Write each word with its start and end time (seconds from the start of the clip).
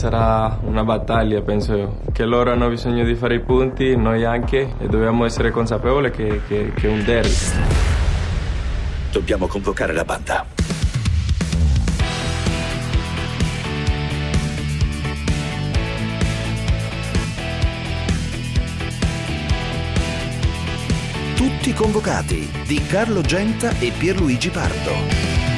sarà 0.00 0.58
una 0.62 0.82
battaglia, 0.82 1.42
penso 1.42 1.98
che 2.10 2.24
loro 2.24 2.52
hanno 2.52 2.70
bisogno 2.70 3.04
di 3.04 3.14
fare 3.14 3.34
i 3.34 3.40
punti, 3.40 3.94
noi 3.96 4.24
anche, 4.24 4.72
e 4.78 4.86
dobbiamo 4.86 5.26
essere 5.26 5.50
consapevoli 5.50 6.10
che, 6.10 6.40
che, 6.48 6.72
che 6.74 6.88
è 6.88 6.90
un 6.90 7.04
derby. 7.04 7.34
Dobbiamo 9.12 9.46
convocare 9.46 9.92
la 9.92 10.04
banda. 10.04 10.46
Tutti 21.36 21.74
convocati 21.74 22.50
di 22.66 22.82
Carlo 22.86 23.20
Genta 23.20 23.68
e 23.78 23.92
Pierluigi 23.98 24.48
Pardo. 24.48 25.49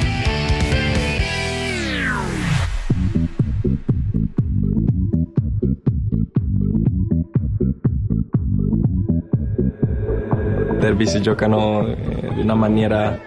Derby 10.83 11.07
si 11.07 11.21
giocano 11.21 11.87
eh, 11.87 12.33
di 12.33 12.41
una 12.41 12.55
maniera 12.55 13.17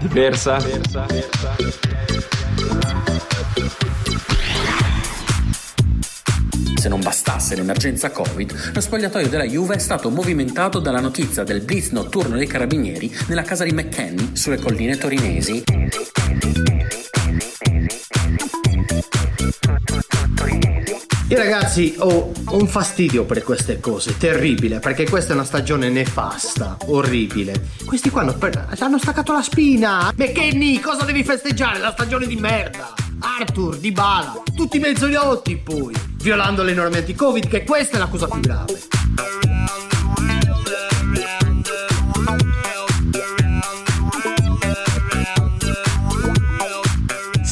diversa. 0.00 0.58
Se 6.74 6.88
non 6.88 7.00
bastasse 7.00 7.54
l'emergenza 7.54 8.10
Covid, 8.10 8.72
lo 8.74 8.80
spogliatoio 8.80 9.28
della 9.28 9.44
Juve 9.44 9.76
è 9.76 9.78
stato 9.78 10.10
movimentato 10.10 10.80
dalla 10.80 10.98
notizia 10.98 11.44
del 11.44 11.60
blitz 11.60 11.90
notturno 11.90 12.36
dei 12.36 12.48
carabinieri 12.48 13.14
nella 13.28 13.42
casa 13.42 13.62
di 13.62 13.70
McKenny 13.70 14.34
sulle 14.34 14.58
colline 14.58 14.96
torinesi. 14.96 16.09
Io 21.30 21.36
ragazzi 21.36 21.94
ho 21.98 22.32
un 22.50 22.66
fastidio 22.66 23.24
per 23.24 23.44
queste 23.44 23.78
cose, 23.78 24.16
terribile, 24.16 24.80
perché 24.80 25.08
questa 25.08 25.30
è 25.30 25.36
una 25.36 25.44
stagione 25.44 25.88
nefasta, 25.88 26.76
orribile. 26.86 27.68
Questi 27.86 28.10
qua 28.10 28.22
hanno, 28.22 28.36
hanno 28.76 28.98
staccato 28.98 29.32
la 29.32 29.40
spina. 29.40 30.12
McKenny, 30.16 30.80
cosa 30.80 31.04
devi 31.04 31.22
festeggiare? 31.22 31.78
La 31.78 31.92
stagione 31.92 32.26
di 32.26 32.34
merda. 32.34 32.94
Arthur, 33.20 33.78
Di 33.78 33.92
Bala, 33.92 34.42
tutti 34.56 34.80
mezzoliotti 34.80 35.56
poi, 35.58 35.94
violando 36.16 36.64
le 36.64 36.74
norme 36.74 36.98
anti-covid, 36.98 37.46
che 37.46 37.62
questa 37.62 37.94
è 37.94 38.00
la 38.00 38.08
cosa 38.08 38.26
più 38.26 38.40
grave. 38.40 39.49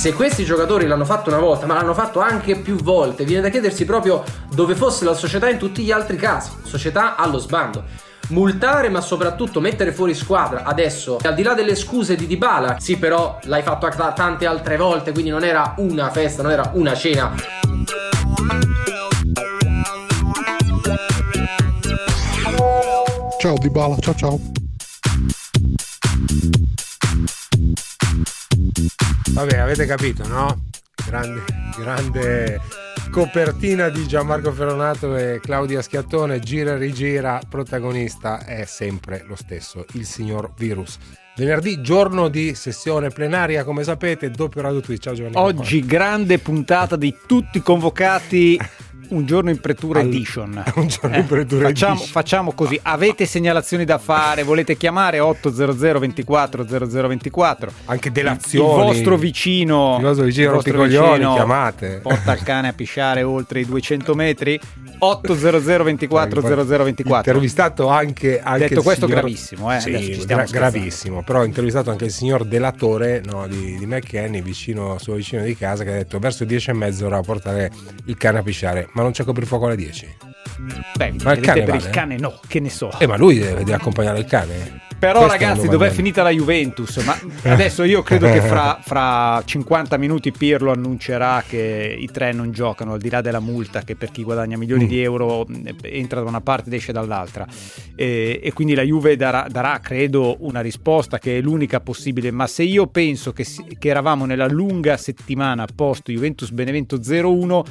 Se 0.08 0.14
questi 0.14 0.42
giocatori 0.42 0.86
l'hanno 0.86 1.04
fatto 1.04 1.28
una 1.28 1.38
volta, 1.38 1.66
ma 1.66 1.74
l'hanno 1.74 1.92
fatto 1.92 2.20
anche 2.20 2.56
più 2.56 2.76
volte, 2.76 3.24
viene 3.24 3.42
da 3.42 3.50
chiedersi 3.50 3.84
proprio 3.84 4.24
dove 4.50 4.74
fosse 4.74 5.04
la 5.04 5.12
società 5.12 5.50
in 5.50 5.58
tutti 5.58 5.82
gli 5.82 5.90
altri 5.90 6.16
casi. 6.16 6.50
Società 6.62 7.14
allo 7.16 7.36
sbando. 7.36 7.84
Multare, 8.28 8.88
ma 8.88 9.02
soprattutto 9.02 9.60
mettere 9.60 9.92
fuori 9.92 10.14
squadra 10.14 10.62
adesso, 10.62 11.18
al 11.22 11.34
di 11.34 11.42
là 11.42 11.52
delle 11.52 11.74
scuse 11.74 12.16
di 12.16 12.26
Dybala, 12.26 12.78
sì, 12.78 12.96
però 12.96 13.38
l'hai 13.42 13.60
fatto 13.62 13.86
tante 14.14 14.46
altre 14.46 14.78
volte, 14.78 15.12
quindi 15.12 15.28
non 15.28 15.44
era 15.44 15.74
una 15.76 16.08
festa, 16.08 16.42
non 16.42 16.52
era 16.52 16.70
una 16.72 16.94
cena. 16.94 17.34
Ciao 23.38 23.58
Dybala, 23.58 23.96
ciao 23.98 24.14
ciao. 24.14 24.57
Vabbè, 29.38 29.58
avete 29.58 29.86
capito, 29.86 30.26
no? 30.26 30.64
Grande, 31.06 31.44
grande 31.76 32.60
copertina 33.12 33.88
di 33.88 34.04
Gianmarco 34.04 34.50
Ferronato 34.50 35.16
e 35.16 35.38
Claudia 35.40 35.80
Schiattone, 35.80 36.40
gira 36.40 36.72
e 36.72 36.76
rigira, 36.76 37.40
protagonista 37.48 38.44
è 38.44 38.64
sempre 38.64 39.22
lo 39.28 39.36
stesso, 39.36 39.84
il 39.92 40.06
signor 40.06 40.52
Virus. 40.56 40.98
Venerdì, 41.36 41.80
giorno 41.80 42.26
di 42.26 42.56
sessione 42.56 43.10
plenaria, 43.10 43.62
come 43.62 43.84
sapete, 43.84 44.28
doppio 44.28 44.60
radio 44.60 44.80
Twitch. 44.80 45.04
Ciao 45.04 45.14
Giovanni. 45.14 45.36
Oggi 45.36 45.86
grande 45.86 46.40
puntata 46.40 46.96
di 46.96 47.14
tutti 47.24 47.62
convocati 47.62 48.58
un 49.10 49.26
giorno 49.26 49.50
in 49.50 49.60
pretura 49.60 50.00
Al, 50.00 50.06
edition. 50.06 50.62
Un 50.74 50.86
giorno 50.86 51.16
eh, 51.16 51.20
in 51.20 51.26
pretura 51.26 51.68
facciamo, 51.68 51.92
edition. 51.94 52.12
Facciamo 52.12 52.52
così. 52.52 52.78
Avete 52.82 53.26
segnalazioni 53.26 53.84
da 53.84 53.98
fare? 53.98 54.42
Volete 54.42 54.76
chiamare 54.76 55.20
800 55.20 55.98
24 55.98 56.66
0024? 56.66 57.72
Anche 57.86 58.12
delazioni. 58.12 58.80
Il 58.80 58.86
vostro 58.86 59.16
vicino. 59.16 59.96
Il 59.98 60.04
vostro 60.04 60.24
vicino, 60.24 60.46
il 60.46 60.54
vostro 60.54 60.82
vicino 60.82 61.34
chiamate. 61.34 62.00
Porta 62.02 62.32
il 62.32 62.42
cane 62.42 62.68
a 62.68 62.72
pisciare 62.72 63.22
oltre 63.22 63.60
i 63.60 63.66
200 63.66 64.14
metri. 64.14 64.60
800 64.98 65.84
24 65.84 66.40
0024. 66.40 67.16
Intervistato 67.16 67.88
anche, 67.88 68.40
anche 68.40 68.68
Detto 68.68 68.82
questo, 68.82 69.06
signor... 69.06 69.20
gravissimo, 69.20 69.74
eh? 69.74 69.80
Sì, 69.80 70.24
gra- 70.26 70.44
gravissimo. 70.44 71.22
Però 71.22 71.40
ho 71.40 71.44
intervistato 71.44 71.90
anche 71.90 72.06
il 72.06 72.10
signor 72.10 72.44
delatore 72.44 73.22
no, 73.24 73.46
di, 73.46 73.76
di 73.78 73.86
McKenny, 73.86 74.42
vicino, 74.42 74.98
suo 74.98 75.14
vicino 75.14 75.42
di 75.42 75.56
casa, 75.56 75.84
che 75.84 75.90
ha 75.90 75.94
detto 75.94 76.18
verso 76.18 76.44
10 76.44 76.70
e 76.70 76.72
mezzo 76.72 77.06
ora 77.06 77.18
a 77.18 77.22
portare 77.22 77.70
il 78.04 78.16
cane 78.16 78.38
a 78.38 78.42
pisciare 78.42 78.88
ma 78.98 79.04
non 79.04 79.12
c'è 79.12 79.22
coprifuoco 79.22 79.66
alle 79.66 79.76
10. 79.76 80.16
Beh, 80.96 81.14
ma 81.22 81.32
il 81.32 81.40
cane 81.40 81.62
per 81.62 81.70
vale? 81.70 81.84
il 81.84 81.90
cane 81.90 82.16
no, 82.16 82.40
che 82.48 82.58
ne 82.58 82.68
so. 82.68 82.90
Eh, 82.98 83.06
ma 83.06 83.16
lui 83.16 83.38
deve, 83.38 83.58
deve 83.58 83.74
accompagnare 83.74 84.18
il 84.18 84.24
cane. 84.24 84.86
Però 84.98 85.20
Questo 85.20 85.38
ragazzi, 85.38 85.68
dov'è 85.68 85.90
finita 85.90 86.24
la 86.24 86.30
Juventus? 86.30 86.96
Ma 87.04 87.16
adesso 87.52 87.84
io 87.84 88.02
credo 88.02 88.26
che 88.26 88.40
fra, 88.40 88.80
fra, 88.82 89.40
50 89.44 89.96
minuti 89.96 90.32
Pirlo 90.32 90.72
annuncerà 90.72 91.44
che 91.46 91.96
i 91.96 92.08
tre 92.10 92.32
non 92.32 92.50
giocano, 92.50 92.94
al 92.94 92.98
di 92.98 93.08
là 93.08 93.20
della 93.20 93.38
multa 93.38 93.82
che 93.82 93.94
per 93.94 94.10
chi 94.10 94.24
guadagna 94.24 94.56
milioni 94.56 94.86
mm. 94.86 94.88
di 94.88 95.00
euro 95.00 95.46
entra 95.82 96.20
da 96.20 96.28
una 96.28 96.40
parte 96.40 96.66
ed 96.66 96.74
esce 96.74 96.90
dall'altra. 96.90 97.46
E, 97.94 98.40
e 98.42 98.52
quindi 98.52 98.74
la 98.74 98.82
Juve 98.82 99.14
darà, 99.14 99.46
darà, 99.48 99.78
credo, 99.78 100.38
una 100.40 100.60
risposta 100.60 101.20
che 101.20 101.38
è 101.38 101.40
l'unica 101.40 101.78
possibile. 101.78 102.32
Ma 102.32 102.48
se 102.48 102.64
io 102.64 102.88
penso 102.88 103.32
che, 103.32 103.46
che 103.78 103.88
eravamo 103.88 104.24
nella 104.24 104.48
lunga 104.48 104.96
settimana 104.96 105.64
post 105.72 106.10
Juventus 106.10 106.50
Benevento 106.50 106.96
0-1 106.96 107.62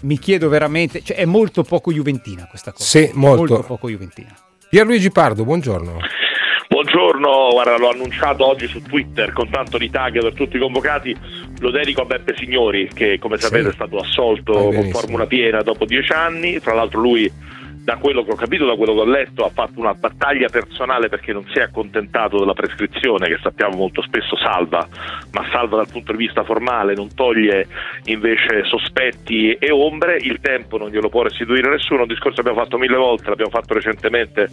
mi 0.00 0.18
chiedo 0.18 0.48
veramente, 0.48 1.02
cioè 1.02 1.16
è 1.16 1.24
molto 1.24 1.62
poco 1.62 1.92
juventina 1.92 2.46
questa 2.46 2.72
cosa. 2.72 2.84
Sì, 2.84 3.10
molto. 3.14 3.54
molto 3.54 3.66
poco 3.66 3.88
juventina. 3.88 4.34
Pierluigi 4.68 5.10
Pardo, 5.10 5.44
buongiorno. 5.44 5.98
Buongiorno, 6.66 7.50
guarda, 7.52 7.78
l'ho 7.78 7.90
annunciato 7.90 8.48
oggi 8.48 8.66
su 8.66 8.82
Twitter 8.82 9.32
con 9.32 9.48
tanto 9.48 9.78
di 9.78 9.88
tag 9.90 10.20
per 10.20 10.34
tutti 10.34 10.56
i 10.56 10.58
convocati. 10.58 11.16
Lo 11.60 11.70
dedico 11.70 12.02
a 12.02 12.04
Beppe 12.04 12.34
Signori, 12.36 12.90
che 12.92 13.18
come 13.20 13.38
sapete 13.38 13.64
sì. 13.64 13.68
è 13.68 13.72
stato 13.72 13.98
assolto 13.98 14.52
con 14.52 14.90
formula 14.90 15.26
piena 15.26 15.62
dopo 15.62 15.84
dieci 15.84 16.12
anni. 16.12 16.58
Tra 16.58 16.74
l'altro, 16.74 17.00
lui 17.00 17.30
da 17.84 17.98
quello 17.98 18.24
che 18.24 18.32
ho 18.32 18.34
capito, 18.34 18.64
da 18.64 18.76
quello 18.76 18.94
che 18.94 19.00
ho 19.00 19.04
letto, 19.04 19.44
ha 19.44 19.50
fatto 19.50 19.78
una 19.78 19.92
battaglia 19.92 20.48
personale 20.48 21.10
perché 21.10 21.34
non 21.34 21.44
si 21.52 21.58
è 21.58 21.62
accontentato 21.62 22.38
della 22.38 22.54
prescrizione, 22.54 23.28
che 23.28 23.38
sappiamo 23.42 23.76
molto 23.76 24.00
spesso 24.00 24.38
salva, 24.38 24.88
ma 25.32 25.46
salva 25.52 25.76
dal 25.76 25.90
punto 25.90 26.12
di 26.12 26.18
vista 26.18 26.44
formale, 26.44 26.94
non 26.94 27.14
toglie 27.14 27.66
invece 28.04 28.64
sospetti 28.64 29.52
e 29.52 29.70
ombre. 29.70 30.16
Il 30.16 30.40
tempo 30.40 30.78
non 30.78 30.88
glielo 30.88 31.10
può 31.10 31.22
restituire 31.22 31.68
nessuno. 31.68 32.02
Un 32.02 32.08
discorso 32.08 32.40
che 32.40 32.48
abbiamo 32.48 32.64
fatto 32.64 32.78
mille 32.78 32.96
volte, 32.96 33.28
l'abbiamo 33.28 33.50
fatto 33.50 33.74
recentemente 33.74 34.48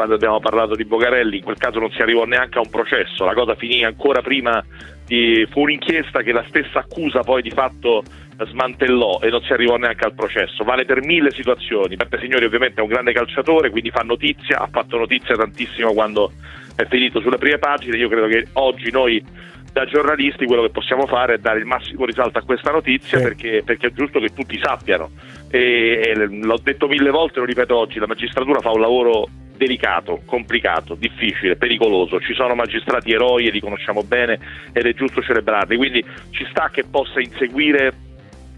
quando 0.00 0.16
abbiamo 0.16 0.40
parlato 0.40 0.76
di 0.76 0.86
Bogarelli, 0.86 1.36
in 1.36 1.42
quel 1.42 1.58
caso 1.58 1.78
non 1.78 1.90
si 1.90 2.00
arrivò 2.00 2.24
neanche 2.24 2.56
a 2.56 2.62
un 2.62 2.70
processo, 2.70 3.26
la 3.26 3.34
cosa 3.34 3.54
finì 3.54 3.84
ancora 3.84 4.22
prima 4.22 4.64
di, 5.04 5.46
fu 5.50 5.60
un'inchiesta 5.60 6.22
che 6.22 6.32
la 6.32 6.42
stessa 6.48 6.78
accusa 6.78 7.20
poi 7.20 7.42
di 7.42 7.50
fatto 7.50 8.02
smantellò 8.42 9.20
e 9.20 9.28
non 9.28 9.42
si 9.42 9.52
arrivò 9.52 9.76
neanche 9.76 10.06
al 10.06 10.14
processo. 10.14 10.64
Vale 10.64 10.86
per 10.86 11.04
mille 11.04 11.30
situazioni. 11.32 11.96
Peppe 11.96 12.18
Signori 12.18 12.46
ovviamente 12.46 12.80
è 12.80 12.82
un 12.82 12.88
grande 12.88 13.12
calciatore, 13.12 13.68
quindi 13.68 13.90
fa 13.90 14.00
notizia, 14.00 14.60
ha 14.60 14.68
fatto 14.72 14.96
notizia 14.96 15.36
tantissimo 15.36 15.92
quando 15.92 16.32
è 16.74 16.86
finito 16.86 17.20
sulle 17.20 17.36
prime 17.36 17.58
pagine. 17.58 17.98
Io 17.98 18.08
credo 18.08 18.26
che 18.26 18.46
oggi 18.54 18.90
noi 18.90 19.22
da 19.70 19.84
giornalisti 19.84 20.46
quello 20.46 20.62
che 20.62 20.70
possiamo 20.70 21.06
fare 21.06 21.34
è 21.34 21.38
dare 21.38 21.58
il 21.58 21.66
massimo 21.66 22.06
risalto 22.06 22.38
a 22.38 22.42
questa 22.42 22.70
notizia 22.70 23.18
sì. 23.18 23.24
perché, 23.24 23.62
perché, 23.62 23.88
è 23.88 23.92
giusto 23.92 24.18
che 24.18 24.32
tutti 24.32 24.58
sappiano. 24.58 25.10
E, 25.50 26.00
e 26.02 26.26
l'ho 26.26 26.58
detto 26.62 26.88
mille 26.88 27.10
volte, 27.10 27.40
lo 27.40 27.44
ripeto 27.44 27.76
oggi, 27.76 27.98
la 27.98 28.06
magistratura 28.06 28.60
fa 28.60 28.70
un 28.70 28.80
lavoro 28.80 29.28
delicato, 29.60 30.22
complicato, 30.24 30.94
difficile, 30.94 31.56
pericoloso. 31.56 32.18
Ci 32.18 32.32
sono 32.32 32.54
magistrati 32.54 33.12
eroi 33.12 33.46
e 33.46 33.50
li 33.50 33.60
conosciamo 33.60 34.02
bene 34.02 34.38
ed 34.72 34.86
è 34.86 34.94
giusto 34.94 35.20
celebrarli, 35.20 35.76
quindi 35.76 36.02
ci 36.30 36.46
sta 36.48 36.70
che 36.72 36.84
possa 36.84 37.20
inseguire 37.20 37.92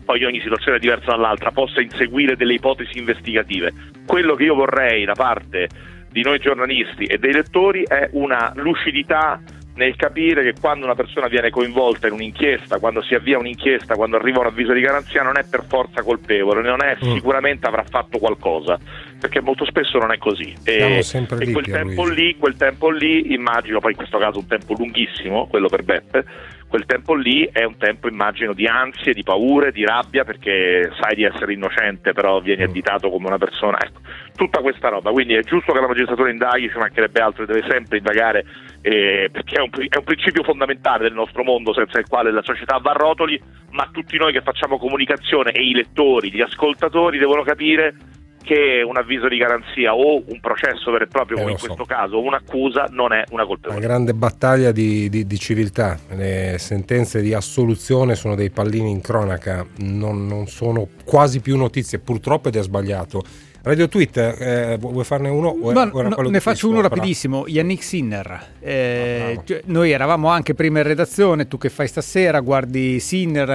poi 0.05 0.25
ogni 0.25 0.41
situazione 0.41 0.77
è 0.77 0.81
diversa 0.81 1.11
dall'altra, 1.11 1.51
possa 1.51 1.81
inseguire 1.81 2.37
delle 2.37 2.55
ipotesi 2.55 2.99
investigative. 2.99 3.73
Quello 4.07 4.35
che 4.37 4.45
io 4.45 4.55
vorrei 4.55 5.05
da 5.05 5.15
parte 5.15 5.69
di 6.11 6.23
noi 6.23 6.39
giornalisti 6.39 7.05
e 7.05 7.19
dei 7.19 7.33
lettori 7.33 7.83
è 7.83 8.11
una 8.13 8.53
lucidità 8.57 9.41
nel 9.75 9.97
capire 9.97 10.43
che 10.43 10.55
quando 10.61 10.85
una 10.85 10.95
persona 10.95 11.29
viene 11.29 11.51
coinvolta 11.51 12.07
in 12.07 12.13
un'inchiesta, 12.13 12.79
quando 12.79 13.03
si 13.03 13.15
avvia 13.15 13.39
un'inchiesta, 13.39 13.95
quando 13.95 14.17
arriva 14.17 14.41
un 14.41 14.47
avviso 14.47 14.73
di 14.73 14.81
garanzia, 14.81 15.23
non 15.23 15.39
è 15.39 15.45
per 15.49 15.65
forza 15.67 16.03
colpevole, 16.03 16.63
non 16.63 16.83
è, 16.83 16.97
mm. 16.97 17.15
sicuramente 17.15 17.67
avrà 17.67 17.85
fatto 17.85 18.19
qualcosa 18.19 18.79
perché 19.23 19.41
molto 19.41 19.65
spesso 19.65 19.99
non 19.99 20.11
è 20.11 20.19
così. 20.19 20.53
E 20.65 21.01
lì, 21.39 21.53
quel 21.53 21.67
tempo 21.67 22.07
lì, 22.09 22.37
quel 22.37 22.57
tempo 22.57 22.91
lì, 22.91 23.33
immagino, 23.33 23.79
poi 23.79 23.93
in 23.93 23.97
questo 23.97 24.19
caso 24.19 24.41
un 24.41 24.49
tempo 24.49 24.75
lunghissimo, 24.75 25.47
quello 25.47 25.69
per 25.69 25.85
Beppe, 25.85 26.25
quel 26.73 26.87
tempo 26.87 27.13
lì 27.13 27.47
è 27.53 27.65
un 27.65 27.77
tempo, 27.77 28.09
immagino, 28.09 28.55
di 28.55 28.67
ansie, 28.67 29.13
di 29.13 29.23
paure, 29.23 29.73
di 29.73 29.85
rabbia, 29.85 30.25
perché 30.25 30.91
sai 30.99 31.15
di 31.15 31.23
essere 31.23 31.53
innocente, 31.53 32.15
però 32.15 32.41
vieni 32.41 32.63
Mm. 32.63 32.71
additato 32.71 33.11
come 33.11 33.27
una 33.27 33.37
persona. 33.37 33.77
Ecco, 33.79 34.01
tutta 34.35 34.63
questa 34.63 34.89
roba. 34.89 35.11
Quindi 35.11 35.35
è 35.35 35.43
giusto 35.43 35.71
che 35.71 35.81
la 35.81 35.87
magistratura 35.87 36.31
indaghi, 36.31 36.71
ci 36.71 36.79
mancherebbe 36.79 37.21
altro, 37.21 37.45
deve 37.45 37.63
sempre 37.69 37.99
indagare, 37.99 38.47
eh, 38.81 39.29
perché 39.31 39.57
è 39.57 39.61
un, 39.61 39.69
è 39.71 39.97
un 39.99 40.05
principio 40.05 40.43
fondamentale 40.45 41.03
del 41.03 41.13
nostro 41.13 41.45
mondo, 41.45 41.75
senza 41.75 41.99
il 41.99 42.09
quale 42.09 42.33
la 42.33 42.43
società 42.43 42.79
va 42.79 42.93
a 42.93 42.95
rotoli, 42.95 43.39
ma 43.73 43.91
tutti 43.93 44.17
noi 44.17 44.33
che 44.33 44.41
facciamo 44.41 44.79
comunicazione 44.79 45.53
e 45.53 45.63
i 45.63 45.75
lettori, 45.75 46.33
gli 46.33 46.41
ascoltatori 46.41 47.19
devono 47.19 47.43
capire 47.43 47.97
che 48.43 48.83
un 48.87 48.97
avviso 48.97 49.29
di 49.29 49.37
garanzia 49.37 49.95
o 49.95 50.23
un 50.27 50.41
processo 50.41 50.91
vero 50.91 51.05
e 51.05 51.07
proprio, 51.07 51.37
Eh, 51.37 51.41
come 51.41 51.53
in 51.53 51.59
so. 51.59 51.67
questo 51.67 51.85
caso, 51.85 52.21
un'accusa, 52.21 52.89
non 52.91 53.13
è 53.13 53.25
una 53.31 53.43
Una 53.43 53.47
colpevolezza. 53.47 53.87
grande 53.87 54.15
battaglia 54.15 54.73
di, 54.73 55.09
di- 55.09 55.27
di 55.27 55.39
civiltà. 55.39 55.99
Le 56.11 56.57
sentenze 56.59 57.21
di 57.23 57.33
assoluzione 57.35 58.15
sono 58.15 58.35
dei 58.35 58.51
pallini 58.51 58.91
in 58.91 59.01
cronaca, 59.01 59.65
non, 59.79 60.27
non 60.27 60.47
sono 60.47 60.89
quasi 61.05 61.41
più 61.41 61.57
notizie, 61.57 61.99
purtroppo 61.99 62.49
ed 62.49 62.57
è 62.57 62.63
sbagliato. 62.63 63.23
Radio 63.65 63.89
Twitter, 63.89 64.35
eh, 64.43 64.77
vu- 64.77 64.91
vuoi 64.91 65.05
farne 65.05 65.29
uno? 65.29 65.55
Ma 65.55 65.85
no, 65.85 66.01
ne 66.29 66.41
faccio 66.41 66.67
uno 66.67 66.81
sopra? 66.83 66.89
rapidissimo, 66.97 67.45
Yannick 67.47 67.85
Sinner. 67.85 68.47
Eh, 68.59 69.35
Ah, 69.39 69.43
cioè, 69.45 69.61
noi 69.67 69.93
eravamo 69.93 70.27
anche 70.29 70.53
prima 70.55 70.79
in 70.81 70.85
redazione, 70.87 71.47
tu 71.47 71.59
che 71.59 71.69
fai 71.69 71.87
stasera, 71.87 72.41
guardi 72.41 72.99
Sinner 72.99 73.49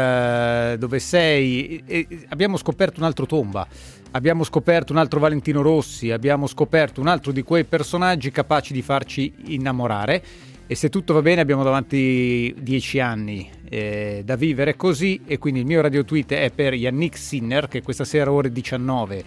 eh, 0.74 0.78
dove 0.78 1.00
sei, 1.00 1.84
e, 1.86 2.08
abbiamo 2.30 2.56
scoperto 2.56 3.02
un 3.02 3.06
altro 3.06 3.26
Tomba, 3.26 3.68
abbiamo 4.12 4.44
scoperto 4.44 4.94
un 4.94 5.00
altro 5.00 5.20
Valentino 5.20 5.62
Rossi, 5.62 6.12
abbiamo 6.12 6.48
scoperto 6.48 7.02
un 7.02 7.08
altro 7.08 7.32
di 7.32 7.44
quei 7.44 7.64
personaggi 7.64 8.32
capaci 8.32 8.74
di 8.74 8.82
farci 8.82 9.34
innamorare. 9.46 10.24
E 10.70 10.76
se 10.76 10.90
tutto 10.90 11.14
va 11.14 11.22
bene 11.22 11.40
abbiamo 11.40 11.64
davanti 11.64 12.54
dieci 12.60 13.00
anni 13.00 13.50
eh, 13.70 14.22
da 14.26 14.36
vivere 14.36 14.76
così. 14.76 15.22
E 15.26 15.38
quindi 15.38 15.62
il 15.62 15.66
mio 15.66 15.82
radio 15.82 16.04
tweet 16.04 16.34
è 16.34 16.52
per 16.52 16.74
Yannick 16.74 17.18
Sinner 17.18 17.68
che 17.68 17.82
questa 17.82 18.04
sera 18.04 18.32
ore 18.32 18.52
19 18.52 19.24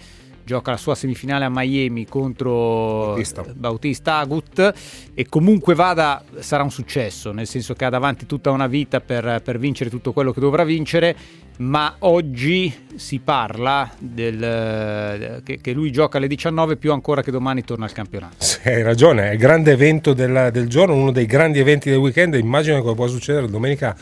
gioca 0.50 0.72
la 0.72 0.76
sua 0.76 0.96
semifinale 0.96 1.44
a 1.44 1.48
Miami 1.48 2.06
contro 2.06 3.06
Bautista. 3.06 3.44
Bautista 3.54 4.16
Agut 4.16 4.72
e 5.14 5.26
comunque 5.28 5.76
vada 5.76 6.24
sarà 6.40 6.64
un 6.64 6.72
successo, 6.72 7.30
nel 7.30 7.46
senso 7.46 7.74
che 7.74 7.84
ha 7.84 7.88
davanti 7.88 8.26
tutta 8.26 8.50
una 8.50 8.66
vita 8.66 9.00
per, 9.00 9.42
per 9.44 9.60
vincere 9.60 9.90
tutto 9.90 10.12
quello 10.12 10.32
che 10.32 10.40
dovrà 10.40 10.64
vincere, 10.64 11.14
ma 11.58 11.94
oggi 12.00 12.86
si 12.96 13.20
parla 13.20 13.88
del, 14.00 15.40
che, 15.44 15.60
che 15.60 15.72
lui 15.72 15.92
gioca 15.92 16.18
alle 16.18 16.26
19 16.26 16.76
più 16.76 16.90
ancora 16.90 17.22
che 17.22 17.30
domani 17.30 17.62
torna 17.62 17.84
al 17.84 17.92
campionato. 17.92 18.34
Sì, 18.38 18.58
hai 18.64 18.82
ragione, 18.82 19.28
è 19.28 19.32
il 19.34 19.38
grande 19.38 19.70
evento 19.70 20.12
del, 20.12 20.48
del 20.52 20.66
giorno, 20.68 20.96
uno 20.96 21.12
dei 21.12 21.26
grandi 21.26 21.60
eventi 21.60 21.90
del 21.90 21.98
weekend. 21.98 22.34
Immagina 22.34 22.80
cosa 22.80 22.94
può 22.94 23.06
succedere 23.06 23.48
domenica. 23.48 23.96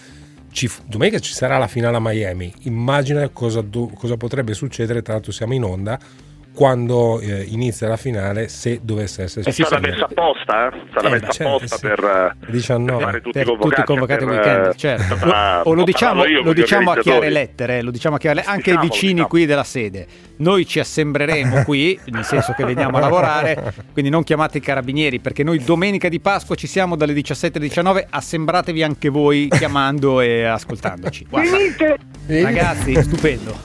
Ci, 0.50 0.70
domenica 0.86 1.18
ci 1.18 1.34
sarà 1.34 1.58
la 1.58 1.66
finale 1.66 1.98
a 1.98 2.00
Miami. 2.00 2.50
Immagina 2.62 3.28
cosa, 3.28 3.60
do- 3.60 3.90
cosa 3.94 4.16
potrebbe 4.16 4.54
succedere. 4.54 5.02
Tra 5.02 5.12
l'altro, 5.12 5.30
siamo 5.30 5.52
in 5.52 5.62
onda 5.62 6.00
quando 6.58 7.20
eh, 7.20 7.44
inizia 7.50 7.86
la 7.86 7.96
finale. 7.96 8.48
Se 8.48 8.80
dovesse 8.82 9.22
esserci 9.22 9.48
È 9.48 9.52
stata 9.52 9.76
finale. 9.76 9.92
messa 9.92 10.04
apposta, 10.06 10.66
eh? 10.66 10.80
Stata 10.90 11.06
Eh, 11.06 11.10
messa 11.10 11.28
certo, 11.28 11.54
apposta 11.54 11.76
sì. 11.76 11.86
per, 11.86 12.34
eh, 12.40 12.50
19. 12.50 12.96
per 12.98 13.06
fare 13.06 13.20
tutti 13.20 13.38
per 13.38 13.46
convocati. 13.46 13.74
tutti 13.74 13.86
convocati 13.86 14.24
per, 14.24 14.34
weekend, 14.34 14.66
eh, 14.66 14.74
certo. 14.76 15.26
ma- 15.26 15.62
o 15.62 15.72
lo 15.72 15.84
diciamo, 15.84 16.24
io 16.24 16.42
lo 16.42 16.52
diciamo 16.52 16.90
a 16.90 16.94
chiare 16.96 17.18
organizzatori. 17.18 17.32
lettere, 17.32 17.82
lo 17.82 17.90
diciamo 17.92 18.16
a 18.16 18.18
chiare 18.18 18.42
anche 18.42 18.72
ai 18.72 18.78
vicini 18.80 19.10
diciamo. 19.12 19.28
qui 19.28 19.46
della 19.46 19.62
sede. 19.62 20.06
Noi 20.38 20.66
ci 20.66 20.80
assembreremo 20.80 21.62
qui, 21.62 21.96
nel 22.06 22.24
senso 22.24 22.52
che 22.54 22.64
veniamo 22.64 22.96
a 22.96 23.00
lavorare, 23.00 23.72
quindi 23.92 24.10
non 24.10 24.24
chiamate 24.24 24.58
i 24.58 24.60
carabinieri 24.60 25.20
perché 25.20 25.44
noi 25.44 25.58
domenica 25.62 26.08
di 26.08 26.18
Pasqua 26.18 26.56
ci 26.56 26.66
siamo 26.66 26.96
dalle 26.96 27.12
17 27.12 27.58
alle 27.58 27.68
19, 27.68 28.04
assembratevi 28.10 28.82
anche 28.82 29.08
voi 29.10 29.46
chiamando 29.48 30.20
e 30.20 30.42
ascoltandoci. 30.42 31.24
Guarda, 31.30 31.56
ragazzi, 32.26 33.00
stupendo. 33.00 33.56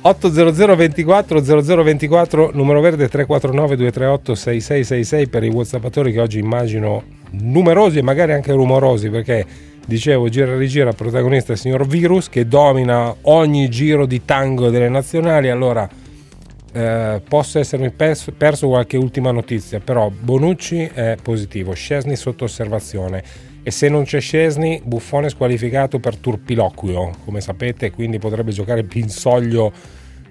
800 0.00 0.76
24 0.76 1.40
0024 1.40 2.50
numero 2.54 2.80
verde 2.80 3.08
349 3.08 3.76
238 3.76 4.34
6666 4.34 5.28
per 5.28 5.44
i 5.44 5.48
whatsappatori 5.48 6.12
che 6.12 6.20
oggi 6.20 6.38
immagino 6.38 7.02
numerosi 7.30 7.98
e 7.98 8.02
magari 8.02 8.32
anche 8.32 8.52
rumorosi 8.52 9.10
perché 9.10 9.44
dicevo 9.84 10.28
gira 10.28 10.52
e 10.52 10.56
rigira 10.56 10.92
protagonista 10.92 11.52
il 11.52 11.58
signor 11.58 11.86
Virus 11.86 12.28
che 12.28 12.46
domina 12.46 13.14
ogni 13.22 13.68
giro 13.68 14.06
di 14.06 14.24
tango 14.24 14.70
delle 14.70 14.88
nazionali. 14.88 15.48
Allora 15.48 15.88
eh, 16.72 17.20
posso 17.26 17.58
essermi 17.58 17.90
perso, 17.90 18.32
perso 18.32 18.68
qualche 18.68 18.96
ultima 18.96 19.30
notizia 19.32 19.80
però 19.80 20.10
Bonucci 20.10 20.90
è 20.92 21.16
positivo 21.20 21.72
Scesni 21.72 22.14
sotto 22.14 22.44
osservazione 22.44 23.24
e 23.68 23.70
se 23.70 23.90
non 23.90 24.04
c'è 24.04 24.18
Scesni 24.18 24.80
Buffone 24.82 25.28
squalificato 25.28 25.98
per 25.98 26.16
turpiloquio 26.16 27.10
come 27.26 27.42
sapete 27.42 27.90
quindi 27.90 28.18
potrebbe 28.18 28.50
giocare 28.50 28.82
Pinsoglio 28.82 29.70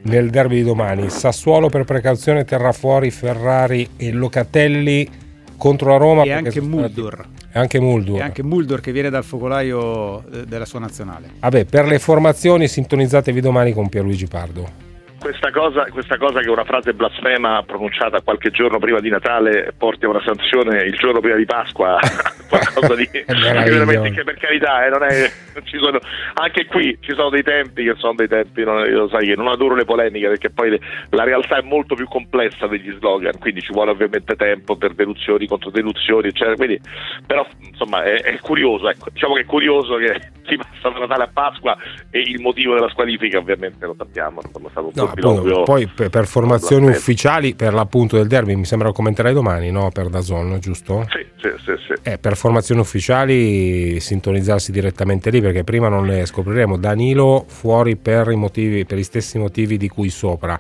nel 0.04 0.32
derby 0.32 0.56
di 0.56 0.64
domani 0.64 1.08
Sassuolo 1.12 1.70
per 1.70 1.84
precauzione 1.84 2.46
terrà 2.46 2.72
fuori 2.72 3.12
Ferrari 3.12 3.90
e 3.96 4.12
Locatelli 4.12 5.08
contro 5.56 5.92
la 5.92 5.98
Roma 5.98 6.24
E 6.24 6.32
anche 6.32 6.62
Muldur. 6.62 7.28
e 7.54 7.60
anche 7.60 7.80
Muldur 7.80 8.18
E 8.18 8.22
anche 8.24 8.42
Muldur 8.42 8.82
che 8.82 8.92
viene 8.92 9.12
dal 9.12 9.24
focolaio 9.24 10.24
eh, 10.32 10.46
della 10.48 10.66
sua 10.66 10.80
nazionale. 10.80 11.30
vabbè 11.40 11.66
per 11.66 11.86
le 11.86 12.00
formazioni 12.00 12.68
sintonizzatevi 12.68 13.40
domani 13.40 13.72
con 13.72 13.88
Pierluigi 13.88 14.26
Pardo 14.26 14.86
Questa 15.28 15.52
cosa, 15.52 15.84
questa 15.92 16.18
cosa 16.18 16.40
che 16.40 16.50
una 16.50 16.64
frase 16.64 16.94
blasfema 16.94 17.62
pronunciata 17.64 18.22
qualche 18.22 18.50
giorno 18.50 18.80
prima 18.80 19.02
di 19.02 19.10
Natale 19.10 19.74
porti 19.78 20.06
a 20.06 20.08
una 20.08 20.22
sanzione 20.24 20.84
il 20.84 20.96
giorno 20.96 21.20
prima 21.20 21.36
di 21.36 21.44
Pasqua, 21.44 22.00
qualcosa 22.48 22.96
di 22.96 23.10
veramente 23.28 24.12
che 24.12 24.24
per 24.24 24.38
carità, 24.38 24.86
eh, 24.86 24.90
non 24.90 25.04
è, 25.04 25.30
non 25.54 25.66
ci 25.66 25.78
sono, 25.80 26.00
anche 26.36 26.66
qui 26.68 26.98
ci 27.02 27.14
sono 27.14 27.30
dei 27.30 27.44
tempi 27.44 27.84
che 27.84 27.96
sono 27.98 28.14
dei 28.16 28.30
tempi, 28.30 28.64
non, 28.64 28.90
lo 28.90 29.10
sai 29.10 29.28
che 29.28 29.36
non 29.36 29.50
adoro 29.50 29.76
le 29.76 29.84
polemiche 29.84 30.30
perché 30.30 30.50
poi 30.50 30.70
le- 30.70 30.80
la 31.10 31.26
realtà 31.26 31.58
è 31.58 31.62
molto 31.62 31.94
più 31.96 32.08
complessa 32.08 32.66
degli 32.68 32.94
slogan, 32.94 33.38
quindi 33.38 33.60
ci 33.60 33.74
vuole 33.74 33.92
ovviamente 33.92 34.34
tempo 34.38 34.78
per 34.78 34.94
deduzioni, 34.94 35.46
contro 35.46 35.72
deduzioni, 35.72 36.30
eccetera. 36.30 36.56
Quindi, 36.56 36.80
però 37.26 37.46
insomma 37.68 38.02
è, 38.04 38.22
è 38.22 38.40
curioso, 38.40 38.88
ecco, 38.88 39.10
diciamo 39.12 39.34
che 39.34 39.42
è 39.42 39.46
curioso 39.46 39.98
che 39.98 40.36
si 40.48 40.56
passa 40.56 40.90
da 40.90 41.00
Natale 41.00 41.24
a 41.24 41.30
Pasqua 41.32 41.78
e 42.10 42.20
il 42.20 42.40
motivo 42.40 42.74
della 42.74 42.90
squalifica 42.90 43.38
ovviamente 43.38 43.86
lo 43.86 43.96
sappiamo, 43.98 44.42
insomma, 44.44 44.68
è 44.68 44.72
stato 44.72 44.86
un 44.88 44.92
No, 44.96 45.04
appunto, 45.04 45.64
poi 45.64 45.88
per, 45.88 46.10
per 46.10 46.26
formazioni 46.26 46.88
ufficiali 46.88 47.56
per 47.56 47.74
l'appunto 47.74 48.16
del 48.18 48.28
derby 48.28 48.56
mi 48.56 48.66
sembra 48.66 48.88
lo 48.88 48.94
commenterai 48.94 49.34
domani 49.34 49.70
no? 49.70 49.90
per 49.92 50.10
Dazon 50.10 50.58
giusto? 50.60 51.06
Sì, 51.10 51.26
sì, 51.36 51.50
sì, 51.64 51.74
sì. 51.86 52.10
Eh, 52.10 52.18
per 52.18 52.36
formazioni 52.36 52.82
ufficiali 52.82 54.00
sintonizzarsi 54.00 54.72
direttamente 54.72 55.30
lì 55.30 55.42
perché 55.42 55.64
prima 55.64 55.90
non 55.90 56.06
le 56.06 56.26
scopriremo 56.26 56.78
Danilo 56.78 57.46
fuori 57.48 57.96
per 57.98 58.30
i 58.30 58.36
motivi 58.36 58.86
per 58.86 58.98
gli 58.98 59.04
stessi 59.04 59.38
motivi 59.38 59.78
di 59.78 59.90
cui 59.90 60.10
sopra 60.10 60.60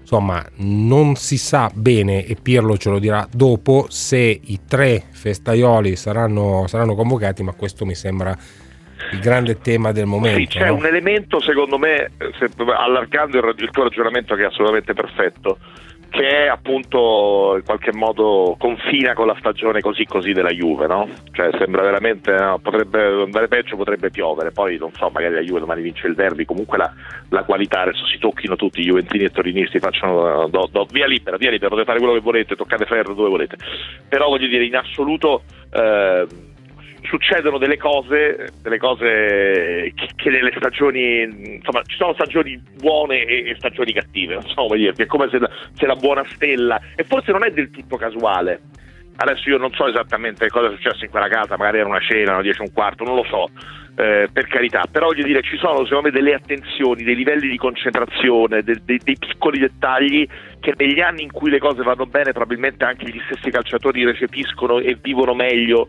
insomma 0.00 0.42
non 0.56 1.16
si 1.16 1.36
sa 1.36 1.70
bene 1.72 2.24
e 2.24 2.36
Pirlo 2.40 2.78
ce 2.78 2.88
lo 2.88 2.98
dirà 2.98 3.28
dopo 3.30 3.86
se 3.90 4.18
i 4.18 4.60
tre 4.66 5.04
festaioli 5.10 5.96
saranno, 5.96 6.66
saranno 6.66 6.94
convocati 6.94 7.42
ma 7.42 7.52
questo 7.52 7.84
mi 7.84 7.94
sembra 7.94 8.36
il 9.12 9.20
grande 9.20 9.58
tema 9.60 9.92
del 9.92 10.06
momento 10.06 10.38
Sì, 10.38 10.46
c'è 10.46 10.66
no? 10.68 10.74
un 10.74 10.86
elemento 10.86 11.40
secondo 11.40 11.78
me, 11.78 12.10
se- 12.38 12.50
allargando 12.76 13.38
il, 13.38 13.54
il 13.58 13.70
tuo 13.70 13.84
ragionamento 13.84 14.34
che 14.34 14.42
è 14.42 14.46
assolutamente 14.46 14.94
perfetto, 14.94 15.58
che 16.10 16.26
è 16.44 16.46
appunto 16.46 17.52
in 17.56 17.62
qualche 17.64 17.92
modo 17.92 18.56
confina 18.58 19.12
con 19.12 19.26
la 19.26 19.36
stagione 19.38 19.80
così 19.80 20.06
così 20.06 20.32
della 20.32 20.48
Juve, 20.48 20.86
no? 20.86 21.06
Cioè 21.32 21.50
sembra 21.58 21.82
veramente, 21.82 22.32
no, 22.32 22.58
potrebbe 22.62 23.22
andare 23.24 23.46
peggio, 23.46 23.76
potrebbe 23.76 24.10
piovere, 24.10 24.50
poi 24.50 24.78
non 24.78 24.90
so, 24.94 25.10
magari 25.12 25.34
la 25.34 25.42
Juve 25.42 25.60
domani 25.60 25.82
vince 25.82 26.06
il 26.06 26.14
derby, 26.14 26.46
comunque 26.46 26.78
la, 26.78 26.90
la 27.28 27.42
qualità, 27.44 27.82
adesso 27.82 28.06
si 28.06 28.18
tocchino 28.18 28.56
tutti, 28.56 28.80
i 28.80 28.84
Juventini 28.84 29.24
e 29.24 29.30
Torinisti, 29.30 29.78
facciano 29.80 30.48
do- 30.48 30.68
do- 30.72 30.86
via 30.90 31.06
libera, 31.06 31.36
via 31.36 31.50
libera, 31.50 31.68
potete 31.68 31.86
fare 31.86 31.98
quello 31.98 32.14
che 32.14 32.20
volete, 32.20 32.56
toccate 32.56 32.86
ferro 32.86 33.12
dove 33.12 33.28
volete, 33.28 33.56
però 34.08 34.28
voglio 34.28 34.48
dire 34.48 34.64
in 34.64 34.76
assoluto... 34.76 35.42
eh, 35.70 36.26
succedono 37.08 37.58
delle 37.58 37.78
cose, 37.78 38.52
delle 38.62 38.78
cose 38.78 39.92
che, 39.94 40.30
nelle 40.30 40.52
stagioni, 40.56 41.22
insomma, 41.56 41.82
ci 41.84 41.96
sono 41.96 42.12
stagioni 42.12 42.62
buone 42.76 43.24
e, 43.24 43.50
e 43.50 43.54
stagioni 43.56 43.92
cattive, 43.92 44.34
non 44.34 44.46
so 44.46 44.66
come 44.66 44.76
dirti, 44.76 45.02
è 45.02 45.06
come 45.06 45.28
se 45.30 45.38
la, 45.38 45.50
se 45.72 45.86
la 45.86 45.96
buona 45.96 46.24
stella, 46.34 46.80
e 46.94 47.04
forse 47.04 47.32
non 47.32 47.44
è 47.44 47.50
del 47.50 47.70
tutto 47.70 47.96
casuale. 47.96 48.60
Adesso 49.16 49.48
io 49.48 49.58
non 49.58 49.72
so 49.72 49.88
esattamente 49.88 50.48
cosa 50.48 50.68
è 50.68 50.76
successo 50.76 51.04
in 51.04 51.10
quella 51.10 51.28
casa, 51.28 51.56
magari 51.56 51.78
era 51.78 51.88
una 51.88 52.00
cena, 52.00 52.34
una 52.34 52.42
10 52.42 52.60
e 52.60 52.64
un 52.64 52.72
quarto, 52.72 53.02
non 53.02 53.16
lo 53.16 53.24
so, 53.24 53.48
eh, 53.96 54.28
per 54.32 54.46
carità, 54.46 54.84
però 54.88 55.06
voglio 55.06 55.26
dire, 55.26 55.42
ci 55.42 55.56
sono 55.56 55.84
secondo 55.84 56.02
me 56.02 56.10
delle 56.10 56.34
attenzioni, 56.34 57.02
dei 57.02 57.16
livelli 57.16 57.48
di 57.48 57.56
concentrazione, 57.56 58.62
de- 58.62 58.80
de- 58.84 59.00
dei 59.02 59.16
piccoli 59.18 59.58
dettagli 59.58 60.24
che 60.60 60.74
negli 60.76 61.00
anni 61.00 61.22
in 61.22 61.32
cui 61.32 61.50
le 61.50 61.58
cose 61.58 61.82
vanno 61.82 62.06
bene 62.06 62.30
probabilmente 62.30 62.84
anche 62.84 63.10
gli 63.10 63.20
stessi 63.28 63.50
calciatori 63.50 64.04
recepiscono 64.04 64.78
e 64.78 64.96
vivono 65.00 65.34
meglio 65.34 65.88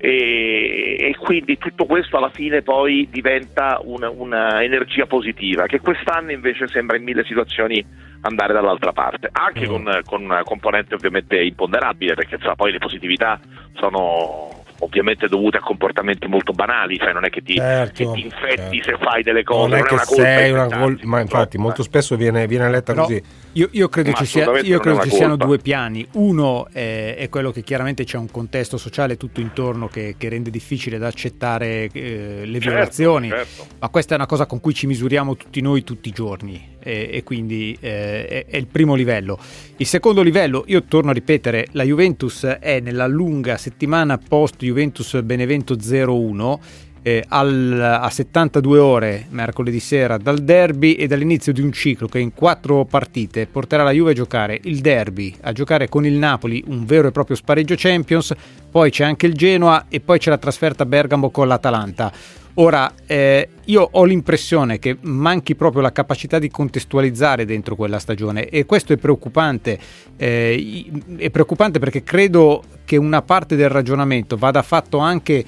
e, 0.00 0.96
e, 0.98 1.16
quindi 1.18 1.58
tutto 1.58 1.84
questo 1.84 2.16
alla 2.16 2.30
fine 2.30 2.62
poi 2.62 3.08
diventa 3.10 3.80
un'energia 3.82 5.06
positiva 5.06 5.66
che 5.66 5.80
quest'anno 5.80 6.30
invece 6.30 6.68
sembra 6.68 6.96
in 6.96 7.02
mille 7.02 7.24
situazioni 7.24 7.84
andare 8.20 8.52
dall'altra 8.52 8.92
parte 8.92 9.28
anche 9.32 9.66
mm. 9.66 9.68
con, 9.68 10.00
con, 10.04 10.22
una 10.22 10.44
componente 10.44 10.94
ovviamente 10.94 11.42
imponderabile 11.42 12.14
perché 12.14 12.36
insomma, 12.36 12.54
poi 12.54 12.70
le 12.70 12.78
positività 12.78 13.40
sono 13.74 14.57
ovviamente 14.80 15.26
dovute 15.28 15.56
a 15.56 15.60
comportamenti 15.60 16.26
molto 16.26 16.52
banali, 16.52 16.98
cioè 16.98 17.12
non 17.12 17.24
è 17.24 17.30
che 17.30 17.42
ti, 17.42 17.54
certo, 17.54 18.04
che 18.04 18.12
ti 18.12 18.24
infetti 18.24 18.80
certo. 18.82 18.98
se 18.98 19.04
fai 19.04 19.22
delle 19.22 19.42
cose, 19.42 19.68
non, 19.68 19.78
è, 19.78 19.80
non 19.80 19.88
è 19.88 19.92
una 19.92 20.04
sei 20.04 20.50
una 20.52 20.66
col- 20.66 21.00
ma 21.02 21.20
infatti 21.20 21.58
molto 21.58 21.82
spesso 21.82 22.16
viene, 22.16 22.46
viene 22.46 22.70
letta 22.70 22.92
Però, 22.92 23.06
così. 23.06 23.22
Io, 23.52 23.68
io 23.72 23.88
credo 23.88 24.12
ci, 24.12 24.24
sia, 24.24 24.60
io 24.60 24.78
credo 24.78 25.00
ci 25.02 25.10
siano 25.10 25.36
due 25.36 25.58
piani, 25.58 26.06
uno 26.12 26.68
è, 26.70 27.16
è, 27.18 27.28
quello 27.28 27.50
che 27.50 27.62
chiaramente 27.62 28.04
c'è 28.04 28.16
un 28.16 28.30
contesto 28.30 28.76
sociale 28.76 29.16
tutto 29.16 29.40
intorno 29.40 29.88
che, 29.88 30.14
che 30.16 30.28
rende 30.28 30.50
difficile 30.50 30.98
da 30.98 31.08
accettare 31.08 31.88
eh, 31.92 32.42
le 32.44 32.52
certo, 32.52 32.68
violazioni, 32.68 33.28
certo. 33.28 33.66
ma 33.80 33.88
questa 33.88 34.12
è 34.12 34.16
una 34.16 34.26
cosa 34.26 34.46
con 34.46 34.60
cui 34.60 34.74
ci 34.74 34.86
misuriamo 34.86 35.36
tutti 35.36 35.60
noi 35.60 35.82
tutti 35.82 36.08
i 36.08 36.12
giorni 36.12 36.76
e, 36.80 37.10
e 37.12 37.22
quindi 37.22 37.76
eh, 37.80 38.26
è, 38.26 38.46
è, 38.46 38.56
il 38.56 38.66
primo 38.66 38.94
livello. 38.94 39.38
Il 39.76 39.86
secondo 39.86 40.22
livello, 40.22 40.64
io 40.66 40.84
torno 40.84 41.10
a 41.10 41.12
ripetere, 41.12 41.66
la 41.72 41.82
Juventus 41.82 42.44
è 42.44 42.80
nella 42.80 43.06
lunga 43.06 43.56
settimana 43.56 44.18
post 44.18 44.62
Juventus 44.68 45.20
Benevento 45.22 45.74
0-1 45.74 46.58
eh, 47.02 47.24
al, 47.28 47.98
a 48.02 48.10
72 48.10 48.78
ore 48.78 49.26
mercoledì 49.30 49.80
sera 49.80 50.18
dal 50.18 50.38
derby 50.38 50.92
e 50.92 51.06
dall'inizio 51.06 51.52
di 51.52 51.60
un 51.60 51.72
ciclo 51.72 52.06
che 52.06 52.18
in 52.18 52.34
quattro 52.34 52.84
partite 52.84 53.46
porterà 53.46 53.82
la 53.82 53.92
Juve 53.92 54.10
a 54.10 54.14
giocare 54.14 54.60
il 54.64 54.80
derby, 54.80 55.34
a 55.42 55.52
giocare 55.52 55.88
con 55.88 56.04
il 56.04 56.14
Napoli 56.14 56.62
un 56.66 56.84
vero 56.84 57.08
e 57.08 57.12
proprio 57.12 57.36
spareggio 57.36 57.74
Champions, 57.76 58.34
poi 58.70 58.90
c'è 58.90 59.04
anche 59.04 59.26
il 59.26 59.34
Genoa 59.34 59.86
e 59.88 60.00
poi 60.00 60.18
c'è 60.18 60.30
la 60.30 60.38
trasferta 60.38 60.82
a 60.82 60.86
Bergamo 60.86 61.30
con 61.30 61.48
l'Atalanta. 61.48 62.12
Ora, 62.60 62.92
eh, 63.06 63.50
io 63.66 63.88
ho 63.92 64.04
l'impressione 64.04 64.80
che 64.80 64.96
manchi 65.02 65.54
proprio 65.54 65.80
la 65.80 65.92
capacità 65.92 66.40
di 66.40 66.50
contestualizzare 66.50 67.44
dentro 67.44 67.76
quella 67.76 68.00
stagione 68.00 68.48
e 68.48 68.66
questo 68.66 68.92
è 68.92 68.96
preoccupante. 68.96 69.78
Eh, 70.16 70.90
è 71.16 71.30
preoccupante 71.30 71.78
perché 71.78 72.02
credo 72.02 72.64
che 72.84 72.96
una 72.96 73.22
parte 73.22 73.54
del 73.54 73.68
ragionamento 73.68 74.36
vada 74.36 74.62
fatto 74.62 74.98
anche 74.98 75.44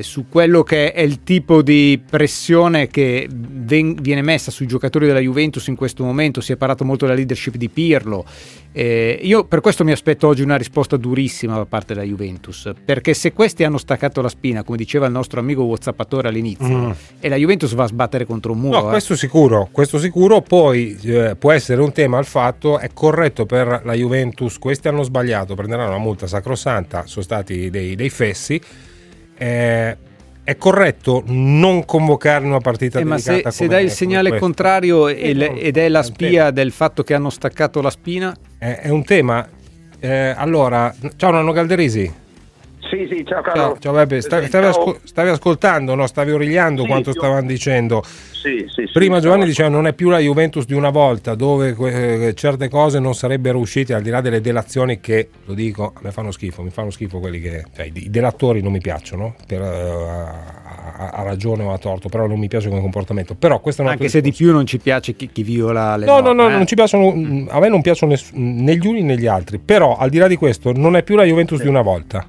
su 0.00 0.26
quello 0.28 0.62
che 0.62 0.92
è 0.92 1.00
il 1.00 1.22
tipo 1.22 1.62
di 1.62 2.00
pressione 2.08 2.86
che 2.86 3.28
viene 3.28 4.22
messa 4.22 4.50
sui 4.50 4.66
giocatori 4.66 5.06
della 5.06 5.18
Juventus 5.18 5.66
in 5.66 5.74
questo 5.74 6.04
momento. 6.04 6.40
Si 6.40 6.52
è 6.52 6.56
parlato 6.56 6.84
molto 6.84 7.04
della 7.04 7.16
leadership 7.16 7.56
di 7.56 7.68
Pirlo. 7.68 8.24
Eh, 8.72 9.18
io 9.22 9.44
per 9.44 9.60
questo 9.60 9.84
mi 9.84 9.92
aspetto 9.92 10.26
oggi 10.26 10.42
una 10.42 10.56
risposta 10.56 10.96
durissima 10.96 11.56
da 11.56 11.66
parte 11.66 11.94
della 11.94 12.06
Juventus, 12.06 12.72
perché 12.84 13.14
se 13.14 13.32
questi 13.32 13.64
hanno 13.64 13.78
staccato 13.78 14.20
la 14.22 14.28
spina, 14.28 14.62
come 14.64 14.78
diceva 14.78 15.06
il 15.06 15.12
nostro 15.12 15.40
amico 15.40 15.62
Whatsappatore 15.62 16.28
all'inizio, 16.28 16.66
mm. 16.66 16.90
e 17.20 17.28
la 17.28 17.36
Juventus 17.36 17.74
va 17.74 17.84
a 17.84 17.88
sbattere 17.88 18.24
contro 18.24 18.52
un 18.52 18.60
muro. 18.60 18.80
No, 18.80 18.86
eh. 18.86 18.90
questo 18.90 19.14
sicuro, 19.14 19.68
questo 19.70 19.98
sicuro. 19.98 20.40
Poi 20.40 20.98
eh, 21.02 21.36
può 21.38 21.52
essere 21.52 21.82
un 21.82 21.92
tema 21.92 22.18
al 22.18 22.26
fatto, 22.26 22.78
è 22.78 22.90
corretto 22.92 23.44
per 23.46 23.82
la 23.84 23.94
Juventus, 23.94 24.58
questi 24.58 24.88
hanno 24.88 25.02
sbagliato, 25.02 25.54
prenderanno 25.54 25.90
una 25.90 25.98
multa 25.98 26.26
sacrosanta, 26.26 27.06
sono 27.06 27.24
stati 27.24 27.68
dei, 27.68 27.94
dei 27.94 28.10
fessi 28.10 28.60
eh, 29.42 29.96
è 30.44 30.56
corretto 30.56 31.22
non 31.26 31.84
convocare 31.84 32.44
una 32.44 32.58
partita 32.58 32.98
eh, 32.98 33.04
ma 33.04 33.18
se, 33.18 33.44
se 33.48 33.66
dai 33.68 33.84
il 33.84 33.90
segnale 33.90 34.38
contrario 34.38 35.08
eh, 35.08 35.58
ed 35.58 35.76
è 35.76 35.88
la 35.88 36.02
spia 36.02 36.50
del 36.50 36.72
fatto 36.72 37.02
che 37.02 37.14
hanno 37.14 37.30
staccato 37.30 37.80
la 37.80 37.90
spina? 37.90 38.34
È, 38.58 38.80
è 38.82 38.88
un 38.88 39.04
tema. 39.04 39.48
Eh, 40.00 40.34
allora 40.36 40.92
ciao 41.16 41.30
Nanno 41.30 41.52
Calderisi 41.52 42.21
sì, 42.92 43.06
sì, 43.08 43.24
ciao 43.24 43.40
Carlo. 43.40 43.62
Ciao, 43.62 43.78
ciao 43.78 43.92
Beppe. 43.94 44.20
Stavi, 44.20 44.46
stavi, 44.48 44.66
ascol- 44.66 45.00
stavi, 45.02 45.30
ascoltando, 45.30 45.94
no? 45.94 46.06
stavi 46.06 46.30
origliando 46.30 46.82
sì, 46.82 46.88
quanto 46.88 47.12
stavano 47.12 47.46
dicendo. 47.46 48.02
Sì, 48.04 48.66
sì, 48.68 48.86
Prima 48.92 49.18
Giovanni 49.18 49.46
diceva 49.46 49.70
non 49.70 49.86
è 49.86 49.94
più 49.94 50.10
la 50.10 50.18
Juventus 50.18 50.66
di 50.66 50.74
una 50.74 50.90
volta, 50.90 51.34
dove 51.34 51.74
eh, 51.78 52.34
certe 52.34 52.68
cose 52.68 52.98
non 52.98 53.14
sarebbero 53.14 53.58
uscite, 53.58 53.94
al 53.94 54.02
di 54.02 54.10
là 54.10 54.20
delle 54.20 54.42
delazioni 54.42 55.00
che, 55.00 55.28
lo 55.46 55.54
dico, 55.54 55.92
a 55.94 56.00
me 56.02 56.10
fanno 56.10 56.32
schifo, 56.32 56.62
mi 56.62 56.70
fanno 56.70 56.90
schifo 56.90 57.18
quelli 57.18 57.40
che... 57.40 57.64
Cioè, 57.74 57.90
i 57.94 58.10
delatori 58.10 58.60
non 58.60 58.72
mi 58.72 58.80
piacciono, 58.80 59.36
per, 59.46 59.60
uh, 59.60 59.64
a, 59.64 61.10
a, 61.14 61.22
ragione 61.22 61.62
o 61.62 61.72
a 61.72 61.78
torto, 61.78 62.08
però 62.08 62.26
non 62.26 62.38
mi 62.38 62.48
piace 62.48 62.68
come 62.68 62.80
comportamento. 62.80 63.34
Però 63.34 63.60
questo 63.60 63.82
è 63.82 63.86
Anche 63.86 64.08
se 64.08 64.20
di 64.20 64.32
più 64.32 64.52
non 64.52 64.66
ci 64.66 64.78
piace 64.78 65.14
chi, 65.14 65.30
chi 65.32 65.44
viola 65.44 65.96
le 65.96 66.04
No, 66.04 66.20
norme, 66.20 66.34
no, 66.34 66.42
no, 66.42 66.48
eh? 66.48 66.56
non 66.56 66.66
ci 66.66 66.74
piacciono, 66.74 67.46
a 67.48 67.58
me 67.60 67.68
non 67.68 67.80
piacciono 67.80 68.12
ness- 68.12 68.32
né 68.32 68.76
gli 68.76 68.86
uni 68.86 69.02
né 69.02 69.16
gli 69.16 69.26
altri, 69.26 69.58
però 69.58 69.96
al 69.96 70.10
di 70.10 70.18
là 70.18 70.26
di 70.26 70.36
questo 70.36 70.72
non 70.72 70.96
è 70.96 71.02
più 71.02 71.14
la 71.14 71.24
Juventus 71.24 71.62
di 71.62 71.68
una 71.68 71.82
volta. 71.82 72.26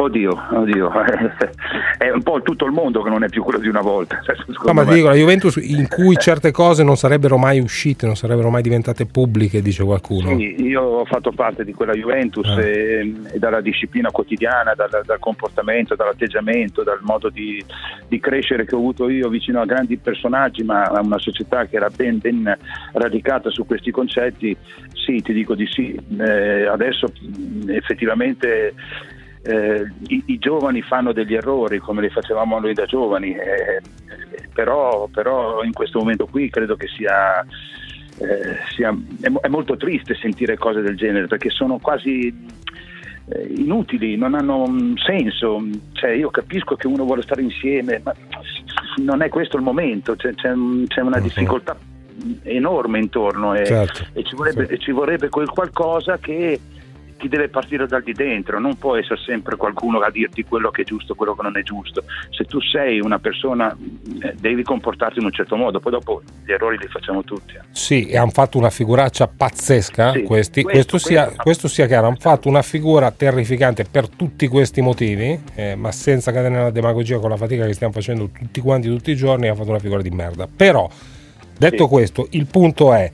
Oddio, 0.00 0.46
oddio, 0.52 0.92
è 1.98 2.08
un 2.10 2.22
po' 2.22 2.40
tutto 2.42 2.64
il 2.64 2.70
mondo 2.70 3.02
che 3.02 3.10
non 3.10 3.24
è 3.24 3.28
più 3.28 3.42
quello 3.42 3.58
di 3.58 3.66
una 3.66 3.80
volta. 3.80 4.20
No, 4.64 4.72
ma 4.72 4.84
dico, 4.84 5.08
la 5.08 5.14
Juventus 5.14 5.56
in 5.56 5.88
cui 5.88 6.14
certe 6.16 6.52
cose 6.52 6.84
non 6.84 6.96
sarebbero 6.96 7.36
mai 7.36 7.58
uscite, 7.58 8.06
non 8.06 8.14
sarebbero 8.14 8.48
mai 8.48 8.62
diventate 8.62 9.06
pubbliche, 9.06 9.60
dice 9.60 9.82
qualcuno. 9.82 10.36
Sì, 10.36 10.62
io 10.62 10.82
ho 10.82 11.04
fatto 11.04 11.32
parte 11.32 11.64
di 11.64 11.72
quella 11.72 11.94
Juventus 11.94 12.46
ah. 12.46 12.60
e, 12.60 13.12
e, 13.32 13.38
dalla 13.40 13.60
disciplina 13.60 14.12
quotidiana, 14.12 14.72
dal, 14.76 15.02
dal, 15.04 15.18
comportamento, 15.18 15.96
dall'atteggiamento, 15.96 16.84
dal 16.84 17.00
modo 17.02 17.28
di, 17.28 17.60
di, 18.06 18.20
crescere 18.20 18.66
che 18.66 18.76
ho 18.76 18.78
avuto 18.78 19.08
io 19.08 19.28
vicino 19.28 19.60
a 19.60 19.64
grandi 19.64 19.96
personaggi, 19.96 20.62
ma 20.62 20.84
a 20.84 21.00
una 21.00 21.18
società 21.18 21.66
che 21.66 21.74
era 21.74 21.90
ben, 21.90 22.18
ben 22.18 22.56
radicata 22.92 23.50
su 23.50 23.66
questi 23.66 23.90
concetti, 23.90 24.56
sì, 24.92 25.20
ti 25.22 25.32
dico 25.32 25.56
di 25.56 25.66
sì. 25.66 25.98
Eh, 26.20 26.66
adesso 26.66 27.10
effettivamente 27.66 28.74
eh, 29.48 29.90
i, 30.08 30.22
i, 30.26 30.38
giovani 30.38 30.82
fanno 30.82 31.12
degli 31.12 31.34
errori 31.34 31.78
come 31.78 32.02
li 32.02 32.10
facevamo 32.10 32.58
noi 32.58 32.74
da 32.74 32.84
giovani, 32.84 33.32
eh, 33.32 33.80
però, 34.52 35.08
però, 35.10 35.62
in 35.62 35.72
questo 35.72 36.00
momento 36.00 36.26
qui 36.26 36.50
credo 36.50 36.76
che 36.76 36.86
sia, 36.88 37.40
eh, 37.40 38.58
sia 38.74 38.94
è, 39.22 39.32
è, 39.32 39.48
molto 39.48 39.78
triste 39.78 40.14
sentire 40.16 40.58
cose 40.58 40.82
del 40.82 40.98
genere 40.98 41.28
perché 41.28 41.48
sono 41.48 41.78
quasi 41.78 42.26
eh, 42.28 43.52
inutili, 43.56 44.16
non 44.16 44.34
hanno 44.34 44.70
senso. 44.96 45.62
Cioè, 45.92 46.10
io 46.10 46.28
capisco 46.28 46.76
che 46.76 46.86
uno 46.86 47.04
vuole 47.04 47.22
stare 47.22 47.40
insieme, 47.40 48.02
ma 48.04 48.14
non 48.98 49.22
è 49.22 49.30
questo 49.30 49.56
il 49.56 49.62
momento, 49.62 50.14
c'è, 50.14 50.34
c'è, 50.34 50.52
c'è 50.88 51.00
una 51.00 51.20
difficoltà 51.20 51.74
enorme 52.42 52.98
intorno 52.98 53.54
e, 53.54 53.64
certo. 53.64 54.04
e, 54.12 54.24
ci, 54.24 54.34
vorrebbe, 54.34 54.66
sì. 54.66 54.72
e 54.74 54.78
ci 54.78 54.90
vorrebbe 54.90 55.30
quel 55.30 55.48
qualcosa 55.48 56.18
che 56.18 56.60
ti 57.18 57.28
deve 57.28 57.48
partire 57.48 57.86
dal 57.86 58.02
di 58.02 58.12
dentro, 58.12 58.58
non 58.58 58.78
può 58.78 58.96
essere 58.96 59.20
sempre 59.20 59.56
qualcuno 59.56 59.98
a 59.98 60.10
dirti 60.10 60.44
quello 60.44 60.70
che 60.70 60.82
è 60.82 60.84
giusto, 60.84 61.14
quello 61.14 61.34
che 61.34 61.42
non 61.42 61.56
è 61.56 61.62
giusto. 61.62 62.04
Se 62.30 62.44
tu 62.44 62.60
sei 62.60 63.00
una 63.00 63.18
persona 63.18 63.76
eh, 64.22 64.34
devi 64.38 64.62
comportarti 64.62 65.18
in 65.18 65.24
un 65.26 65.32
certo 65.32 65.56
modo, 65.56 65.80
poi 65.80 65.92
dopo 65.92 66.22
gli 66.44 66.52
errori 66.52 66.78
li 66.78 66.86
facciamo 66.86 67.22
tutti. 67.24 67.54
Eh. 67.54 67.60
Sì, 67.72 68.06
e 68.06 68.16
hanno 68.16 68.30
fatto 68.30 68.56
una 68.56 68.70
figuraccia 68.70 69.26
pazzesca 69.26 70.12
sì, 70.12 70.22
questi, 70.22 70.62
questo, 70.62 70.92
questo, 70.92 70.98
sia, 70.98 71.24
questo, 71.24 71.42
questo, 71.42 71.68
sia, 71.68 71.86
chiaro, 71.86 72.06
hanno 72.06 72.16
fatto 72.18 72.48
una 72.48 72.62
figura 72.62 73.10
terrificante 73.10 73.84
per 73.84 74.08
tutti 74.08 74.46
questi 74.46 74.80
motivi, 74.80 75.38
eh, 75.54 75.74
ma 75.74 75.90
senza 75.92 76.32
cadere 76.32 76.54
nella 76.54 76.70
demagogia 76.70 77.18
con 77.18 77.30
la 77.30 77.36
fatica 77.36 77.66
che 77.66 77.74
stiamo 77.74 77.92
facendo 77.92 78.30
tutti 78.30 78.60
quanti 78.60 78.88
tutti 78.88 79.10
i 79.10 79.16
giorni, 79.16 79.46
hanno 79.46 79.56
fatto 79.56 79.70
una 79.70 79.80
figura 79.80 80.02
di 80.02 80.10
merda. 80.10 80.46
Però, 80.46 80.88
detto 81.58 81.84
sì. 81.84 81.90
questo, 81.90 82.28
il 82.30 82.46
punto 82.46 82.94
è 82.94 83.10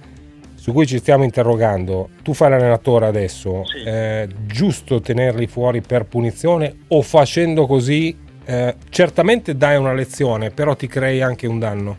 su 0.64 0.72
cui 0.72 0.86
ci 0.86 0.96
stiamo 0.96 1.24
interrogando, 1.24 2.08
tu 2.22 2.32
fai 2.32 2.48
l'allenatore 2.48 3.04
adesso, 3.04 3.66
sì. 3.66 3.86
è 3.86 4.26
giusto 4.46 4.98
tenerli 5.02 5.46
fuori 5.46 5.82
per 5.82 6.06
punizione 6.06 6.84
o 6.88 7.02
facendo 7.02 7.66
così 7.66 8.16
eh, 8.46 8.74
certamente 8.88 9.58
dai 9.58 9.76
una 9.76 9.92
lezione, 9.92 10.52
però 10.52 10.74
ti 10.74 10.86
crei 10.86 11.20
anche 11.20 11.46
un 11.46 11.58
danno? 11.58 11.96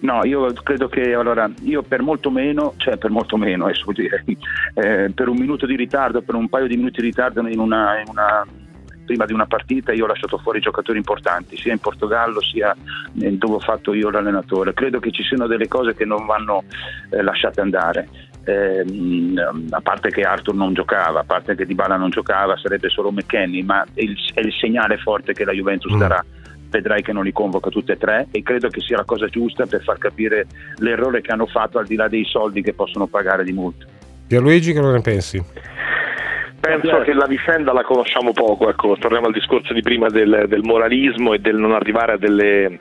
No, 0.00 0.22
io 0.24 0.52
credo 0.52 0.90
che 0.90 1.14
allora 1.14 1.50
io 1.62 1.80
per 1.80 2.02
molto 2.02 2.30
meno, 2.30 2.74
cioè 2.76 2.98
per 2.98 3.08
molto 3.08 3.38
meno, 3.38 3.66
eh, 3.68 3.74
dire, 3.94 4.22
eh, 4.74 5.10
per 5.14 5.28
un 5.28 5.38
minuto 5.38 5.64
di 5.64 5.74
ritardo, 5.74 6.20
per 6.20 6.34
un 6.34 6.50
paio 6.50 6.66
di 6.66 6.76
minuti 6.76 7.00
di 7.00 7.06
ritardo 7.06 7.40
in 7.48 7.58
una, 7.58 7.98
in 8.00 8.08
una 8.08 8.44
prima 9.04 9.24
di 9.24 9.32
una 9.32 9.46
partita 9.46 9.92
io 9.92 10.04
ho 10.04 10.08
lasciato 10.08 10.38
fuori 10.38 10.60
giocatori 10.60 10.98
importanti, 10.98 11.56
sia 11.56 11.72
in 11.72 11.78
Portogallo 11.78 12.40
sia 12.40 12.74
dove 13.12 13.54
ho 13.54 13.60
fatto 13.60 13.92
io 13.94 14.10
l'allenatore. 14.10 14.74
Credo 14.74 14.98
che 14.98 15.10
ci 15.10 15.22
siano 15.22 15.46
delle 15.46 15.68
cose 15.68 15.94
che 15.94 16.04
non 16.04 16.26
vanno 16.26 16.64
eh, 17.10 17.22
lasciate 17.22 17.60
andare. 17.60 18.08
Eh, 18.44 18.84
a 19.70 19.80
parte 19.80 20.10
che 20.10 20.22
Arthur 20.22 20.54
non 20.54 20.74
giocava, 20.74 21.20
a 21.20 21.24
parte 21.24 21.54
che 21.54 21.64
Dybala 21.64 21.96
non 21.96 22.10
giocava, 22.10 22.56
sarebbe 22.56 22.88
solo 22.88 23.12
McKenny, 23.12 23.62
ma 23.62 23.84
è 23.94 24.02
il, 24.02 24.16
è 24.34 24.40
il 24.40 24.52
segnale 24.52 24.96
forte 24.98 25.32
che 25.32 25.44
la 25.44 25.52
Juventus 25.52 25.92
mm. 25.92 25.98
darà 25.98 26.24
vedrai 26.72 27.02
che 27.02 27.12
non 27.12 27.24
li 27.24 27.32
convoca 27.32 27.68
tutte 27.68 27.92
e 27.92 27.98
tre 27.98 28.28
e 28.30 28.42
credo 28.42 28.68
che 28.68 28.80
sia 28.80 28.96
la 28.96 29.04
cosa 29.04 29.26
giusta 29.26 29.66
per 29.66 29.82
far 29.82 29.98
capire 29.98 30.46
l'errore 30.78 31.20
che 31.20 31.30
hanno 31.30 31.44
fatto 31.44 31.78
al 31.78 31.86
di 31.86 31.96
là 31.96 32.08
dei 32.08 32.24
soldi 32.24 32.62
che 32.62 32.72
possono 32.72 33.06
pagare 33.06 33.44
di 33.44 33.52
multa. 33.52 33.84
Pierluigi, 34.26 34.72
che 34.72 34.80
cosa 34.80 34.92
ne 34.92 35.00
pensi? 35.02 35.44
Penso 36.62 37.00
che 37.00 37.12
la 37.12 37.26
vicenda 37.26 37.72
la 37.72 37.82
conosciamo 37.82 38.30
poco, 38.30 38.70
ecco, 38.70 38.96
torniamo 38.96 39.26
al 39.26 39.32
discorso 39.32 39.72
di 39.72 39.82
prima 39.82 40.06
del, 40.06 40.44
del 40.46 40.62
moralismo 40.62 41.34
e 41.34 41.40
del 41.40 41.56
non 41.56 41.72
arrivare 41.72 42.12
a 42.12 42.16
delle, 42.16 42.78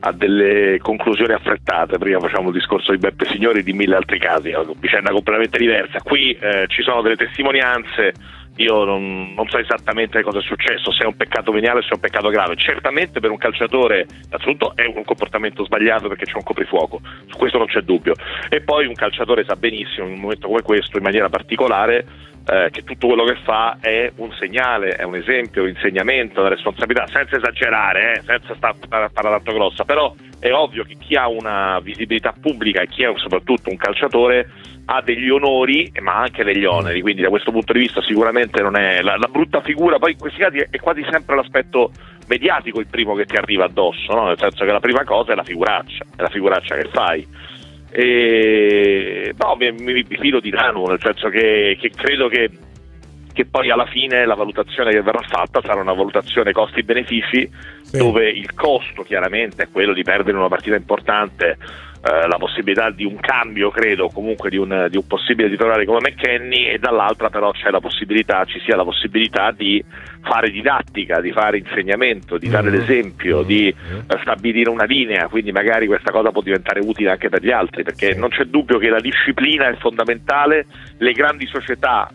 a 0.00 0.12
delle, 0.12 0.78
conclusioni 0.82 1.32
affrettate. 1.32 1.96
Prima 1.96 2.20
facciamo 2.20 2.48
il 2.48 2.54
discorso 2.54 2.92
di 2.92 2.98
Beppe 2.98 3.24
Signori 3.30 3.60
e 3.60 3.62
di 3.62 3.72
mille 3.72 3.96
altri 3.96 4.18
casi, 4.18 4.54
vicenda 4.78 5.12
completamente 5.12 5.56
diversa. 5.56 6.00
Qui 6.02 6.32
eh, 6.32 6.66
ci 6.68 6.82
sono 6.82 7.00
delle 7.00 7.16
testimonianze 7.16 8.12
io 8.56 8.84
non, 8.84 9.32
non, 9.34 9.48
so 9.48 9.56
esattamente 9.56 10.22
cosa 10.22 10.38
è 10.38 10.42
successo, 10.42 10.92
se 10.92 11.04
è 11.04 11.06
un 11.06 11.16
peccato 11.16 11.52
veniale 11.52 11.78
o 11.78 11.82
se 11.82 11.88
è 11.88 11.94
un 11.94 12.00
peccato 12.00 12.28
grave. 12.28 12.54
Certamente 12.56 13.18
per 13.18 13.30
un 13.30 13.38
calciatore, 13.38 14.06
innanzitutto 14.26 14.76
è 14.76 14.84
un 14.84 15.04
comportamento 15.04 15.64
sbagliato 15.64 16.08
perché 16.08 16.26
c'è 16.26 16.36
un 16.36 16.42
coprifuoco, 16.42 17.00
su 17.28 17.36
questo 17.38 17.56
non 17.56 17.66
c'è 17.66 17.80
dubbio. 17.80 18.12
E 18.50 18.60
poi 18.60 18.86
un 18.86 18.94
calciatore 18.94 19.44
sa 19.44 19.56
benissimo 19.56 20.06
in 20.06 20.14
un 20.14 20.20
momento 20.20 20.48
come 20.48 20.60
questo, 20.60 20.98
in 20.98 21.02
maniera 21.02 21.30
particolare, 21.30 22.04
eh, 22.46 22.68
che 22.70 22.82
tutto 22.82 23.06
quello 23.06 23.24
che 23.24 23.36
fa 23.44 23.78
è 23.80 24.10
un 24.16 24.32
segnale, 24.38 24.90
è 24.90 25.04
un 25.04 25.14
esempio, 25.14 25.62
un 25.62 25.68
insegnamento, 25.68 26.40
una 26.40 26.48
responsabilità, 26.48 27.06
senza 27.06 27.36
esagerare, 27.36 28.14
eh, 28.16 28.22
senza 28.24 28.54
stare 28.54 29.10
tanto 29.12 29.52
grossa, 29.52 29.84
però 29.84 30.14
è 30.38 30.50
ovvio 30.52 30.84
che 30.84 30.96
chi 30.98 31.14
ha 31.14 31.28
una 31.28 31.78
visibilità 31.80 32.34
pubblica 32.38 32.82
e 32.82 32.88
chi 32.88 33.04
è 33.04 33.12
soprattutto 33.16 33.70
un 33.70 33.76
calciatore 33.76 34.48
ha 34.86 35.00
degli 35.00 35.30
onori 35.30 35.92
ma 36.00 36.16
anche 36.16 36.42
degli 36.42 36.64
oneri, 36.64 37.00
quindi 37.00 37.22
da 37.22 37.28
questo 37.28 37.52
punto 37.52 37.72
di 37.72 37.78
vista 37.78 38.02
sicuramente 38.02 38.60
non 38.60 38.76
è 38.76 39.00
la, 39.00 39.16
la 39.16 39.28
brutta 39.28 39.60
figura, 39.60 39.98
poi 39.98 40.12
in 40.12 40.18
questi 40.18 40.40
casi 40.40 40.58
è 40.58 40.78
quasi 40.80 41.06
sempre 41.08 41.36
l'aspetto 41.36 41.92
mediatico 42.26 42.80
il 42.80 42.86
primo 42.86 43.14
che 43.14 43.26
ti 43.26 43.36
arriva 43.36 43.64
addosso, 43.64 44.12
no? 44.14 44.26
nel 44.26 44.38
senso 44.38 44.64
che 44.64 44.72
la 44.72 44.80
prima 44.80 45.04
cosa 45.04 45.32
è 45.32 45.34
la 45.34 45.44
figuraccia, 45.44 46.04
è 46.16 46.22
la 46.22 46.28
figuraccia 46.28 46.74
che 46.74 46.88
fai. 46.92 47.26
E, 47.94 49.34
no, 49.36 49.54
mi, 49.56 49.70
mi, 49.72 49.92
mi 50.08 50.16
fido 50.16 50.40
di 50.40 50.50
Nanu, 50.50 50.86
nel 50.86 51.00
senso 51.00 51.28
che, 51.28 51.76
che 51.78 51.90
credo 51.94 52.28
che, 52.28 52.50
che, 53.32 53.44
poi 53.44 53.70
alla 53.70 53.84
fine 53.84 54.24
la 54.24 54.34
valutazione 54.34 54.92
che 54.92 55.02
verrà 55.02 55.20
fatta 55.20 55.60
sarà 55.60 55.80
una 55.80 55.92
valutazione 55.92 56.52
costi-benefici, 56.52 57.50
sì. 57.82 57.98
dove 57.98 58.30
il 58.30 58.54
costo 58.54 59.02
chiaramente 59.02 59.64
è 59.64 59.68
quello 59.70 59.92
di 59.92 60.02
perdere 60.02 60.38
una 60.38 60.48
partita 60.48 60.76
importante 60.76 61.58
eh, 62.04 62.26
la 62.26 62.36
possibilità 62.36 62.90
di 62.90 63.04
un 63.04 63.16
cambio, 63.20 63.70
credo, 63.70 64.08
comunque 64.08 64.50
di 64.50 64.56
un, 64.56 64.88
di 64.90 64.96
un, 64.96 65.06
possibile 65.06 65.48
titolare 65.48 65.84
come 65.84 66.10
McKenny 66.10 66.66
e 66.66 66.78
dall'altra 66.78 67.30
però 67.30 67.52
c'è 67.52 67.70
la 67.70 67.78
possibilità, 67.78 68.44
ci 68.44 68.58
sia 68.64 68.74
la 68.74 68.82
possibilità 68.82 69.52
di 69.52 69.82
fare 70.20 70.50
didattica, 70.50 71.20
di 71.20 71.30
fare 71.30 71.58
insegnamento, 71.58 72.38
di 72.38 72.48
dare 72.48 72.70
mm-hmm. 72.70 72.78
l'esempio, 72.80 73.36
mm-hmm. 73.38 73.46
di 73.46 73.74
uh, 74.08 74.18
stabilire 74.20 74.68
una 74.68 74.84
linea, 74.84 75.28
quindi 75.28 75.52
magari 75.52 75.86
questa 75.86 76.10
cosa 76.10 76.32
può 76.32 76.42
diventare 76.42 76.80
utile 76.80 77.10
anche 77.10 77.28
per 77.28 77.40
gli 77.40 77.52
altri, 77.52 77.84
perché 77.84 78.14
non 78.14 78.30
c'è 78.30 78.44
dubbio 78.44 78.78
che 78.78 78.88
la 78.88 79.00
disciplina 79.00 79.68
è 79.68 79.76
fondamentale, 79.76 80.66
le 80.98 81.12
grandi 81.12 81.46
società 81.46 82.10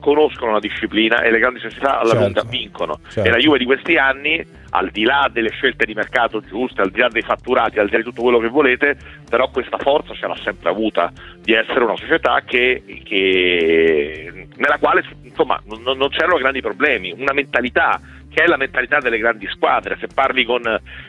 conoscono 0.00 0.52
la 0.52 0.60
disciplina 0.60 1.22
e 1.22 1.30
le 1.30 1.38
grandi 1.38 1.60
società 1.60 1.98
alla 1.98 2.10
certo. 2.10 2.24
lunga 2.24 2.42
vincono. 2.44 2.98
Certo. 3.08 3.28
E 3.28 3.32
la 3.32 3.38
Juve 3.38 3.58
di 3.58 3.64
questi 3.64 3.96
anni, 3.96 4.44
al 4.70 4.90
di 4.90 5.04
là 5.04 5.28
delle 5.32 5.50
scelte 5.50 5.84
di 5.84 5.94
mercato 5.94 6.40
giuste, 6.40 6.82
al 6.82 6.90
di 6.90 7.00
là 7.00 7.08
dei 7.08 7.22
fatturati, 7.22 7.78
al 7.78 7.86
di 7.86 7.92
là 7.92 7.98
di 7.98 8.04
tutto 8.04 8.22
quello 8.22 8.38
che 8.38 8.48
volete, 8.48 8.96
però 9.28 9.48
questa 9.50 9.78
forza 9.78 10.14
ce 10.14 10.26
l'ha 10.26 10.36
sempre 10.42 10.70
avuta 10.70 11.12
di 11.40 11.52
essere 11.52 11.84
una 11.84 11.96
società 11.96 12.42
che, 12.44 12.82
che, 13.04 14.48
nella 14.56 14.78
quale 14.78 15.04
insomma, 15.22 15.60
non, 15.64 15.96
non 15.96 16.08
c'erano 16.08 16.36
grandi 16.38 16.60
problemi, 16.60 17.12
una 17.16 17.32
mentalità 17.32 18.00
che 18.34 18.42
è 18.42 18.46
la 18.48 18.56
mentalità 18.56 18.98
delle 18.98 19.18
grandi 19.18 19.46
squadre. 19.48 19.96
Se 20.00 20.08
parli 20.12 20.44
con, 20.44 20.62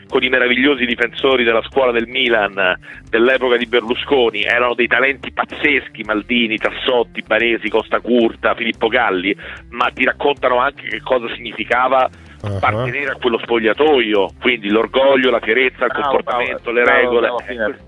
con, 0.08 0.22
i 0.22 0.28
meravigliosi 0.28 0.86
difensori 0.86 1.42
della 1.42 1.62
scuola 1.62 1.90
del 1.90 2.06
Milan 2.06 2.78
dell'epoca 3.10 3.56
di 3.56 3.66
Berlusconi, 3.66 4.42
erano 4.42 4.74
dei 4.74 4.86
talenti 4.86 5.32
pazzeschi, 5.32 6.04
Maldini, 6.04 6.56
Tassotti, 6.56 7.22
Baresi, 7.26 7.68
Costa 7.68 7.98
Curta, 8.00 8.54
Filippo 8.54 8.86
Galli, 8.86 9.36
ma 9.70 9.90
ti 9.92 10.04
raccontano 10.04 10.58
anche 10.58 10.86
che 10.88 11.00
cosa 11.00 11.26
significava 11.34 12.08
appartenere 12.42 13.06
uh-huh. 13.06 13.16
a 13.16 13.20
quello 13.20 13.38
spogliatoio, 13.38 14.30
quindi 14.40 14.68
l'orgoglio, 14.70 15.30
la 15.30 15.40
fierezza, 15.40 15.86
il 15.86 15.92
comportamento, 15.92 16.70
bravo, 16.70 16.72
le 16.72 16.84
regole. 16.84 17.85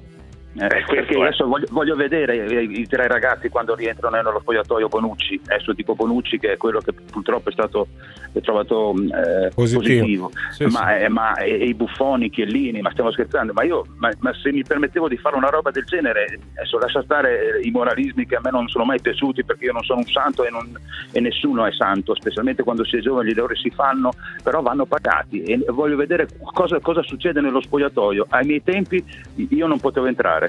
Eh, 0.58 0.64
eh, 0.64 0.84
perché 0.84 1.14
adesso 1.14 1.46
voglio, 1.46 1.66
voglio, 1.70 1.94
vedere 1.94 2.36
i, 2.36 2.80
i, 2.80 2.86
tre 2.86 3.06
ragazzi 3.06 3.48
quando 3.48 3.76
rientrano 3.76 4.16
nello 4.16 4.40
spogliatoio 4.40 4.88
Bonucci, 4.88 5.40
adesso 5.46 5.72
tipo 5.72 5.94
Bonucci 5.94 6.38
che 6.38 6.52
è 6.52 6.56
quello 6.56 6.80
che 6.80 6.92
purtroppo 6.92 7.48
è 7.48 7.52
stato 7.52 7.86
è 8.32 8.40
trovato 8.40 8.92
eh, 8.92 9.50
positivo, 9.54 9.80
positivo. 9.80 10.30
Sì, 10.50 10.64
ma, 10.64 10.88
sì. 10.88 11.04
Eh, 11.04 11.08
ma 11.08 11.34
e, 11.36 11.50
e, 11.60 11.64
i 11.64 11.74
buffoni, 11.74 12.28
Chiellini, 12.28 12.80
ma 12.80 12.90
stiamo 12.90 13.12
scherzando, 13.12 13.52
ma 13.52 13.62
io 13.62 13.84
ma, 13.98 14.10
ma, 14.18 14.34
se 14.34 14.50
mi 14.50 14.64
permettevo 14.64 15.08
di 15.08 15.16
fare 15.16 15.36
una 15.36 15.48
roba 15.48 15.70
del 15.70 15.84
genere, 15.84 16.38
adesso 16.56 16.78
lascia 16.78 17.02
stare 17.02 17.60
i 17.62 17.70
moralismi 17.70 18.26
che 18.26 18.36
a 18.36 18.40
me 18.42 18.50
non 18.50 18.68
sono 18.68 18.84
mai 18.84 19.00
piaciuti 19.00 19.44
perché 19.44 19.66
io 19.66 19.72
non 19.72 19.84
sono 19.84 20.00
un 20.00 20.06
santo 20.06 20.44
e, 20.44 20.50
non, 20.50 20.76
e 21.12 21.20
nessuno 21.20 21.66
è 21.66 21.72
santo, 21.72 22.14
specialmente 22.14 22.64
quando 22.64 22.84
si 22.84 22.96
è 22.96 23.00
giovani, 23.00 23.28
gli 23.28 23.38
errori 23.38 23.56
si 23.56 23.70
fanno, 23.70 24.10
però 24.42 24.60
vanno 24.60 24.86
pagati 24.86 25.42
e 25.42 25.64
voglio 25.68 25.96
vedere 25.96 26.26
cosa, 26.52 26.80
cosa 26.80 27.02
succede 27.02 27.40
nello 27.40 27.60
spogliatoio. 27.60 28.26
Ai 28.28 28.44
miei 28.44 28.62
tempi 28.62 29.02
io 29.50 29.66
non 29.66 29.78
potevo 29.78 30.06
entrare 30.06 30.47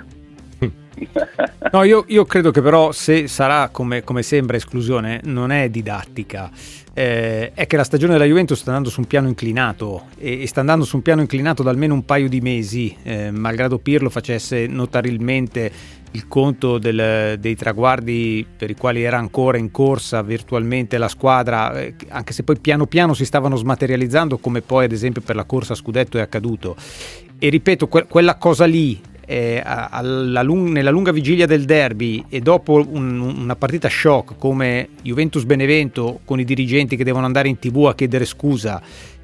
No, 1.71 1.83
io, 1.83 2.03
io, 2.07 2.25
credo 2.25 2.51
che 2.51 2.61
però 2.61 2.91
se 2.91 3.27
sarà 3.27 3.69
come, 3.69 4.03
come 4.03 4.23
sembra 4.23 4.57
esclusione, 4.57 5.21
non 5.25 5.51
è 5.51 5.69
didattica. 5.69 6.49
Eh, 6.93 7.53
è 7.53 7.67
che 7.67 7.77
la 7.77 7.83
stagione 7.83 8.13
della 8.13 8.25
Juventus 8.25 8.59
sta 8.59 8.69
andando 8.69 8.89
su 8.89 8.99
un 8.99 9.05
piano 9.05 9.27
inclinato 9.27 10.07
e, 10.17 10.41
e 10.41 10.47
sta 10.47 10.59
andando 10.59 10.83
su 10.83 10.97
un 10.97 11.01
piano 11.01 11.21
inclinato 11.21 11.63
da 11.63 11.69
almeno 11.69 11.93
un 11.93 12.03
paio 12.03 12.27
di 12.27 12.41
mesi, 12.41 12.95
eh, 13.03 13.31
malgrado 13.31 13.77
Pirlo 13.77 14.09
facesse 14.09 14.67
notarilmente 14.67 15.71
il 16.11 16.27
conto 16.27 16.79
del, 16.79 17.37
dei 17.39 17.55
traguardi 17.55 18.45
per 18.57 18.71
i 18.71 18.75
quali 18.75 19.03
era 19.03 19.17
ancora 19.17 19.57
in 19.57 19.69
corsa 19.69 20.23
virtualmente 20.23 20.97
la 20.97 21.07
squadra, 21.07 21.79
eh, 21.79 21.93
anche 22.09 22.33
se 22.33 22.43
poi 22.43 22.59
piano 22.59 22.87
piano 22.87 23.13
si 23.13 23.25
stavano 23.25 23.55
smaterializzando 23.55 24.39
come 24.39 24.61
poi 24.61 24.85
ad 24.85 24.91
esempio 24.91 25.21
per 25.21 25.35
la 25.35 25.45
corsa 25.45 25.73
a 25.73 25.75
scudetto 25.75 26.17
è 26.17 26.21
accaduto. 26.21 26.75
E 27.37 27.49
ripeto, 27.49 27.87
que- 27.87 28.07
quella 28.07 28.35
cosa 28.35 28.65
lì 28.65 28.99
eh, 29.31 29.63
lung- 30.41 30.69
nella 30.71 30.89
lunga 30.89 31.11
vigilia 31.11 31.45
del 31.45 31.65
derby 31.65 32.25
e 32.29 32.39
dopo 32.39 32.83
un- 32.89 33.19
una 33.19 33.55
partita 33.55 33.87
shock 33.87 34.35
come 34.39 34.89
Juventus-Benevento 35.03 36.21
con 36.25 36.39
i 36.39 36.43
dirigenti 36.43 36.95
che 36.95 37.03
devono 37.03 37.27
andare 37.27 37.47
in 37.47 37.59
tv 37.59 37.85
a 37.85 37.93
chiedere 37.93 38.25
scusa 38.25 38.81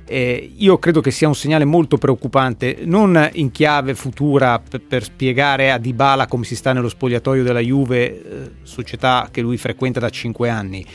eh, 0.08 0.52
io 0.58 0.78
credo 0.78 1.02
che 1.02 1.10
sia 1.10 1.28
un 1.28 1.34
segnale 1.34 1.66
molto 1.66 1.98
preoccupante, 1.98 2.78
non 2.84 3.28
in 3.34 3.50
chiave 3.50 3.96
futura 3.96 4.60
per, 4.60 4.82
per 4.82 5.04
spiegare 5.04 5.72
a 5.72 5.80
Dybala 5.80 6.28
come 6.28 6.46
si 6.46 6.56
sta 6.56 6.74
nello 6.74 6.90
spogliatoio 6.90 7.42
della 7.42 7.60
Juve, 7.60 8.06
eh, 8.06 8.52
società 8.62 9.30
che 9.32 9.42
lui 9.42 9.58
frequenta 9.58 10.00
da 10.00 10.12
5 10.12 10.48
anni, 10.48 10.86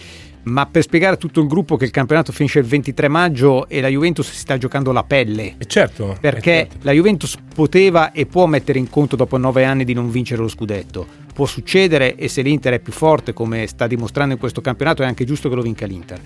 ma 0.44 0.66
per 0.66 0.82
spiegare 0.82 1.14
a 1.14 1.18
tutto 1.18 1.40
il 1.40 1.46
gruppo 1.46 1.76
che 1.76 1.84
il 1.84 1.90
campionato 1.90 2.32
finisce 2.32 2.58
il 2.58 2.64
23 2.64 3.08
maggio 3.08 3.68
e 3.68 3.80
la 3.80 3.88
Juventus 3.88 4.30
si 4.30 4.36
sta 4.36 4.56
giocando 4.58 4.92
la 4.92 5.04
pelle. 5.04 5.54
E 5.58 5.66
certo. 5.66 6.16
Perché 6.20 6.68
certo. 6.68 6.76
la 6.82 6.92
Juventus 6.92 7.36
poteva 7.54 8.12
e 8.12 8.26
può 8.26 8.46
mettere 8.46 8.78
in 8.78 8.88
conto 8.88 9.16
dopo 9.16 9.36
nove 9.36 9.64
anni 9.64 9.84
di 9.84 9.94
non 9.94 10.10
vincere 10.10 10.40
lo 10.40 10.48
scudetto. 10.48 11.06
Può 11.32 11.46
succedere 11.46 12.16
e 12.16 12.28
se 12.28 12.42
l'Inter 12.42 12.74
è 12.74 12.78
più 12.80 12.92
forte 12.92 13.32
come 13.32 13.66
sta 13.66 13.86
dimostrando 13.86 14.34
in 14.34 14.40
questo 14.40 14.60
campionato 14.60 15.02
è 15.02 15.06
anche 15.06 15.24
giusto 15.24 15.48
che 15.48 15.54
lo 15.54 15.62
vinca 15.62 15.86
l'Inter. 15.86 16.20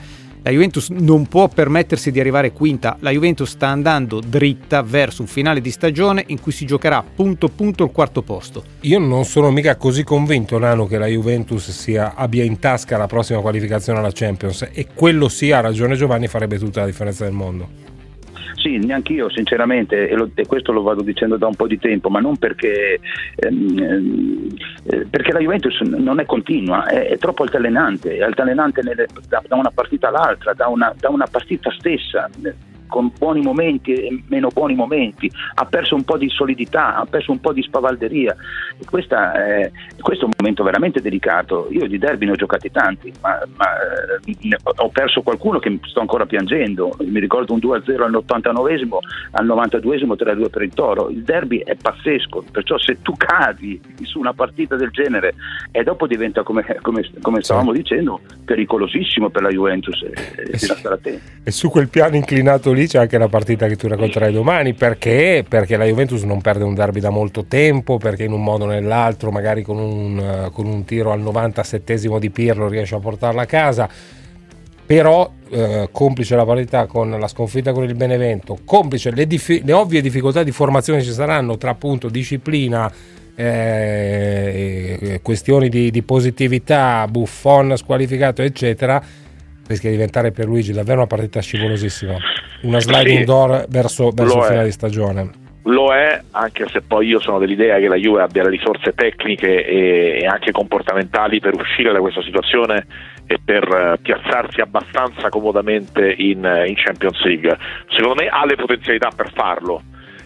La 0.45 0.51
Juventus 0.51 0.91
non 0.91 1.27
può 1.27 1.49
permettersi 1.49 2.11
di 2.11 2.21
arrivare 2.21 2.53
quinta, 2.53 2.99
la 3.01 3.11
Juventus 3.11 3.49
sta 3.49 3.69
andando 3.69 4.21
dritta 4.21 4.83
verso 4.83 5.23
un 5.23 5.27
finale 5.27 5.63
di 5.63 5.71
stagione 5.71 6.23
in 6.27 6.39
cui 6.39 6.53
si 6.53 6.67
giocherà 6.67 7.03
punto 7.03 7.49
punto 7.49 7.85
il 7.85 7.91
quarto 7.91 8.21
posto. 8.21 8.63
Io 8.81 8.99
non 8.99 9.25
sono 9.25 9.51
mica 9.51 9.77
così 9.77 10.05
convinto, 10.05 10.59
Nano, 10.59 10.87
che 10.87 10.99
la 10.99 11.07
Juventus 11.07 11.71
sia, 11.71 12.13
abbia 12.15 12.45
in 12.45 12.59
tasca 12.59 12.99
la 12.99 13.07
prossima 13.07 13.41
qualificazione 13.41 14.01
alla 14.01 14.11
Champions 14.13 14.69
e 14.71 14.89
quello 14.93 15.31
sì, 15.31 15.51
ha 15.51 15.61
ragione 15.61 15.97
Giovanni, 15.97 16.27
farebbe 16.27 16.59
tutta 16.59 16.81
la 16.81 16.87
differenza 16.87 17.25
del 17.25 17.33
mondo. 17.33 17.94
Sì, 18.65 18.79
neanche 18.79 19.13
io 19.13 19.29
sinceramente, 19.29 20.09
e, 20.09 20.15
lo, 20.15 20.31
e, 20.35 20.47
questo 20.47 20.73
lo 20.73 20.81
vado 20.81 21.03
dicendo 21.03 21.37
da 21.37 21.47
un 21.47 21.55
po' 21.55 21.67
di 21.67 21.79
tempo, 21.79 22.09
ma 22.09 22.21
non 22.21 22.39
perché, 22.39 22.99
ehm, 23.37 24.49
eh, 24.87 25.07
perché 25.11 25.33
la 25.33 25.41
Juventus 25.41 25.79
non 25.81 26.19
è 26.19 26.25
continua, 26.25 26.87
è, 26.87 27.09
è 27.09 27.19
troppo 27.19 27.43
altalenante, 27.43 28.17
è 28.17 28.23
altalenante 28.23 28.81
nelle, 28.81 29.07
da, 29.29 29.43
da, 29.47 29.57
una 29.57 29.71
partita 29.71 30.09
all'altra, 30.09 30.55
da 30.55 30.69
una, 30.69 30.95
da 30.99 31.11
una 31.11 31.27
partita 31.27 31.71
stessa 31.73 32.31
con 32.87 33.13
buoni 33.17 33.41
momenti 33.41 33.93
e 33.93 34.23
meno 34.29 34.49
buoni 34.49 34.75
momenti, 34.75 35.31
ha 35.55 35.65
perso 35.65 35.95
un 35.95 36.05
po' 36.05 36.17
di 36.17 36.29
solidità, 36.29 36.97
ha 36.97 37.07
perso 37.07 37.33
un 37.33 37.41
po' 37.41 37.53
di 37.53 37.63
spavalderia. 37.63 38.35
E 38.79 38.85
è, 38.85 39.71
questo 40.01 40.25
è 40.25 40.27
un 40.27 40.33
momento 40.39 40.63
veramente 40.63 41.01
delicato. 41.01 41.69
Io 41.71 41.87
di 41.87 41.99
derby 41.99 42.27
ne 42.27 42.33
ho 42.33 42.37
giocati 42.37 42.71
tanti, 42.71 43.13
ma, 43.21 43.41
ma 43.57 43.67
eh, 44.27 44.57
ho 44.77 44.89
perso 44.89 45.23
qualcuno 45.23 45.59
che 45.59 45.79
sto 45.85 46.01
ancora 46.01 46.27
piangendo. 46.27 46.97
Mi 47.01 47.21
ricordo 47.21 47.53
un 47.53 47.61
2-0 47.61 48.03
all'89esimo, 48.03 48.99
al 49.33 49.47
92esimo 49.47 50.15
3-2 50.15 50.51
per 50.51 50.63
il 50.63 50.73
Toro. 50.75 51.11
Il 51.11 51.23
derby 51.23 51.59
è 51.59 51.75
pazzesco, 51.75 52.45
perciò 52.51 52.79
se 52.79 53.01
tu 53.03 53.15
cadi 53.17 53.81
su 54.03 54.19
una 54.19 54.33
partita 54.33 54.77
del 54.77 54.91
genere 54.91 55.35
e 55.71 55.83
dopo 55.83 56.07
diventa, 56.07 56.43
come, 56.43 56.65
come, 56.83 57.09
come 57.21 57.43
stavamo 57.43 57.73
sì. 57.73 57.79
dicendo, 57.79 58.21
pericolosissimo 58.45 59.31
per 59.31 59.43
la 59.43 59.51
Juventus 59.51 60.03
e, 60.03 60.13
e, 60.37 61.11
e, 61.11 61.21
e 61.45 61.51
su 61.51 61.71
quel 61.71 61.89
piano 61.89 62.17
inclinato 62.17 62.73
lì 62.75 62.87
c'è 62.87 62.99
anche 62.99 63.17
la 63.17 63.29
partita 63.29 63.67
che 63.67 63.77
tu 63.77 63.89
racconterai 63.89 64.33
domani 64.33 64.75
perché? 64.75 65.45
Perché 65.49 65.77
la 65.77 65.87
Juventus 65.87 66.23
non 66.23 66.41
perde 66.41 66.65
un 66.65 66.75
derby 66.75 67.01
da 67.01 67.11
molto 67.11 67.45
tempo, 67.47 67.97
perché 67.97 68.25
in 68.25 68.33
un 68.33 68.43
modo 68.43 68.65
o 68.65 68.67
nell'altro, 68.69 69.31
magari 69.31 69.63
con 69.63 69.79
un, 69.79 70.51
con 70.53 70.67
un 70.67 70.85
tiro 70.85 71.11
al 71.13 71.21
97 71.21 71.97
di 72.19 72.31
Pirlo 72.31 72.69
riesce 72.69 72.95
a 72.95 72.99
portarla 72.99 73.43
a 73.43 73.47
casa. 73.47 73.89
Però, 74.87 75.33
eh, 75.49 75.89
complice 75.91 76.37
la 76.37 76.45
parità 76.45 76.85
con 76.85 77.09
la 77.11 77.27
sconfitta 77.27 77.73
con 77.73 77.85
il 77.85 77.95
Benevento, 77.95 78.59
complice 78.67 79.11
le, 79.11 79.27
dif- 79.27 79.63
le 79.65 79.73
ovvie 79.73 80.03
difficoltà 80.03 80.43
di 80.43 80.51
formazione 80.51 81.03
ci 81.03 81.13
saranno 81.13 81.57
tra 81.57 81.71
appunto 81.71 82.11
disciplina, 82.11 82.93
eh, 83.35 85.21
questioni 85.23 85.71
di, 85.71 85.91
di 85.91 86.03
positività, 86.03 87.07
Buffon 87.09 87.75
squalificato, 87.77 88.43
eccetera 88.43 89.03
rischia 89.67 89.91
di 89.91 89.97
diventare 89.97 90.31
per 90.31 90.47
Luigi 90.47 90.73
davvero 90.73 90.99
una 90.99 91.07
partita 91.07 91.41
scivolosissima. 91.41 92.19
Una 92.65 92.81
sliding 92.81 93.21
sì, 93.21 93.25
door 93.25 93.67
verso, 93.69 94.11
verso 94.11 94.39
il 94.39 94.45
finale 94.45 94.65
di 94.65 94.73
stagione. 94.73 95.31
Lo 95.65 95.95
è, 95.95 96.21
anche 96.33 96.67
se 96.69 96.83
poi 96.83 97.07
io 97.07 97.21
sono 97.21 97.39
dell'idea 97.39 97.79
che 97.79 97.89
la 97.89 97.97
Juve 97.97 98.23
abbia 98.23 98.43
le 98.43 98.51
risorse 98.51 98.93
tecniche 98.93 99.65
e, 99.65 100.19
e 100.21 100.27
anche 100.27 100.53
comportamentali 100.53 101.41
per 101.41 101.55
uscire 101.55 101.91
da 101.91 102.01
questa 102.01 102.23
situazione 102.23 102.87
e 103.27 103.39
per 103.43 103.67
uh, 103.67 104.01
piazzarsi 104.01 104.61
abbastanza 104.61 105.31
comodamente 105.31 106.15
in, 106.19 106.45
uh, 106.45 106.69
in 106.69 106.75
Champions 106.77 107.23
League. 107.25 107.57
Secondo 107.89 108.23
me 108.23 108.29
ha 108.29 108.45
le 108.45 108.57
potenzialità 108.57 109.09
per 109.15 109.33
farlo 109.33 109.83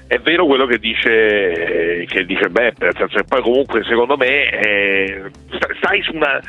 è 0.08 0.18
vero 0.20 0.46
quello 0.46 0.64
che 0.64 0.78
dice, 0.78 2.06
che 2.08 2.24
dice 2.24 2.48
Beppe, 2.48 2.86
nel 2.86 2.96
senso 2.96 3.18
che 3.18 3.24
poi 3.24 3.42
comunque 3.42 3.84
secondo 3.84 4.16
me 4.16 4.48
eh, 4.48 5.22
stai 5.76 6.02
su 6.02 6.14
una 6.14 6.40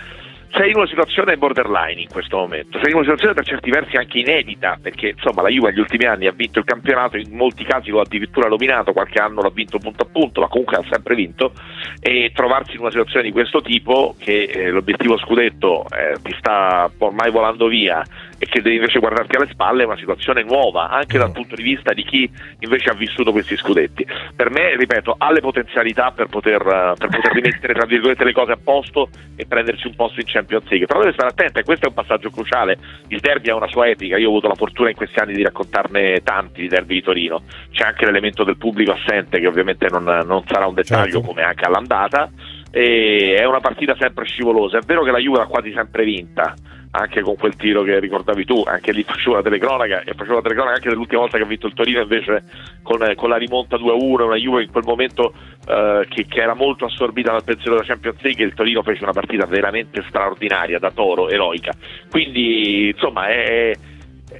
sei 0.52 0.72
in 0.72 0.78
una 0.78 0.88
situazione 0.88 1.38
borderline 1.38 2.02
in 2.02 2.08
questo 2.08 2.38
momento, 2.38 2.80
sei 2.80 2.90
in 2.90 2.96
una 2.96 3.04
situazione 3.04 3.34
per 3.34 3.46
certi 3.46 3.70
versi 3.70 3.96
anche 3.96 4.20
inedita, 4.20 4.78
perché 4.82 5.10
insomma 5.10 5.42
la 5.42 5.50
Juve 5.50 5.70
negli 5.70 5.80
ultimi 5.80 6.06
anni 6.06 6.28
ha 6.28 6.32
vinto 6.32 6.60
il 6.60 6.66
campionato, 6.66 7.18
in 7.18 7.36
molti 7.36 7.64
casi 7.64 7.90
lo 7.90 8.00
ha 8.00 8.04
addirittura 8.04 8.48
nominato, 8.48 8.94
qualche 8.94 9.20
anno 9.20 9.42
l'ha 9.42 9.52
vinto 9.52 9.78
punto 9.78 10.04
a 10.04 10.08
punto, 10.12 10.42
ma 10.42 10.48
comunque 10.48 10.78
ha 10.78 10.84
sempre 10.90 11.16
vinto, 11.16 11.54
e 12.02 12.32
trovarsi 12.34 12.74
in 12.74 12.82
una 12.82 12.92
situazione 12.92 13.26
di 13.26 13.32
questo 13.32 13.62
tipo, 13.62 14.16
che 14.18 14.44
eh, 14.44 14.70
l'obiettivo 14.70 15.18
scudetto 15.18 15.86
eh, 15.86 16.18
ti 16.22 16.36
sta 16.38 16.90
ormai 16.98 17.32
volando 17.32 17.68
via 17.68 18.04
e 18.39 18.45
che 18.45 18.62
devi 18.62 18.78
invece 18.78 18.99
guardarti 18.99 19.36
alle 19.36 19.49
spalle, 19.49 19.84
è 19.84 19.86
una 19.86 19.97
situazione 19.97 20.43
nuova, 20.43 20.89
anche 20.89 21.17
dal 21.17 21.34
punto 21.34 21.56
di 21.56 21.62
vista 21.62 21.93
di 21.93 22.04
chi 22.06 22.30
invece 22.60 22.89
ha 22.89 22.93
vissuto 22.93 23.34
questi 23.34 23.58
scudetti. 23.58 24.08
Per 24.34 24.49
me, 24.49 24.78
ripeto, 24.78 25.15
ha 25.17 25.32
le 25.32 25.41
potenzialità 25.41 26.12
per 26.12 26.28
poter, 26.28 26.63
per 26.97 27.10
poter 27.10 27.34
rimettere 27.34 27.73
tra 27.73 27.86
virgolette 27.86 28.23
le 28.23 28.32
cose 28.32 28.54
a 28.54 28.58
posto 28.62 29.10
e 29.36 29.45
prendersi 29.45 29.88
un 29.88 29.95
posto 29.95 30.21
in 30.21 30.25
Champions 30.25 30.67
League, 30.69 30.88
però 30.88 31.02
deve 31.02 31.13
stare 31.13 31.30
attenta 31.30 31.60
e 31.60 31.63
questo 31.63 31.86
è 31.86 31.89
un 31.89 31.95
passaggio 31.95 32.30
cruciale. 32.30 32.78
Il 33.10 33.19
derby 33.19 33.49
ha 33.49 33.56
una 33.56 33.67
sua 33.67 33.88
etica, 33.89 34.17
io 34.17 34.28
ho 34.28 34.32
avuto 34.32 34.47
la 34.47 34.56
fortuna 34.56 34.89
in 34.89 34.95
questi 34.95 35.19
anni 35.19 35.34
di 35.34 35.43
raccontarne 35.43 36.21
tanti 36.23 36.62
di 36.62 36.67
derby 36.69 36.95
di 36.95 37.02
Torino, 37.02 37.43
c'è 37.71 37.84
anche 37.84 38.06
l'elemento 38.06 38.45
del 38.45 38.58
pubblico 38.58 38.93
assente 38.93 39.39
che 39.39 39.47
ovviamente 39.47 39.88
non, 39.89 40.04
non 40.04 40.43
sarà 40.47 40.65
un 40.65 40.75
dettaglio 40.75 41.12
certo. 41.12 41.28
come 41.28 41.43
anche 41.43 41.65
all'andata, 41.65 42.32
e 42.71 43.36
è 43.38 43.45
una 43.45 43.60
partita 43.60 43.95
sempre 43.99 44.25
scivolosa, 44.25 44.78
è 44.78 44.82
vero 44.86 45.04
che 45.04 45.12
la 45.12 45.19
Juve 45.19 45.41
ha 45.41 45.47
quasi 45.47 45.73
sempre 45.73 46.06
vinta, 46.06 46.54
anche 46.91 47.21
con 47.21 47.36
quel 47.36 47.56
tiro 47.56 47.84
che 47.84 47.99
ricordavi 47.99 48.45
tu, 48.45 48.63
anche 48.65 48.91
lì 48.91 49.04
facevo 49.04 49.36
la 49.36 49.41
telecronaca 49.43 50.02
e 50.02 50.13
facevo 50.13 50.36
la 50.36 50.41
telecronaca 50.41 50.75
anche 50.75 50.89
dell'ultima 50.89 51.21
volta 51.21 51.38
che 51.38 51.43
ha 51.43 51.47
vinto 51.47 51.67
il 51.67 51.73
Torino 51.73 52.02
invece 52.02 52.43
con, 52.82 52.99
con 53.15 53.30
la 53.30 53.38
rimonta 53.38 53.78
2-1, 53.78 54.21
una 54.23 54.36
Juve 54.36 54.63
in 54.63 54.71
quel 54.71 54.84
momento 54.86 55.34
eh, 55.67 56.08
che, 56.10 56.25
che, 56.25 56.41
era 56.41 56.56
molto 56.56 56.86
assorbita 56.86 57.32
dal 57.32 57.43
pensiero 57.43 57.75
della 57.75 57.86
Champions 57.86 58.21
League 58.21 58.43
il 58.43 58.54
Torino 58.54 58.82
fece 58.82 59.04
una 59.04 59.13
partita 59.13 59.45
veramente 59.45 60.04
straordinaria 60.08 60.80
da 60.80 60.91
toro, 60.91 61.30
eroica. 61.30 61.73
Quindi 62.10 62.89
insomma 62.89 63.28
è, 63.28 63.71
è, 63.71 63.78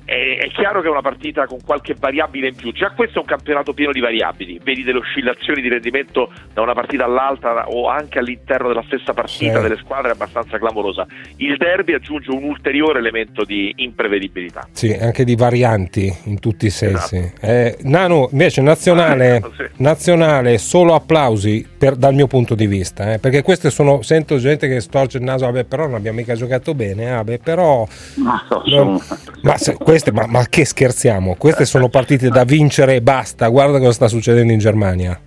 è, 0.10 0.50
chiaro 0.52 0.82
che 0.82 0.88
è 0.88 0.90
una 0.90 1.02
partita 1.02 1.46
con 1.46 1.60
qualche 1.64 1.96
variabile 1.98 2.48
in 2.48 2.56
più. 2.56 2.72
Già 2.72 2.92
questo 2.92 3.18
è 3.18 3.22
un 3.22 3.28
campionato 3.28 3.74
pieno 3.74 3.92
di 3.92 4.00
variabili, 4.00 4.60
vedi 4.64 4.84
delle 4.84 5.00
oscillazioni 5.00 5.62
di 5.62 5.70
rendimento 5.70 6.32
da 6.54 6.62
una 6.62 6.74
partita 6.74 7.06
all'altra 7.06 7.68
o 7.70 7.88
anche 7.88 8.20
all'interno 8.20 8.68
della 8.70 8.84
stessa 8.88 9.14
partita 9.14 9.58
sì. 9.58 9.62
delle 9.62 9.78
squadre 9.78 10.12
abbastanza 10.12 10.58
clamorosa. 10.58 11.06
Il 11.38 11.58
derby 11.58 11.94
aggiunge 11.94 12.32
un 12.32 12.44
ulteriore 12.44 13.00
elemento 13.00 13.44
di 13.44 13.72
imprevedibilità. 13.78 14.68
Sì, 14.72 14.92
anche 14.92 15.24
di 15.24 15.36
varianti 15.36 16.12
in 16.26 16.40
tutti 16.40 16.66
i 16.66 16.70
sensi. 16.70 17.18
Esatto. 17.18 17.46
Eh, 17.46 17.78
Nano, 17.84 18.30
invece, 18.32 18.62
nazionale, 18.62 19.36
ah, 19.38 19.50
sì. 19.56 19.64
nazionale 19.78 20.58
solo 20.58 20.96
applausi 20.96 21.68
per, 21.78 21.96
dal 21.96 22.14
mio 22.14 22.28
punto 22.28 22.56
di 22.56 22.68
vista, 22.68 23.14
eh, 23.14 23.20
perché 23.20 23.44
queste 23.44 23.70
sono, 23.70 24.02
sento 24.02 24.38
gente 24.38 24.68
che 24.68 24.80
storce 24.80 25.18
il 25.18 25.24
naso, 25.24 25.46
vabbè, 25.46 25.66
però 25.66 25.86
non 25.86 25.96
abbiamo 25.96 26.18
mica 26.18 26.34
giocato 26.34 26.74
bene, 26.74 27.08
eh, 27.08 27.12
vabbè, 27.12 27.40
però... 27.40 27.88
Ma, 28.16 28.46
so, 28.48 28.64
non, 28.66 29.00
ma 29.42 29.58
se, 29.58 29.76
queste, 30.00 30.12
ma, 30.12 30.26
ma, 30.28 30.46
che 30.48 30.66
scherziamo? 30.66 31.36
Queste 31.36 31.66
sono 31.66 31.90
partite 31.90 32.30
da 32.30 32.44
vincere 32.44 32.96
e 32.96 33.02
basta. 33.02 33.48
Guarda 33.48 33.80
cosa 33.80 33.92
sta 33.92 34.08
succedendo 34.08 34.52
in 34.54 34.60
Germania. 34.60 35.20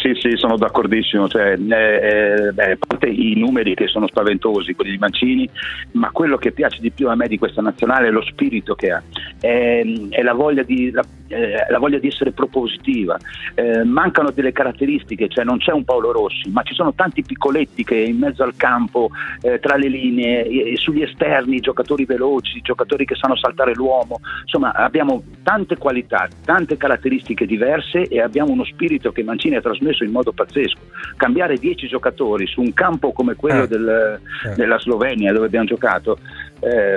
Sì, 0.00 0.14
sì, 0.14 0.30
sono 0.36 0.56
d'accordissimo. 0.56 1.28
Cioè, 1.28 1.52
eh, 1.52 2.52
beh, 2.52 2.72
a 2.72 2.76
parte 2.86 3.06
i 3.06 3.34
numeri 3.36 3.74
che 3.74 3.86
sono 3.86 4.06
spaventosi, 4.06 4.74
quelli 4.74 4.92
di 4.92 4.98
Mancini, 4.98 5.48
ma 5.92 6.10
quello 6.10 6.38
che 6.38 6.52
piace 6.52 6.80
di 6.80 6.90
più 6.90 7.10
a 7.10 7.14
me 7.14 7.28
di 7.28 7.36
questa 7.36 7.60
nazionale 7.60 8.08
è 8.08 8.10
lo 8.10 8.22
spirito 8.22 8.74
che 8.74 8.92
ha, 8.92 9.02
è, 9.38 9.82
è 10.08 10.22
la, 10.22 10.32
voglia 10.32 10.62
di, 10.62 10.90
la, 10.90 11.02
eh, 11.28 11.66
la, 11.68 11.78
voglia 11.78 11.98
di, 11.98 12.08
essere 12.08 12.32
propositiva. 12.32 13.18
Eh, 13.54 13.84
mancano 13.84 14.30
delle 14.30 14.52
caratteristiche, 14.52 15.28
cioè 15.28 15.44
non 15.44 15.58
c'è 15.58 15.72
un 15.72 15.84
Paolo 15.84 16.12
Rossi, 16.12 16.48
ma 16.48 16.62
ci 16.62 16.72
sono 16.72 16.94
tanti 16.94 17.22
piccoletti 17.22 17.84
che 17.84 17.96
in 17.96 18.16
mezzo 18.16 18.42
al 18.42 18.56
campo, 18.56 19.10
eh, 19.42 19.60
tra 19.60 19.76
le 19.76 19.88
linee, 19.88 20.76
sugli 20.76 21.02
esterni, 21.02 21.60
giocatori 21.60 22.06
veloci, 22.06 22.62
giocatori 22.62 23.04
che 23.04 23.16
sanno 23.16 23.36
saltare 23.36 23.74
l'uomo. 23.74 24.20
Insomma, 24.44 24.72
abbiamo 24.72 25.22
tante 25.42 25.76
qualità, 25.76 26.26
tante 26.42 26.78
caratteristiche 26.78 27.44
diverse 27.44 28.04
e 28.04 28.22
abbiamo 28.22 28.52
uno 28.52 28.64
spirito 28.64 29.12
che 29.12 29.22
Mancini 29.22 29.56
ha 29.56 29.60
trasmesso 29.60 29.88
trasmesso 29.90 30.04
in 30.04 30.10
modo 30.10 30.32
pazzesco. 30.32 30.78
Cambiare 31.16 31.56
10 31.56 31.88
giocatori 31.88 32.46
su 32.46 32.60
un 32.60 32.72
campo 32.72 33.12
come 33.12 33.34
quello 33.34 33.64
eh. 33.64 33.68
Del, 33.68 34.20
eh. 34.46 34.54
della 34.54 34.78
Slovenia 34.78 35.32
dove 35.32 35.46
abbiamo 35.46 35.66
giocato, 35.66 36.18
eh, 36.60 36.96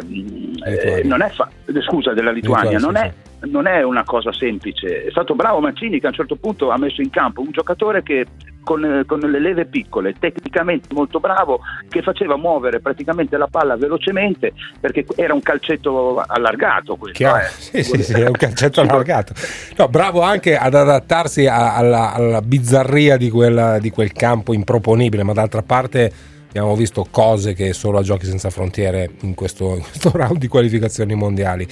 eh 0.65 1.03
non 1.03 1.21
è 1.21 1.29
fa- 1.29 1.49
scusa, 1.85 2.13
della 2.13 2.31
Lituania, 2.31 2.77
non 2.77 2.95
è 2.95 3.11
non 3.45 3.67
è 3.67 3.83
una 3.83 4.03
cosa 4.03 4.31
semplice. 4.31 5.05
È 5.05 5.11
stato 5.11 5.35
bravo 5.35 5.59
Mancini 5.59 5.99
che 5.99 6.05
a 6.05 6.09
un 6.09 6.15
certo 6.15 6.35
punto 6.35 6.69
ha 6.69 6.77
messo 6.77 7.01
in 7.01 7.09
campo 7.09 7.41
un 7.41 7.51
giocatore 7.51 8.03
che 8.03 8.25
con, 8.63 9.03
con, 9.05 9.19
le 9.19 9.39
leve 9.39 9.65
piccole, 9.65 10.15
tecnicamente 10.17 10.93
molto 10.93 11.19
bravo, 11.19 11.59
che 11.89 12.01
faceva 12.01 12.37
muovere 12.37 12.79
praticamente 12.79 13.35
la 13.37 13.47
palla 13.47 13.75
velocemente 13.75 14.53
perché 14.79 15.05
era 15.15 15.33
un 15.33 15.41
calcetto 15.41 16.23
allargato. 16.25 16.95
Questo, 16.95 17.23
eh. 17.23 17.49
Sì, 17.57 17.83
sì, 17.83 18.03
sì, 18.03 18.13
è 18.13 18.27
un 18.27 18.33
calcetto 18.33 18.81
allargato. 18.81 19.33
No, 19.77 19.87
bravo 19.89 20.21
anche 20.21 20.55
ad 20.55 20.73
adattarsi 20.73 21.45
alla, 21.45 22.13
alla, 22.13 22.41
bizzarria 22.41 23.17
di, 23.17 23.29
quella, 23.29 23.77
di 23.79 23.89
quel 23.89 24.13
campo 24.13 24.53
improponibile, 24.53 25.23
ma 25.23 25.33
d'altra 25.33 25.61
parte 25.61 26.11
abbiamo 26.47 26.75
visto 26.75 27.05
cose 27.09 27.53
che 27.53 27.73
solo 27.73 27.97
a 27.97 28.03
Giochi 28.03 28.25
Senza 28.25 28.49
Frontiere 28.49 29.09
in 29.21 29.33
questo, 29.33 29.75
in 29.75 29.81
questo 29.81 30.11
round 30.15 30.37
di 30.37 30.47
qualificazioni 30.47 31.15
mondiali. 31.15 31.67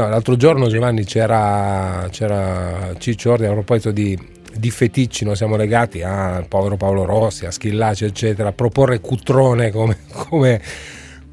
No, 0.00 0.08
l'altro 0.08 0.34
giorno 0.34 0.68
Giovanni 0.68 1.04
c'era, 1.04 2.08
c'era 2.10 2.94
Ciccio 2.96 3.32
Ordi 3.32 3.44
a 3.44 3.52
proposito 3.52 3.90
di, 3.90 4.18
di 4.56 4.70
feticci, 4.70 5.26
noi 5.26 5.36
siamo 5.36 5.56
legati 5.56 6.00
al 6.00 6.46
povero 6.48 6.78
Paolo 6.78 7.04
Rossi, 7.04 7.44
a 7.44 7.50
Schillaci 7.50 8.06
eccetera, 8.06 8.48
a 8.48 8.52
proporre 8.52 9.00
Cutrone 9.00 9.70
come, 9.70 9.98
come, 10.10 10.62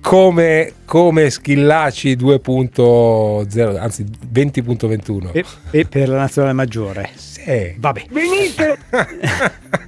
come, 0.02 0.74
come 0.84 1.30
Schillaci 1.30 2.18
2.0, 2.18 3.78
anzi 3.80 4.04
20.21. 4.34 5.30
E, 5.32 5.46
e 5.72 5.86
per 5.86 6.10
la 6.10 6.18
nazionale 6.18 6.54
maggiore. 6.54 7.10
Sì. 7.16 7.74
Vabbè. 7.78 8.06
Venite! 8.10 8.78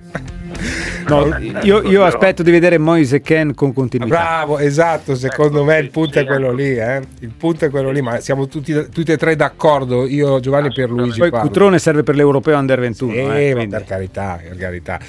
No, 1.09 1.61
io, 1.63 1.81
io 1.83 2.03
aspetto 2.03 2.43
di 2.43 2.51
vedere 2.51 2.77
Moise 2.77 3.21
Ken 3.21 3.53
con 3.53 3.73
continuità. 3.73 4.15
Bravo, 4.15 4.59
esatto, 4.59 5.15
secondo 5.15 5.63
me 5.63 5.77
il 5.79 5.89
punto 5.89 6.19
è 6.19 6.25
quello 6.25 6.51
lì, 6.51 6.77
eh? 6.77 7.01
il 7.19 7.33
punto 7.35 7.65
è 7.65 7.69
quello 7.69 7.91
lì, 7.91 8.01
ma 8.01 8.19
siamo 8.19 8.47
tutti, 8.47 8.73
tutti 8.91 9.11
e 9.11 9.17
tre 9.17 9.35
d'accordo, 9.35 10.05
io 10.05 10.39
Giovanni 10.39 10.71
per 10.71 10.89
Luigi. 10.89 11.19
Poi 11.19 11.31
Cutrone 11.31 11.79
serve 11.79 12.03
per 12.03 12.15
l'Europeo 12.15 12.57
Under 12.57 12.79
21. 12.79 13.11
Sì, 13.11 13.17
eh, 13.17 13.67
per 13.69 13.83
carità, 13.85 14.39
per 14.41 14.57
carità. 14.57 14.99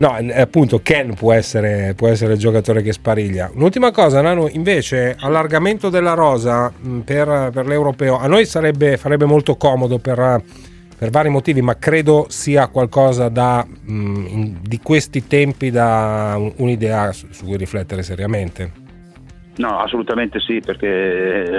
No, 0.00 0.16
appunto 0.32 0.80
Ken 0.80 1.12
può 1.12 1.34
essere, 1.34 1.92
può 1.94 2.08
essere, 2.08 2.32
il 2.32 2.38
giocatore 2.38 2.80
che 2.80 2.90
spariglia. 2.90 3.50
Un'ultima 3.52 3.90
cosa, 3.90 4.22
Nano, 4.22 4.48
invece, 4.48 5.14
allargamento 5.18 5.90
della 5.90 6.14
rosa 6.14 6.72
per, 7.04 7.50
per 7.52 7.66
l'Europeo. 7.66 8.16
A 8.16 8.26
noi 8.26 8.46
sarebbe, 8.46 8.96
farebbe 8.96 9.26
molto 9.26 9.56
comodo 9.56 9.98
per 9.98 10.42
per 11.00 11.08
vari 11.08 11.30
motivi, 11.30 11.62
ma 11.62 11.78
credo 11.78 12.26
sia 12.28 12.68
qualcosa 12.68 13.30
da, 13.30 13.66
mh, 13.66 13.94
mm, 13.94 14.56
di 14.60 14.80
questi 14.82 15.26
tempi 15.26 15.70
da 15.70 16.38
un'idea 16.58 17.10
su, 17.12 17.26
su 17.30 17.46
cui 17.46 17.56
riflettere 17.56 18.02
seriamente. 18.02 18.88
No, 19.56 19.78
assolutamente 19.78 20.40
sì, 20.40 20.60
perché 20.60 20.86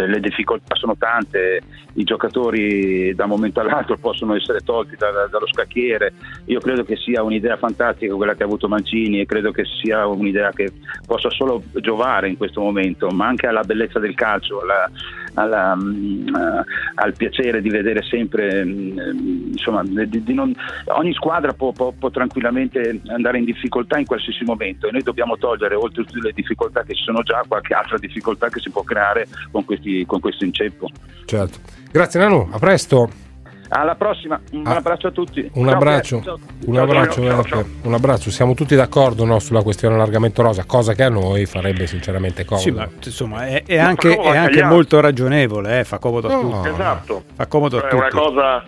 le 0.08 0.20
difficoltà 0.20 0.76
sono 0.76 0.96
tante, 0.96 1.60
i 1.94 2.04
giocatori 2.04 3.14
da 3.16 3.24
un 3.24 3.32
momento 3.32 3.60
all'altro 3.60 3.98
possono 3.98 4.36
essere 4.36 4.60
tolti 4.60 4.96
da, 4.96 5.10
da, 5.10 5.28
dallo 5.28 5.48
scacchiere. 5.48 6.14
Io 6.46 6.60
credo 6.60 6.84
che 6.84 6.96
sia 6.96 7.24
un'idea 7.24 7.58
fantastica 7.58 8.16
quella 8.16 8.36
che 8.36 8.44
ha 8.44 8.46
avuto 8.46 8.68
Mancini 8.68 9.20
e 9.20 9.26
credo 9.26 9.52
che 9.52 9.64
sia 9.66 10.06
un'idea 10.06 10.52
che 10.52 10.72
possa 11.06 11.30
solo 11.32 11.64
giovare 11.74 12.30
in 12.30 12.38
questo 12.38 12.62
momento, 12.62 13.10
ma 13.10 13.28
anche 13.28 13.48
alla 13.48 13.64
bellezza 13.64 14.00
del 14.00 14.16
calcio, 14.16 14.62
alla, 14.62 14.90
alla, 15.36 15.74
uh, 15.74 16.64
al 16.96 17.14
piacere 17.16 17.62
di 17.62 17.70
vedere 17.70 18.02
sempre, 18.04 18.62
um, 18.62 19.50
insomma, 19.52 19.84
di, 19.84 20.24
di 20.24 20.34
non, 20.34 20.54
ogni 20.86 21.14
squadra 21.14 21.54
può, 21.54 21.72
può, 21.72 21.92
può, 21.98 22.10
tranquillamente 22.10 23.02
andare 23.08 23.38
in 23.38 23.46
difficoltà 23.46 23.98
in 23.98 24.06
qualsiasi 24.06 24.44
momento 24.44 24.88
e 24.88 24.92
noi 24.92 25.04
dobbiamo 25.04 25.38
togliere 25.38 25.76
oltre 25.76 26.04
tutte 26.04 26.20
le 26.22 26.32
difficoltà 26.34 26.84
che 26.84 26.94
ci 26.94 27.04
sono 27.04 27.22
già 27.24 27.44
qualche 27.48 27.74
altra 27.74 27.98
difficoltà 27.98 28.50
che 28.50 28.60
si 28.60 28.70
può 28.70 28.84
creare 28.84 29.28
con, 29.52 29.66
questi, 29.66 30.06
con 30.06 30.20
questo 30.20 30.46
inceppo. 30.46 30.90
Certo. 31.26 31.60
Grazie 31.92 32.20
Nanu, 32.20 32.50
a 32.52 32.60
presto. 32.60 33.31
Alla 33.74 33.96
prossima, 33.96 34.38
un 34.52 34.68
ah, 34.68 34.76
abbraccio 34.76 35.08
a 35.08 35.12
tutti. 35.12 35.50
Un 35.54 35.66
ciao, 35.66 35.74
abbraccio, 35.74 36.22
ciao. 36.22 36.40
un, 36.66 36.78
abbraccio 36.78 37.44
ciao, 37.44 37.66
un 37.84 37.94
abbraccio, 37.94 38.30
siamo 38.30 38.54
tutti 38.54 38.76
d'accordo 38.76 39.24
no, 39.24 39.40
sulla 39.40 39.64
questione 39.64 39.96
allargamento 39.96 40.42
rosa, 40.42 40.66
cosa 40.66 40.94
che 40.94 41.04
a 41.04 41.10
noi 41.10 41.46
farebbe 41.46 41.88
sinceramente 41.88 42.44
comodo. 42.44 42.66
Sì, 42.66 42.72
ma 42.72 42.90
insomma 43.02 43.48
è, 43.48 43.64
è 43.66 43.78
anche, 43.78 44.14
è 44.18 44.36
anche 44.36 44.62
molto 44.66 45.00
ragionevole, 45.00 45.80
eh, 45.80 45.84
fa 45.86 46.00
comodo 46.00 46.28
a 46.28 46.38
tutti. 46.38 46.68
Esatto. 46.68 47.24
Fa 47.34 47.46
comodo 47.48 47.78
a 47.78 47.80
è 47.80 47.90
tutti. 47.90 47.96
Una 47.96 48.10
cosa, 48.10 48.64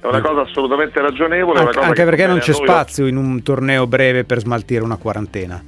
è 0.00 0.06
una 0.06 0.20
cosa 0.20 0.40
assolutamente 0.42 1.00
ragionevole. 1.00 1.58
Anche, 1.58 1.78
anche 1.80 2.04
perché 2.04 2.26
non 2.28 2.38
c'è 2.38 2.52
spazio 2.52 3.06
in 3.06 3.16
un 3.16 3.42
torneo 3.42 3.88
breve 3.88 4.22
per 4.22 4.38
smaltire 4.38 4.84
una 4.84 4.98
quarantena. 4.98 5.60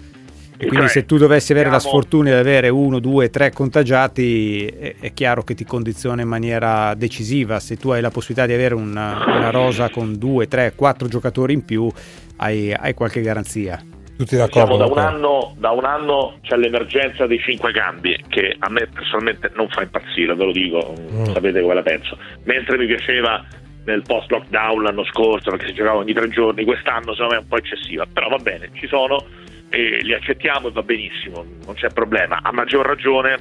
E 0.62 0.66
quindi 0.66 0.88
cioè, 0.88 0.88
se 0.88 1.06
tu 1.06 1.16
dovessi 1.16 1.52
avere 1.52 1.70
siamo... 1.70 1.82
la 1.82 1.88
sfortuna 1.88 2.28
di 2.28 2.36
avere 2.36 2.68
uno, 2.68 2.98
due, 2.98 3.30
tre 3.30 3.50
contagiati, 3.50 4.66
è, 4.66 4.94
è, 5.00 5.14
chiaro 5.14 5.42
che 5.42 5.54
ti 5.54 5.64
condiziona 5.64 6.20
in 6.20 6.28
maniera 6.28 6.92
decisiva. 6.94 7.58
Se 7.60 7.78
tu 7.78 7.88
hai 7.88 8.02
la 8.02 8.10
possibilità 8.10 8.46
di 8.46 8.52
avere 8.52 8.74
una, 8.74 9.24
una 9.24 9.48
rosa 9.48 9.88
con 9.88 10.18
due, 10.18 10.48
tre, 10.48 10.74
quattro 10.76 11.08
giocatori 11.08 11.54
in 11.54 11.64
più, 11.64 11.90
hai, 12.36 12.74
hai 12.74 12.92
qualche 12.92 13.22
garanzia. 13.22 13.82
Tutti 14.18 14.36
d'accordo? 14.36 14.76
Diciamo, 14.76 14.94
da, 14.94 15.00
un 15.00 15.14
anno, 15.14 15.54
da, 15.56 15.70
un 15.70 15.84
anno, 15.86 16.38
c'è 16.42 16.56
l'emergenza 16.56 17.26
dei 17.26 17.38
cinque 17.38 17.72
cambi, 17.72 18.22
che 18.28 18.54
a 18.58 18.68
me 18.68 18.86
personalmente 18.86 19.50
non 19.54 19.66
fa 19.70 19.80
impazzire, 19.80 20.34
ve 20.34 20.44
lo 20.44 20.52
dico, 20.52 20.94
mm. 21.10 21.24
sapete 21.32 21.62
come 21.62 21.72
la 21.72 21.82
penso. 21.82 22.18
Mentre 22.44 22.76
mi 22.76 22.84
piaceva 22.84 23.42
nel 23.86 24.02
post 24.02 24.30
lockdown 24.30 24.82
l'anno 24.82 25.04
scorso 25.04 25.48
perché 25.48 25.68
si 25.68 25.72
giocava 25.72 26.00
ogni 26.00 26.12
tre 26.12 26.28
giorni, 26.28 26.64
quest'anno 26.64 27.14
secondo 27.14 27.32
me 27.32 27.40
è 27.40 27.42
un 27.44 27.48
po' 27.48 27.56
eccessiva, 27.56 28.04
però 28.12 28.28
va 28.28 28.36
bene, 28.36 28.68
ci 28.74 28.86
sono 28.86 29.24
e 29.70 29.98
li 30.02 30.12
accettiamo 30.12 30.68
e 30.68 30.72
va 30.72 30.82
benissimo, 30.82 31.44
non 31.64 31.74
c'è 31.74 31.88
problema. 31.88 32.40
A 32.42 32.52
maggior 32.52 32.84
ragione, 32.84 33.38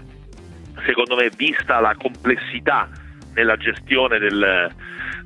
secondo 0.85 1.15
me, 1.15 1.29
vista 1.35 1.79
la 1.79 1.95
complessità 1.97 2.87
nella 3.33 3.57
gestione 3.57 4.19
del, 4.19 4.71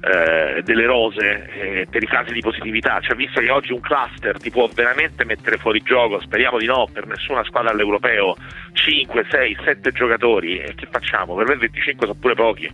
eh, 0.03 0.61
delle 0.63 0.85
rose 0.85 1.49
eh, 1.53 1.87
per 1.89 2.03
i 2.03 2.07
casi 2.07 2.33
di 2.33 2.41
positività, 2.41 2.99
cioè 3.01 3.15
visto 3.15 3.39
che 3.39 3.49
oggi 3.49 3.71
un 3.71 3.79
cluster 3.79 4.37
ti 4.37 4.49
può 4.49 4.67
veramente 4.73 5.23
mettere 5.25 5.57
fuori 5.57 5.81
gioco, 5.81 6.19
speriamo 6.21 6.57
di 6.57 6.65
no, 6.65 6.87
per 6.91 7.05
nessuna 7.07 7.43
squadra 7.43 7.71
all'europeo, 7.71 8.35
5, 8.73 9.25
6, 9.29 9.57
7 9.63 9.91
giocatori, 9.91 10.57
e 10.59 10.75
che 10.75 10.87
facciamo? 10.89 11.35
Per 11.35 11.47
me 11.47 11.55
25 11.55 12.07
sono 12.07 12.19
pure 12.19 12.33
pochi, 12.33 12.69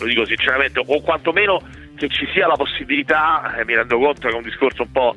lo 0.00 0.06
dico 0.06 0.24
sinceramente, 0.24 0.82
o 0.84 1.00
quantomeno 1.00 1.60
che 1.96 2.08
ci 2.08 2.28
sia 2.32 2.46
la 2.46 2.54
possibilità, 2.54 3.56
e 3.56 3.64
mi 3.64 3.74
rendo 3.74 3.98
conto 3.98 4.28
che 4.28 4.34
è 4.34 4.36
un 4.36 4.42
discorso 4.42 4.82
un 4.82 4.92
po' 4.92 5.16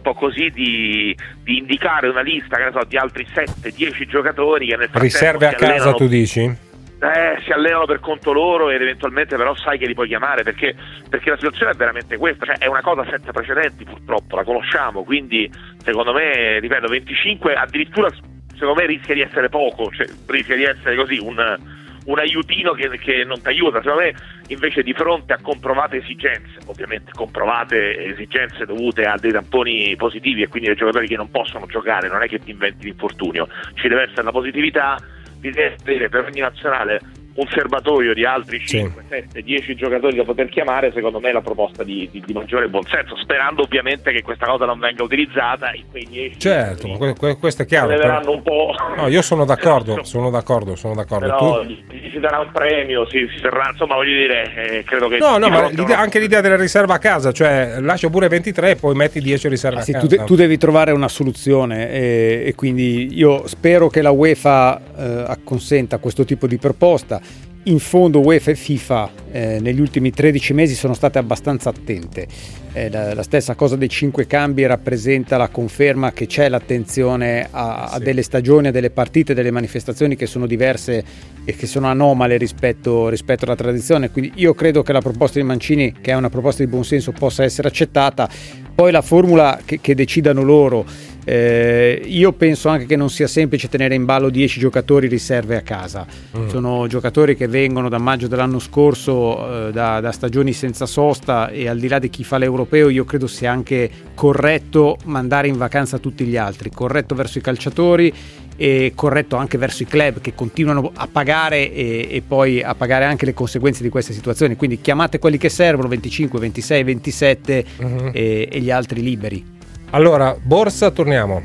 un 0.00 0.02
po' 0.02 0.14
così 0.14 0.48
di, 0.50 1.14
di 1.42 1.58
indicare 1.58 2.08
una 2.08 2.22
lista 2.22 2.56
so, 2.72 2.80
di 2.88 2.96
altri 2.96 3.26
7-10 3.32 4.08
giocatori 4.08 4.66
che 4.66 4.76
nel 4.76 4.88
frattempo 4.88 4.98
riserve 5.00 5.46
a 5.46 5.52
casa 5.52 5.72
allenano, 5.72 5.94
tu 5.94 6.06
dici? 6.08 6.40
Eh, 6.40 7.40
si 7.44 7.52
allenano 7.52 7.86
per 7.86 8.00
conto 8.00 8.32
loro 8.32 8.70
ed 8.70 8.80
eventualmente 8.80 9.36
però 9.36 9.54
sai 9.54 9.78
che 9.78 9.86
li 9.86 9.94
puoi 9.94 10.08
chiamare 10.08 10.42
perché, 10.42 10.74
perché 11.08 11.30
la 11.30 11.36
situazione 11.36 11.72
è 11.72 11.74
veramente 11.74 12.16
questa, 12.16 12.46
cioè 12.46 12.56
è 12.58 12.66
una 12.66 12.82
cosa 12.82 13.06
senza 13.08 13.30
precedenti 13.30 13.84
purtroppo, 13.84 14.36
la 14.36 14.44
conosciamo, 14.44 15.04
quindi 15.04 15.50
secondo 15.84 16.12
me, 16.12 16.58
ripeto, 16.58 16.88
25 16.88 17.54
addirittura 17.54 18.10
secondo 18.52 18.74
me 18.80 18.86
rischia 18.86 19.14
di 19.14 19.22
essere 19.22 19.48
poco, 19.48 19.90
cioè, 19.90 20.06
rischia 20.26 20.56
di 20.56 20.64
essere 20.64 20.96
così 20.96 21.18
un 21.18 21.78
un 22.04 22.18
aiutino 22.18 22.72
che, 22.72 22.88
che 22.98 23.24
non 23.24 23.40
ti 23.40 23.48
aiuta. 23.48 23.82
Secondo 23.82 24.02
me, 24.02 24.14
invece, 24.48 24.82
di 24.82 24.92
fronte 24.92 25.32
a 25.32 25.38
comprovate 25.40 25.98
esigenze, 25.98 26.58
ovviamente 26.66 27.12
comprovate 27.12 28.04
esigenze 28.06 28.64
dovute 28.64 29.04
a 29.04 29.16
dei 29.16 29.32
tamponi 29.32 29.94
positivi 29.96 30.42
e 30.42 30.48
quindi 30.48 30.68
dei 30.68 30.76
giocatori 30.76 31.06
che 31.06 31.16
non 31.16 31.30
possono 31.30 31.66
giocare, 31.66 32.08
non 32.08 32.22
è 32.22 32.28
che 32.28 32.38
ti 32.38 32.50
inventi 32.50 32.84
l'infortunio, 32.84 33.48
ci 33.74 33.88
deve 33.88 34.02
essere 34.02 34.22
la 34.22 34.32
positività, 34.32 34.96
di 35.40 35.48
avere 35.48 36.08
per 36.08 36.26
ogni 36.26 36.40
nazionale 36.40 37.00
un 37.34 37.46
serbatoio 37.48 38.12
di 38.12 38.24
altri 38.24 38.58
5, 38.58 39.02
sì. 39.02 39.08
7, 39.08 39.42
10 39.42 39.74
giocatori 39.76 40.16
da 40.16 40.24
poter 40.24 40.48
chiamare, 40.48 40.90
secondo 40.92 41.20
me 41.20 41.30
è 41.30 41.32
la 41.32 41.40
proposta 41.40 41.84
di, 41.84 42.08
di, 42.10 42.22
di, 42.24 42.32
maggiore 42.32 42.68
buonsenso, 42.68 43.16
sperando 43.16 43.62
ovviamente 43.62 44.12
che 44.12 44.22
questa 44.22 44.46
cosa 44.46 44.64
non 44.64 44.78
venga 44.78 45.02
utilizzata 45.02 45.72
in 45.72 45.84
quei 45.90 46.06
10. 46.08 46.38
Certo, 46.38 46.88
que- 46.88 47.14
que- 47.14 47.36
questo 47.36 47.62
è 47.62 47.66
chiaro. 47.66 47.88
Per... 47.88 48.22
un 48.26 48.42
po'. 48.42 48.74
No, 48.96 49.06
io 49.06 49.22
sono 49.22 49.44
d'accordo, 49.44 50.02
sono 50.04 50.30
d'accordo, 50.30 50.74
sono 50.74 50.94
d'accordo. 50.94 51.26
Però 51.26 51.62
tu... 51.62 51.76
si 52.10 52.18
darà 52.18 52.40
un 52.40 52.50
premio, 52.52 53.06
si, 53.08 53.28
si 53.34 53.40
terrà, 53.40 53.68
insomma, 53.70 53.94
voglio 53.94 54.16
dire, 54.16 54.54
eh, 54.54 54.84
credo 54.84 55.08
che... 55.08 55.18
No, 55.18 55.38
no, 55.38 55.48
ma 55.48 55.68
l'idea, 55.68 55.98
anche 55.98 56.18
l'idea 56.18 56.40
della 56.40 56.56
riserva 56.56 56.94
a 56.94 56.98
casa, 56.98 57.32
cioè 57.32 57.76
lascia 57.80 58.08
pure 58.10 58.28
23 58.28 58.70
e 58.70 58.76
poi 58.76 58.94
metti 58.94 59.20
10 59.20 59.48
riserve 59.48 59.78
ah, 59.78 59.80
a 59.80 59.84
sì, 59.84 59.92
casa. 59.92 60.06
Tu, 60.06 60.16
de- 60.16 60.24
tu, 60.24 60.34
devi 60.34 60.58
trovare 60.58 60.90
una 60.90 61.08
soluzione 61.08 61.90
e, 61.90 62.42
e, 62.46 62.54
quindi 62.54 63.16
io 63.16 63.46
spero 63.46 63.88
che 63.88 64.02
la 64.02 64.10
UEFA 64.10 64.80
eh, 64.96 65.24
acconsenta 65.28 65.96
a 65.96 65.98
questo 65.98 66.24
tipo 66.24 66.46
di 66.46 66.58
proposta 66.58 67.20
in 67.64 67.78
fondo 67.78 68.20
UEFA 68.20 68.52
e 68.52 68.54
FIFA 68.54 69.10
eh, 69.32 69.58
negli 69.60 69.80
ultimi 69.80 70.10
13 70.10 70.54
mesi 70.54 70.74
sono 70.74 70.94
state 70.94 71.18
abbastanza 71.18 71.68
attente. 71.68 72.26
Eh, 72.72 72.88
la, 72.88 73.14
la, 73.14 73.22
stessa 73.22 73.54
cosa 73.54 73.76
dei 73.76 73.88
cinque 73.88 74.26
cambi 74.26 74.64
rappresenta 74.64 75.36
la 75.36 75.48
conferma 75.48 76.12
che 76.12 76.26
c'è 76.26 76.48
l'attenzione 76.48 77.48
a, 77.50 77.86
a 77.86 77.98
delle 77.98 78.22
stagioni, 78.22 78.68
a 78.68 78.70
delle 78.70 78.90
partite, 78.90 79.34
delle 79.34 79.50
manifestazioni 79.50 80.16
che 80.16 80.26
sono 80.26 80.46
diverse 80.46 81.04
e 81.44 81.54
che 81.54 81.66
sono 81.66 81.88
anomale 81.88 82.36
rispetto, 82.36 83.08
rispetto 83.08 83.44
alla 83.44 83.56
tradizione. 83.56 84.10
Quindi 84.10 84.32
io 84.36 84.54
credo 84.54 84.82
che 84.82 84.92
la 84.92 85.00
proposta 85.00 85.38
di 85.38 85.44
Mancini, 85.44 85.96
che 86.00 86.12
è 86.12 86.14
una 86.14 86.30
proposta 86.30 86.62
di 86.64 86.70
buonsenso, 86.70 87.12
possa 87.12 87.42
essere 87.42 87.68
accettata. 87.68 88.28
Poi 88.74 88.92
la 88.92 89.02
formula 89.02 89.60
che, 89.64 89.80
che 89.80 89.94
decidano 89.94 90.42
loro 90.42 90.86
eh, 91.30 92.02
io 92.06 92.32
penso 92.32 92.68
anche 92.68 92.86
che 92.86 92.96
non 92.96 93.08
sia 93.08 93.28
semplice 93.28 93.68
tenere 93.68 93.94
in 93.94 94.04
ballo 94.04 94.30
10 94.30 94.58
giocatori 94.58 95.06
riserve 95.06 95.56
a 95.56 95.60
casa. 95.60 96.04
Mm. 96.36 96.48
Sono 96.48 96.88
giocatori 96.88 97.36
che 97.36 97.46
vengono 97.46 97.88
da 97.88 97.98
maggio 97.98 98.26
dell'anno 98.26 98.58
scorso, 98.58 99.68
eh, 99.68 99.70
da, 99.70 100.00
da, 100.00 100.10
stagioni 100.10 100.52
senza 100.52 100.86
sosta 100.86 101.48
e 101.50 101.68
al 101.68 101.78
di 101.78 101.86
là 101.86 102.00
di 102.00 102.10
chi 102.10 102.24
fa 102.24 102.36
l'europeo 102.36 102.88
io 102.88 103.04
credo 103.04 103.28
sia 103.28 103.52
anche 103.52 103.88
corretto 104.12 104.96
mandare 105.04 105.46
in 105.46 105.56
vacanza 105.56 105.98
tutti 105.98 106.24
gli 106.24 106.36
altri, 106.36 106.68
corretto 106.68 107.14
verso 107.14 107.38
i 107.38 107.42
calciatori 107.42 108.12
e 108.56 108.90
corretto 108.96 109.36
anche 109.36 109.56
verso 109.56 109.84
i 109.84 109.86
club 109.86 110.20
che 110.20 110.34
continuano 110.34 110.90
a 110.92 111.06
pagare 111.06 111.72
e, 111.72 112.08
e, 112.10 112.22
poi 112.26 112.60
a 112.60 112.74
pagare 112.74 113.04
anche 113.04 113.24
le 113.24 113.34
conseguenze 113.34 113.84
di 113.84 113.88
queste 113.88 114.12
situazioni. 114.12 114.56
Quindi 114.56 114.80
chiamate 114.80 115.20
quelli 115.20 115.38
che 115.38 115.48
servono, 115.48 115.86
25, 115.86 116.40
26, 116.40 116.82
27 116.82 117.64
mm-hmm. 117.80 118.08
e, 118.12 118.48
e 118.50 118.60
gli 118.60 118.72
altri 118.72 119.00
liberi. 119.00 119.58
Allora, 119.92 120.36
borsa, 120.40 120.92
torniamo. 120.92 121.42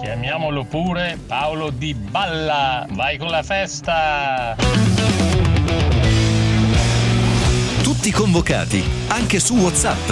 Chiamiamolo 0.00 0.64
pure 0.64 1.18
Paolo 1.26 1.70
Di 1.70 1.92
Balla. 1.92 2.86
Vai 2.90 3.18
con 3.18 3.28
la 3.28 3.42
festa! 3.42 4.54
Tutti 7.82 8.12
convocati, 8.12 8.82
anche 9.08 9.40
su 9.40 9.56
WhatsApp. 9.56 10.08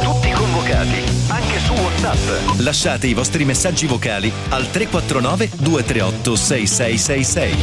Tutti 0.00 0.30
convocati, 0.30 1.02
anche 1.28 1.58
su 1.58 1.72
WhatsApp. 1.72 2.60
Lasciate 2.60 3.08
i 3.08 3.14
vostri 3.14 3.44
messaggi 3.44 3.86
vocali 3.86 4.32
al 4.50 4.70
349 4.70 5.50
238 5.56 6.36
6666. 6.36 7.56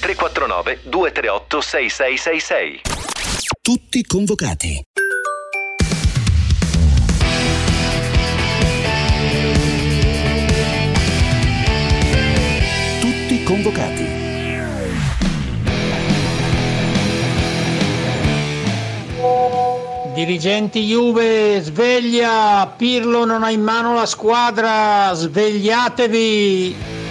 349 0.00 0.80
238 0.82 1.60
6666. 1.60 2.80
Tutti 3.60 4.02
convocati. 4.02 4.82
Convocati. 13.62 14.20
Dirigenti 20.14 20.82
Juve, 20.82 21.60
sveglia! 21.62 22.66
Pirlo 22.76 23.24
non 23.24 23.42
ha 23.42 23.50
in 23.50 23.62
mano 23.62 23.94
la 23.94 24.06
squadra, 24.06 25.12
svegliatevi! 25.14 27.01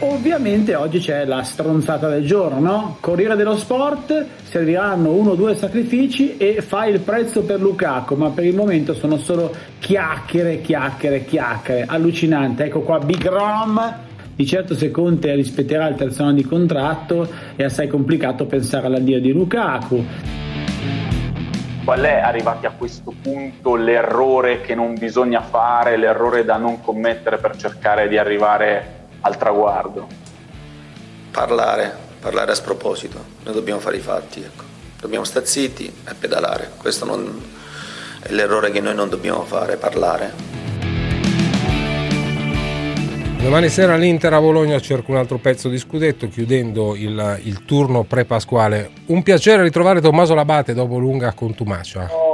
Ovviamente 0.00 0.74
oggi 0.74 0.98
c'è 0.98 1.24
la 1.24 1.42
stronzata 1.42 2.06
del 2.08 2.26
giorno, 2.26 2.60
no? 2.60 2.96
Corriere 3.00 3.34
dello 3.34 3.56
Sport, 3.56 4.26
serviranno 4.42 5.12
uno 5.12 5.30
o 5.30 5.34
due 5.34 5.54
sacrifici 5.54 6.36
e 6.36 6.60
fai 6.60 6.92
il 6.92 7.00
prezzo 7.00 7.44
per 7.44 7.60
Lukaku, 7.60 8.14
ma 8.14 8.28
per 8.28 8.44
il 8.44 8.54
momento 8.54 8.92
sono 8.92 9.16
solo 9.16 9.54
chiacchiere, 9.78 10.60
chiacchiere, 10.60 11.24
chiacchiere. 11.24 11.86
Allucinante, 11.86 12.64
ecco 12.64 12.80
qua 12.80 12.98
Big 12.98 13.26
Rom. 13.26 14.04
Di 14.34 14.44
certo 14.44 14.74
se 14.74 14.90
Conte 14.90 15.34
rispetterà 15.34 15.88
il 15.88 15.94
terzo 15.94 16.24
anno 16.24 16.34
di 16.34 16.44
contratto 16.44 17.26
è 17.56 17.62
assai 17.62 17.88
complicato 17.88 18.44
pensare 18.44 18.88
all'addio 18.88 19.18
di 19.18 19.32
Lukaku. 19.32 20.04
Qual 21.84 22.00
è 22.00 22.18
arrivati 22.18 22.66
a 22.66 22.72
questo 22.76 23.14
punto 23.22 23.76
l'errore 23.76 24.60
che 24.60 24.74
non 24.74 24.94
bisogna 24.98 25.40
fare, 25.40 25.96
l'errore 25.96 26.44
da 26.44 26.58
non 26.58 26.82
commettere 26.82 27.38
per 27.38 27.56
cercare 27.56 28.08
di 28.08 28.18
arrivare 28.18 29.04
al 29.20 29.36
traguardo. 29.36 30.06
Parlare, 31.30 31.94
parlare 32.20 32.52
a 32.52 32.54
sproposito, 32.54 33.22
noi 33.44 33.54
dobbiamo 33.54 33.80
fare 33.80 33.96
i 33.96 34.00
fatti, 34.00 34.42
ecco. 34.42 34.64
dobbiamo 35.00 35.24
stare 35.24 35.46
zitti 35.46 35.86
e 35.86 36.14
pedalare, 36.14 36.72
questo 36.76 37.04
non 37.04 37.42
è 38.22 38.32
l'errore 38.32 38.70
che 38.70 38.80
noi 38.80 38.94
non 38.94 39.08
dobbiamo 39.08 39.44
fare, 39.44 39.76
parlare. 39.76 40.54
Domani 43.46 43.68
sera 43.68 43.94
l'Inter 43.94 44.32
a 44.32 44.40
Bologna 44.40 44.80
cerca 44.80 45.12
un 45.12 45.18
altro 45.18 45.38
pezzo 45.38 45.68
di 45.68 45.78
scudetto 45.78 46.26
chiudendo 46.26 46.96
il, 46.96 47.38
il 47.44 47.64
turno 47.64 48.02
pre-pasquale. 48.02 48.90
Un 49.06 49.22
piacere 49.22 49.62
ritrovare 49.62 50.00
Tommaso 50.00 50.34
Labate 50.34 50.74
dopo 50.74 50.98
lunga 50.98 51.32
contumacia. 51.32 52.25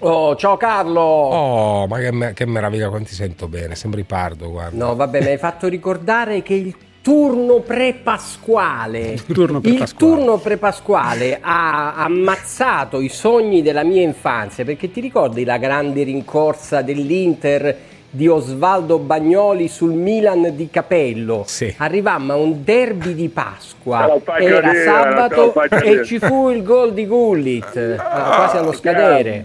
Oh, 0.00 0.36
ciao 0.36 0.56
Carlo! 0.56 1.00
Oh, 1.00 1.86
ma 1.86 1.98
che, 1.98 2.12
me- 2.12 2.32
che 2.34 2.46
meraviglia, 2.46 2.88
quanti 2.90 3.14
sento 3.14 3.48
bene, 3.48 3.74
sembri 3.74 4.04
pardo, 4.04 4.50
guarda. 4.50 4.76
No, 4.84 4.94
vabbè, 4.94 5.20
mi 5.20 5.28
hai 5.28 5.38
fatto 5.38 5.68
ricordare 5.68 6.42
che 6.42 6.54
il 6.54 6.76
turno 7.00 7.60
pre-pasquale, 7.60 8.98
Il 9.12 9.24
turno 9.26 9.56
il 9.58 9.62
pre-pasquale. 9.62 10.14
turno 10.14 10.36
pre-pasquale 10.38 11.38
ha 11.40 11.94
ammazzato 11.94 13.00
i 13.00 13.08
sogni 13.08 13.62
della 13.62 13.84
mia 13.84 14.02
infanzia, 14.02 14.64
perché 14.64 14.90
ti 14.90 15.00
ricordi 15.00 15.44
la 15.44 15.56
grande 15.56 16.02
rincorsa 16.02 16.82
dell'Inter 16.82 17.76
di 18.16 18.26
Osvaldo 18.28 18.96
Bagnoli 18.98 19.68
sul 19.68 19.92
Milan 19.92 20.56
di 20.56 20.70
Capello? 20.70 21.44
Sì. 21.46 21.72
Arrivammo 21.76 22.32
a 22.32 22.36
un 22.36 22.64
derby 22.64 23.14
di 23.14 23.28
Pasqua, 23.28 24.18
era 24.38 24.70
te 24.70 24.82
sabato 24.82 25.52
e 25.82 26.02
ci 26.04 26.18
fu 26.18 26.48
il 26.48 26.62
gol 26.62 26.94
di 26.94 27.06
Gullit, 27.06 27.76
eh, 27.76 27.96
quasi 27.96 28.56
allo 28.56 28.72
scadere. 28.72 29.44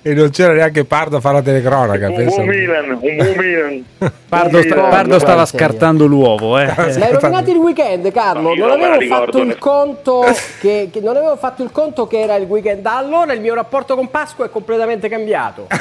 E 0.00 0.14
non 0.14 0.30
c'era 0.30 0.52
neanche 0.52 0.84
Pardo 0.84 1.16
a 1.16 1.20
fare 1.20 1.34
la 1.34 1.42
telecronaca. 1.42 2.08
Un 2.08 2.24
buon 2.24 2.46
Milan, 2.46 2.90
un 2.90 2.98
buon 3.00 3.34
Milan. 3.36 3.84
Pardo, 4.28 4.62
sta- 4.62 4.74
Pardo 4.76 5.18
stava 5.18 5.44
scartando 5.44 6.06
l'uovo, 6.06 6.56
eh. 6.56 6.66
Hai 6.68 7.12
rovinato 7.12 7.50
il 7.50 7.56
weekend, 7.56 8.10
Carlo. 8.12 8.54
Non 8.54 8.70
avevo 8.70 9.00
fatto 9.12 9.38
il 9.42 9.58
conto 9.58 10.24
che, 10.60 10.88
che- 10.92 11.00
non 11.00 11.16
avevo 11.16 11.36
fatto 11.36 11.64
il 11.64 11.72
conto 11.72 12.06
che 12.06 12.20
era 12.20 12.36
il 12.36 12.44
weekend. 12.46 12.80
Da 12.80 12.96
allora 12.96 13.32
il 13.32 13.40
mio 13.40 13.54
rapporto 13.54 13.96
con 13.96 14.08
Pasqua 14.08 14.46
è 14.46 14.50
completamente 14.50 15.08
cambiato. 15.08 15.66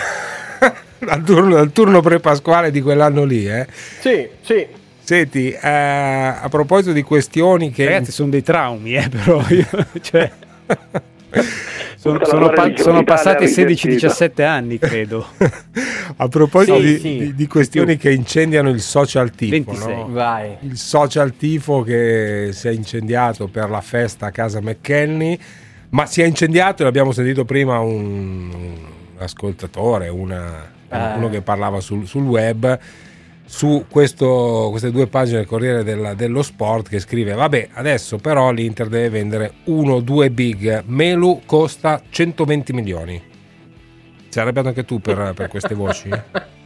Al 1.10 1.24
turno, 1.24 1.58
al 1.58 1.72
turno 1.72 2.02
pre-pasquale 2.02 2.72
di 2.72 2.82
quell'anno 2.82 3.24
lì, 3.24 3.48
eh. 3.48 3.68
Sì, 4.00 4.28
sì. 4.42 4.66
Senti, 5.04 5.52
eh, 5.52 5.60
a 5.70 6.48
proposito 6.50 6.92
di 6.92 7.02
questioni 7.04 7.72
che... 7.72 7.86
Ragazzi, 7.86 8.12
sono 8.12 8.30
dei 8.30 8.42
traumi, 8.44 8.96
eh, 8.96 9.08
però 9.08 9.42
io, 9.50 9.66
cioè, 10.02 10.30
sono, 11.96 12.24
sono 12.26 12.50
pa- 12.50 12.76
sono 12.76 13.04
passati 13.04 13.46
risentita. 13.46 14.08
16-17 14.08 14.42
anni, 14.44 14.78
credo. 14.80 15.26
A 16.20 16.28
proposito 16.28 16.78
Sì, 16.78 16.84
di, 16.84 16.98
sì. 17.00 17.18
di- 17.18 17.36
di 17.36 17.48
questioni 17.48 17.98
che 17.98 18.12
incendiano 18.12 18.70
il 18.70 18.82
social 18.82 19.30
tifo, 19.32 19.52
26. 19.72 19.94
no? 19.96 20.08
Vai. 20.10 20.56
il 20.62 20.78
social 20.78 21.36
tifo 21.38 21.84
che 21.84 22.50
si 22.54 22.68
è 22.68 22.72
incendiato 22.72 23.48
per 23.48 23.70
la 23.70 23.82
festa 23.82 24.28
a 24.28 24.32
casa 24.32 24.60
McKenny, 24.62 25.38
ma 25.90 26.06
si 26.06 26.22
è 26.22 26.26
incendiato, 26.26 26.82
e 26.82 26.86
l'abbiamo 26.86 27.12
sentito 27.12 27.46
prima, 27.46 27.80
un, 27.80 28.50
un 28.54 28.76
ascoltatore, 29.20 30.08
una- 30.10 30.72
Eh. 30.90 31.14
uno 31.18 31.30
che 31.30 31.42
parlava 31.42 31.80
sul, 31.80 32.06
sul 32.08 32.24
web, 32.26 32.80
su 33.46 33.86
questo- 33.90 34.68
queste 34.70 34.92
due 34.92 35.08
pagine 35.08 35.38
del 35.38 35.46
Corriere 35.48 35.84
della- 35.84 36.14
dello 36.14 36.42
Sport 36.42 36.90
che 36.90 37.00
scrive, 37.00 37.34
vabbè, 37.34 37.70
adesso 37.74 38.18
però 38.18 38.52
l'Inter 38.52 38.88
deve 38.88 39.10
vendere 39.10 39.54
uno 39.66 39.94
o 39.96 40.00
due 40.02 40.30
big, 40.32 40.84
Melu 40.86 41.42
costa 41.46 42.02
120 42.10 42.74
milioni. 42.74 43.22
Sei 44.30 44.42
arrabbiato 44.42 44.68
anche 44.68 44.84
tu 44.86 45.00
per, 45.00 45.34
per 45.36 45.48
queste 45.48 45.74
voci? 45.76 46.10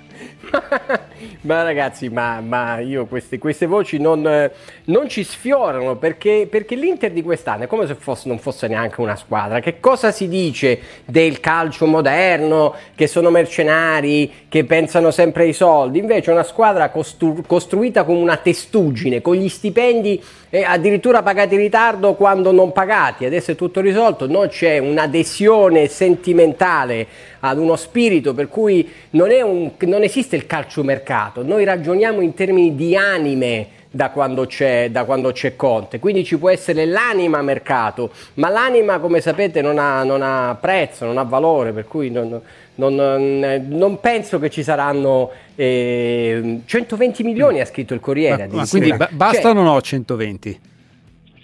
Ma 1.41 1.63
ragazzi, 1.63 2.09
ma, 2.09 2.39
ma 2.41 2.79
io 2.79 3.05
queste, 3.05 3.37
queste 3.37 3.65
voci 3.65 3.97
non, 3.97 4.49
non 4.85 5.07
ci 5.09 5.23
sfiorano 5.23 5.95
perché, 5.95 6.47
perché 6.49 6.75
l'Inter 6.75 7.11
di 7.11 7.21
quest'anno 7.21 7.63
è 7.63 7.67
come 7.67 7.87
se 7.87 7.95
fosse- 7.95 8.27
non 8.27 8.39
fosse 8.39 8.67
neanche 8.67 9.01
una 9.01 9.15
squadra. 9.15 9.59
Che 9.59 9.79
cosa 9.79 10.11
si 10.11 10.27
dice 10.27 10.79
del 11.05 11.39
calcio 11.39 11.85
moderno, 11.85 12.75
che 12.95 13.07
sono 13.07 13.29
mercenari, 13.29 14.45
che 14.49 14.65
pensano 14.65 15.11
sempre 15.11 15.43
ai 15.43 15.53
soldi? 15.53 15.99
Invece 15.99 16.31
è 16.31 16.33
una 16.33 16.43
squadra 16.43 16.89
costru- 16.89 17.45
costruita 17.45 18.03
come 18.03 18.19
una 18.19 18.37
testuggine, 18.37 19.21
con 19.21 19.35
gli 19.35 19.49
stipendi 19.49 20.21
eh, 20.51 20.63
addirittura 20.63 21.23
pagati 21.23 21.55
in 21.55 21.61
ritardo 21.61 22.13
quando 22.13 22.51
non 22.51 22.71
pagati. 22.71 23.25
Adesso 23.25 23.51
è 23.51 23.55
tutto 23.55 23.81
risolto, 23.81 24.27
no? 24.27 24.47
c'è 24.47 24.77
un'adesione 24.77 25.87
sentimentale 25.87 27.07
ad 27.39 27.57
uno 27.57 27.75
spirito 27.75 28.35
per 28.35 28.49
cui 28.49 28.87
non, 29.11 29.29
un- 29.31 29.71
non 29.79 30.03
esiste 30.03 30.35
il 30.35 30.45
calciomercato, 30.45 31.43
noi 31.43 31.63
ragioniamo 31.63 32.21
in 32.21 32.35
termini 32.35 32.75
di 32.75 32.95
anime 32.95 33.79
da 33.93 34.09
quando, 34.09 34.45
c'è, 34.45 34.89
da 34.89 35.03
quando 35.03 35.33
c'è 35.33 35.57
Conte, 35.57 35.99
quindi 35.99 36.23
ci 36.23 36.37
può 36.37 36.49
essere 36.49 36.85
l'anima 36.85 37.41
mercato, 37.41 38.11
ma 38.35 38.47
l'anima 38.47 38.99
come 38.99 39.19
sapete 39.19 39.61
non 39.61 39.77
ha, 39.77 40.03
non 40.05 40.21
ha 40.21 40.55
prezzo, 40.59 41.05
non 41.05 41.17
ha 41.17 41.23
valore, 41.23 41.73
per 41.73 41.87
cui 41.87 42.09
non, 42.09 42.39
non- 42.75 42.95
non- 42.95 43.65
non 43.67 43.99
penso 43.99 44.39
che 44.39 44.49
ci 44.49 44.63
saranno 44.63 45.29
eh, 45.55 46.61
120 46.65 47.23
milioni, 47.23 47.59
ha 47.59 47.65
scritto 47.65 47.93
il 47.93 47.99
Corriere. 47.99 48.47
Ma, 48.49 48.59
ma 48.61 48.65
quindi 48.67 48.93
ba- 48.93 49.07
Cioè, 49.07 49.15
bastano 49.15 49.59
o 49.59 49.63
no 49.63 49.81
120? 49.81 50.59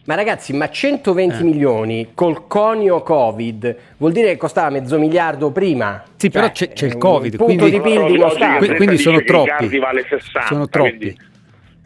ma 0.05 0.15
ragazzi, 0.15 0.53
ma 0.53 0.69
120 0.69 1.41
Eh. 1.41 1.43
milioni 1.43 2.07
col 2.13 2.47
conio 2.47 3.01
Covid 3.01 3.75
vuol 3.97 4.13
dire 4.13 4.29
che 4.29 4.37
costava 4.37 4.69
mezzo 4.69 4.97
miliardo 4.97 5.51
prima? 5.51 6.01
Sì, 6.15 6.29
però 6.29 6.45
Cioè, 6.49 6.69
c'è, 6.69 6.73
c'è 6.73 6.85
il 6.85 6.97
Covid, 6.97 7.35
quindi, 7.35 7.69
quindi 7.81 8.87
dice 8.87 8.97
sono 9.03 9.19
troppi. 9.21 9.77
Vale 9.79 10.05
60, 10.07 10.45
sono 10.47 10.69
troppi. 10.69 10.89
Quindi, 10.97 11.17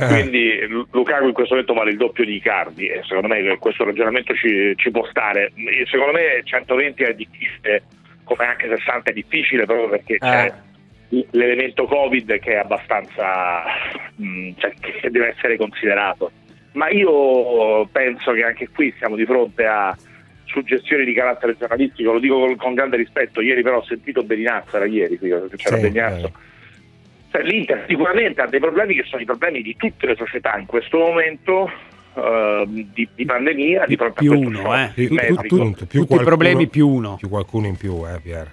quindi 0.08 0.66
Lu- 0.68 0.88
Lukaku 0.92 1.28
in 1.28 1.34
questo 1.34 1.54
momento 1.54 1.74
vale 1.74 1.92
il 1.92 1.98
doppio 1.98 2.26
di 2.26 2.36
Icardi 2.36 2.88
e 2.88 3.02
secondo 3.04 3.28
me 3.28 3.58
questo 3.58 3.84
ragionamento 3.84 4.34
ci, 4.36 4.74
ci 4.76 4.92
può 4.92 5.06
stare. 5.10 5.52
Secondo 5.90 6.14
me 6.14 6.42
120 6.44 7.04
è 7.04 7.14
difficile, 7.14 7.84
come 8.24 8.46
anche 8.46 8.68
60 8.76 9.10
è 9.10 9.14
difficile 9.14 9.66
proprio 9.66 9.90
perché 9.90 10.18
c'è 10.18 10.54
l'elemento 11.32 11.86
Covid 11.86 12.40
che 12.40 12.54
è 12.54 12.58
abbastanza 12.58 13.64
mh, 14.16 14.52
cioè, 14.58 14.74
che 14.80 15.10
deve 15.10 15.30
essere 15.36 15.58
considerato. 15.58 16.32
Ma 16.74 16.90
io 16.90 17.86
penso 17.92 18.32
che 18.32 18.44
anche 18.44 18.70
qui 18.74 18.94
siamo 18.98 19.16
di 19.18 19.26
fronte 19.26 19.66
a 19.66 19.96
suggestioni 20.46 21.04
di 21.06 21.14
carattere 21.14 21.58
giornalistico, 21.58 22.14
lo 22.14 22.20
dico 22.20 22.40
con, 22.40 22.56
con 22.56 22.74
grande 22.74 22.98
rispetto. 22.98 23.42
Ieri 23.42 23.62
però 23.62 23.78
ho 23.78 23.84
sentito 23.84 24.24
Beninazzo, 24.24 24.78
era 24.78 24.86
ieri 24.86 25.18
qui, 25.18 25.30
c'era 25.30 25.76
Sì, 25.76 25.82
Beninazzo. 25.82 26.28
eh. 26.28 26.50
Cioè, 27.32 27.44
L'Inter 27.44 27.86
sicuramente 27.88 28.42
ha 28.42 28.48
dei 28.48 28.60
problemi 28.60 28.94
che 28.94 29.04
sono 29.04 29.22
i 29.22 29.26
problemi 29.26 29.62
di 29.62 29.76
tutte 29.78 30.06
le 30.06 30.16
società 30.16 30.58
in 30.58 30.66
questo 30.66 30.98
momento 30.98 31.72
eh, 32.14 32.64
di, 32.68 33.08
di 33.16 33.26
pandemia, 33.26 33.86
di 33.86 33.96
fronte 33.96 34.20
più 34.20 34.32
a 34.34 34.36
questo 34.36 34.60
uno, 34.60 34.76
eh. 34.78 34.92
Più- 34.94 35.08
Tu- 35.08 35.16
tu- 35.16 35.36
tu- 35.36 35.46
più 35.48 35.74
tutti 35.76 35.98
i 35.98 36.06
qualcuno- 36.06 36.24
problemi 36.24 36.68
più 36.68 36.88
uno. 36.90 37.16
Più 37.16 37.30
qualcuno 37.30 37.68
in 37.68 37.78
più, 37.78 38.04
eh, 38.06 38.20
Pier. 38.22 38.52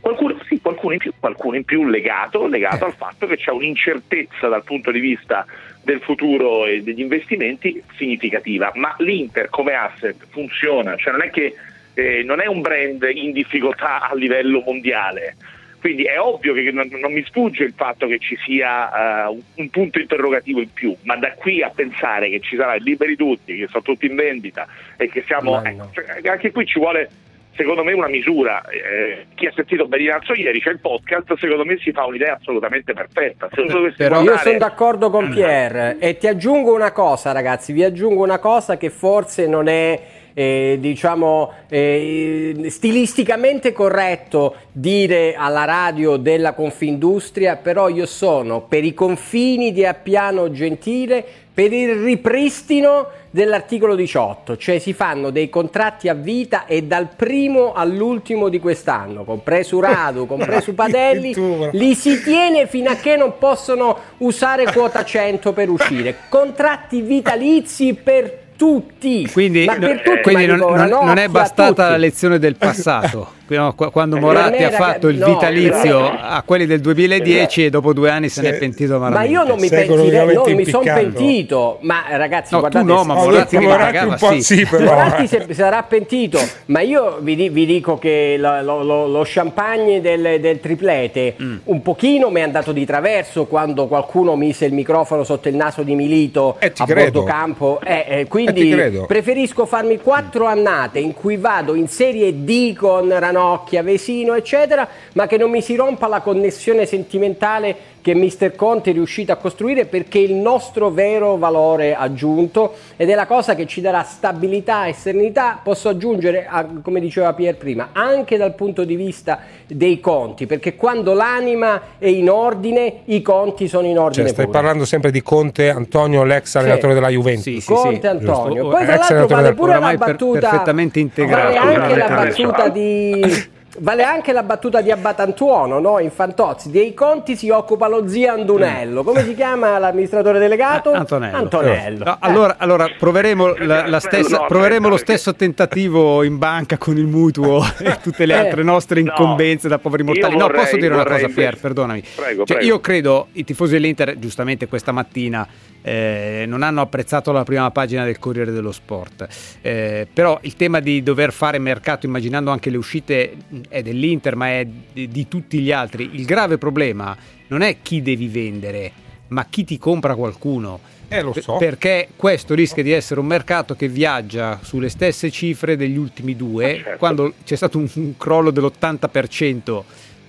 Qualcuno, 0.00 0.36
sì, 0.48 0.58
qualcuno 0.60 0.92
in 0.94 0.98
più, 0.98 1.12
qualcuno 1.18 1.56
in 1.56 1.64
più 1.64 1.84
legato, 1.86 2.46
legato 2.46 2.84
Eh. 2.84 2.88
al 2.88 2.94
fatto 2.94 3.26
che 3.26 3.36
c'è 3.36 3.50
un'incertezza 3.50 4.48
dal 4.48 4.62
punto 4.64 4.90
di 4.90 5.00
vista 5.00 5.46
del 5.82 6.00
futuro 6.00 6.64
e 6.66 6.82
degli 6.82 7.00
investimenti 7.00 7.82
significativa. 7.96 8.70
Ma 8.74 8.94
l'Inter 8.98 9.48
come 9.50 9.74
asset 9.74 10.16
funziona, 10.30 10.96
cioè 10.96 11.12
non 11.12 11.22
è 11.22 11.30
che 11.30 11.54
eh, 11.94 12.22
non 12.24 12.40
è 12.40 12.46
un 12.46 12.60
brand 12.60 13.06
in 13.14 13.32
difficoltà 13.32 14.08
a 14.08 14.14
livello 14.14 14.62
mondiale. 14.66 15.36
Quindi 15.84 16.04
è 16.04 16.18
ovvio 16.18 16.54
che 16.54 16.70
non, 16.72 16.88
non 16.92 17.12
mi 17.12 17.22
sfugge 17.26 17.62
il 17.62 17.74
fatto 17.76 18.06
che 18.06 18.18
ci 18.18 18.38
sia 18.42 19.26
eh, 19.26 19.28
un, 19.28 19.42
un 19.56 19.68
punto 19.68 19.98
interrogativo 19.98 20.60
in 20.60 20.72
più, 20.72 20.96
ma 21.02 21.14
da 21.16 21.34
qui 21.34 21.62
a 21.62 21.68
pensare 21.68 22.30
che 22.30 22.40
ci 22.40 22.56
sarà 22.56 22.76
il 22.76 22.82
liberi 22.82 23.16
tutti, 23.16 23.54
che 23.54 23.66
sono 23.68 23.82
tutti 23.82 24.06
in 24.06 24.14
vendita 24.14 24.66
e 24.96 25.10
che 25.10 25.22
siamo... 25.26 25.60
No. 25.60 25.90
cioè, 25.92 26.26
anche 26.26 26.52
qui 26.52 26.64
ci 26.64 26.78
vuole 26.78 27.10
secondo 27.54 27.84
me 27.84 27.92
una 27.92 28.08
misura. 28.08 28.62
Eh, 28.70 29.26
chi 29.34 29.44
ha 29.44 29.52
sentito 29.54 29.86
Beninazzo 29.86 30.32
ieri 30.32 30.58
c'è 30.58 30.70
il 30.70 30.78
podcast, 30.78 31.36
secondo 31.36 31.66
me 31.66 31.76
si 31.76 31.92
fa 31.92 32.06
un'idea 32.06 32.38
assolutamente 32.40 32.94
perfetta. 32.94 33.48
Però 33.48 33.66
io 33.66 34.22
guardare- 34.22 34.38
sono 34.38 34.56
d'accordo 34.56 35.10
con 35.10 35.28
Pierre 35.28 35.98
e 35.98 36.16
ti 36.16 36.26
aggiungo 36.26 36.72
una 36.72 36.92
cosa, 36.92 37.32
ragazzi, 37.32 37.74
vi 37.74 37.84
aggiungo 37.84 38.22
una 38.22 38.38
cosa 38.38 38.78
che 38.78 38.88
forse 38.88 39.46
non 39.46 39.68
è 39.68 40.13
eh, 40.34 40.76
diciamo 40.80 41.52
eh, 41.68 42.66
stilisticamente 42.68 43.72
corretto 43.72 44.56
dire 44.72 45.34
alla 45.34 45.64
radio 45.64 46.16
della 46.16 46.52
Confindustria, 46.52 47.56
però 47.56 47.88
io 47.88 48.06
sono 48.06 48.62
per 48.62 48.84
i 48.84 48.92
confini 48.92 49.72
di 49.72 49.86
Appiano 49.86 50.50
Gentile 50.50 51.24
per 51.54 51.72
il 51.72 51.94
ripristino 52.02 53.06
dell'articolo 53.30 53.94
18, 53.94 54.56
cioè 54.56 54.80
si 54.80 54.92
fanno 54.92 55.30
dei 55.30 55.48
contratti 55.48 56.08
a 56.08 56.14
vita 56.14 56.66
e 56.66 56.82
dal 56.82 57.08
primo 57.14 57.72
all'ultimo 57.72 58.48
di 58.48 58.58
quest'anno, 58.58 59.22
compreso 59.22 59.78
Radu, 59.78 60.26
compreso 60.28 60.74
Padelli, 60.74 61.32
li 61.70 61.94
si 61.94 62.20
tiene 62.22 62.66
fino 62.66 62.90
a 62.90 62.96
che 62.96 63.16
non 63.16 63.34
possono 63.38 63.96
usare 64.18 64.64
quota 64.72 65.04
100 65.04 65.52
per 65.52 65.68
uscire. 65.68 66.16
Contratti 66.28 67.02
vitalizi 67.02 67.94
per 67.94 68.43
tutti. 68.56 69.28
Quindi, 69.30 69.64
ma 69.64 69.74
per 69.76 70.02
tutti, 70.02 70.20
quindi 70.22 70.46
ma 70.46 70.56
non, 70.56 70.74
non- 70.88 71.04
non 71.06 71.18
è 71.18 71.28
bastata 71.28 71.90
la 71.90 71.96
lezione 71.96 72.38
del 72.38 72.56
passato. 72.56 73.28
Quando 73.92 74.16
Eh, 74.16 74.20
Moratti 74.20 74.52
non 74.62 74.72
ha 74.72 74.74
era- 74.74 74.76
fatto 74.78 75.08
il 75.08 75.18
no, 75.18 75.26
vitalizio 75.26 76.00
esatto. 76.06 76.18
a 76.22 76.42
quelli 76.46 76.64
del 76.64 76.80
2010 76.80 77.66
e 77.66 77.70
dopo 77.70 77.92
due 77.92 78.08
anni 78.08 78.30
se 78.30 78.40
n'è 78.40 78.54
pentito 78.56 78.94
Ma 78.98 79.10
malamente. 79.10 79.32
io 79.34 79.44
non 79.44 79.58
mi 79.60 79.68
pentirei, 79.68 80.34
non 80.34 80.52
mi 80.54 80.64
sono 80.64 80.82
pentito. 80.82 81.76
Ma 81.82 82.04
ragazzi, 82.08 82.54
No, 82.54 82.60
guardate, 82.60 82.84
no, 82.86 83.04
ma 83.04 83.14
se- 83.18 83.24
Moratti 83.26 83.56
se- 83.56 83.58
che 83.62 83.66
pagava, 83.66 84.12
un 84.12 84.16
po' 84.18 84.32
sì. 84.32 84.42
sì, 84.42 84.66
però, 84.66 84.84
Moratti 84.94 85.22
eh. 85.24 85.26
se- 85.26 85.46
sarà 85.54 85.82
pentito, 85.82 86.38
ma 86.66 86.80
io 86.80 87.18
vi, 87.20 87.34
vi 87.50 87.66
dico 87.66 87.98
che 87.98 88.36
lo, 88.38 88.62
lo- 88.62 88.82
lo- 88.82 89.06
lo 89.08 89.22
champagne 89.26 90.00
del, 90.00 90.40
del 90.40 90.60
triplete 90.60 91.34
Mm. 91.40 91.56
un 91.64 91.82
pochino 91.82 92.30
mi 92.30 92.40
è 92.40 92.42
andato 92.44 92.72
di 92.72 92.86
traverso 92.86 93.44
quando 93.44 93.86
qualcuno 93.88 94.36
mise 94.36 94.64
il 94.64 94.72
microfono 94.72 95.22
sotto 95.22 95.48
il 95.48 95.54
naso 95.54 95.82
di 95.82 95.94
Milito 95.94 96.56
a 96.58 96.70
credo. 96.86 96.94
bordo 97.20 97.24
campo. 97.24 97.78
Eh, 97.84 98.04
eh, 98.08 98.20
Eh, 98.20 98.24
ti 98.26 98.43
quindi 98.44 98.70
credo. 98.70 99.06
preferisco 99.06 99.66
farmi 99.66 99.98
quattro 99.98 100.46
annate 100.46 100.98
in 100.98 101.14
cui 101.14 101.36
vado 101.36 101.74
in 101.74 101.88
serie 101.88 102.44
D 102.44 102.74
con 102.74 103.08
Ranocchia, 103.08 103.82
Vesino, 103.82 104.34
eccetera, 104.34 104.88
ma 105.14 105.26
che 105.26 105.36
non 105.36 105.50
mi 105.50 105.62
si 105.62 105.74
rompa 105.74 106.06
la 106.08 106.20
connessione 106.20 106.86
sentimentale 106.86 107.76
che 108.04 108.14
Mister 108.14 108.54
Conte 108.54 108.90
è 108.90 108.92
riuscito 108.92 109.32
a 109.32 109.36
costruire 109.36 109.86
perché 109.86 110.18
è 110.18 110.22
il 110.22 110.34
nostro 110.34 110.90
vero 110.90 111.38
valore 111.38 111.94
aggiunto 111.94 112.74
ed 112.96 113.08
è 113.08 113.14
la 113.14 113.24
cosa 113.24 113.54
che 113.54 113.64
ci 113.66 113.80
darà 113.80 114.02
stabilità 114.02 114.84
e 114.84 114.92
serenità, 114.92 115.58
posso 115.62 115.88
aggiungere, 115.88 116.46
a- 116.46 116.66
come 116.82 117.00
diceva 117.00 117.32
Pier 117.32 117.56
prima, 117.56 117.88
anche 117.92 118.36
dal 118.36 118.54
punto 118.54 118.84
di 118.84 118.94
vista 118.94 119.38
dei 119.66 120.00
conti, 120.00 120.44
perché 120.44 120.76
quando 120.76 121.14
l'anima 121.14 121.80
è 121.96 122.08
in 122.08 122.28
ordine, 122.28 122.92
i 123.06 123.22
conti 123.22 123.68
sono 123.68 123.86
in 123.86 123.98
ordine 123.98 124.24
Cioè, 124.26 124.34
stai 124.34 124.44
pure. 124.44 124.58
parlando 124.58 124.84
sempre 124.84 125.10
di 125.10 125.22
Conte 125.22 125.70
Antonio, 125.70 126.24
l'ex 126.24 126.56
allenatore 126.56 126.92
della 126.92 127.08
Juventus. 127.08 127.64
Conte 127.64 128.06
Antonio. 128.06 128.68
Poi 128.68 128.84
tra 128.84 128.96
l'altro 128.96 129.26
vale 129.28 129.54
pure 129.54 129.78
la 129.78 129.86
per- 129.86 129.96
battuta 129.96 130.40
perfettamente 130.40 131.00
integrato. 131.00 131.54
Vale 131.54 131.56
anche 131.56 131.96
la 131.96 132.08
battuta 132.08 132.68
di 132.68 133.52
Vale 133.78 134.04
anche 134.04 134.32
la 134.32 134.44
battuta 134.44 134.80
di 134.80 134.92
Abbatantuono, 134.92 135.80
no? 135.80 135.98
In 135.98 136.10
Fantozzi, 136.12 136.70
dei 136.70 136.94
conti 136.94 137.34
si 137.34 137.50
occupa 137.50 137.88
lo 137.88 138.06
zio 138.06 138.30
Andunello. 138.30 139.02
Come 139.02 139.24
si 139.24 139.34
chiama 139.34 139.78
l'amministratore 139.78 140.38
delegato? 140.38 140.92
Antonello. 140.92 141.36
Antonello. 141.36 142.04
No, 142.04 142.16
allora, 142.20 142.54
allora 142.58 142.88
proveremo, 142.96 143.54
la- 143.58 143.88
la 143.88 143.98
stessa- 143.98 144.38
No, 144.38 144.46
proveremo 144.46 144.88
lo 144.88 144.96
stesso 144.96 145.34
tentativo 145.34 146.22
in 146.22 146.38
banca 146.38 146.78
con 146.78 146.96
il 146.96 147.06
mutuo 147.06 147.64
e 147.80 147.98
tutte 148.00 148.26
le 148.26 148.34
Eh. 148.34 148.38
altre 148.38 148.62
nostre 148.62 149.00
incombenze 149.00 149.66
da 149.66 149.78
poveri 149.78 150.04
mortali. 150.04 150.34
Io 150.34 150.38
no, 150.38 150.46
vorrei- 150.46 150.60
posso 150.62 150.76
dire 150.76 150.94
una 150.94 151.02
vorrei 151.02 151.22
cosa, 151.22 151.34
Pier, 151.34 151.58
perdonami. 151.58 152.02
Prego, 152.14 152.44
Cioè, 152.44 152.56
prego. 152.58 152.72
io 152.72 152.80
credo 152.80 153.26
i 153.32 153.42
tifosi 153.44 153.72
dell'Inter, 153.72 154.18
giustamente 154.20 154.68
questa 154.68 154.92
mattina, 154.92 155.46
eh, 155.82 156.44
non 156.46 156.62
hanno 156.62 156.80
apprezzato 156.80 157.32
la 157.32 157.42
prima 157.42 157.70
pagina 157.70 158.04
del 158.04 158.18
Corriere 158.18 158.52
dello 158.52 158.72
Sport. 158.72 159.26
Eh, 159.62 160.06
però 160.10 160.38
il 160.42 160.54
tema 160.56 160.78
di 160.80 161.02
dover 161.02 161.32
fare 161.32 161.58
mercato, 161.58 162.06
immaginando 162.06 162.50
anche 162.50 162.70
le 162.70 162.76
uscite, 162.78 163.32
è 163.68 163.82
dell'Inter, 163.82 164.36
ma 164.36 164.48
è 164.48 164.66
di, 164.92 165.08
di 165.08 165.28
tutti 165.28 165.60
gli 165.60 165.72
altri. 165.72 166.10
Il 166.12 166.24
grave 166.24 166.58
problema 166.58 167.16
non 167.48 167.62
è 167.62 167.76
chi 167.82 168.02
devi 168.02 168.28
vendere, 168.28 168.92
ma 169.28 169.46
chi 169.46 169.64
ti 169.64 169.78
compra 169.78 170.14
qualcuno. 170.14 170.80
Eh, 171.08 171.22
lo 171.22 171.34
so. 171.38 171.56
Perché 171.56 172.08
questo 172.16 172.54
rischia 172.54 172.82
di 172.82 172.90
essere 172.90 173.20
un 173.20 173.26
mercato 173.26 173.74
che 173.74 173.88
viaggia 173.88 174.58
sulle 174.62 174.88
stesse 174.88 175.30
cifre 175.30 175.76
degli 175.76 175.96
ultimi 175.96 176.34
due, 176.34 176.80
certo. 176.82 176.98
quando 176.98 177.34
c'è 177.44 177.56
stato 177.56 177.78
un, 177.78 177.88
un 177.94 178.16
crollo 178.16 178.50
dell'80% 178.50 179.82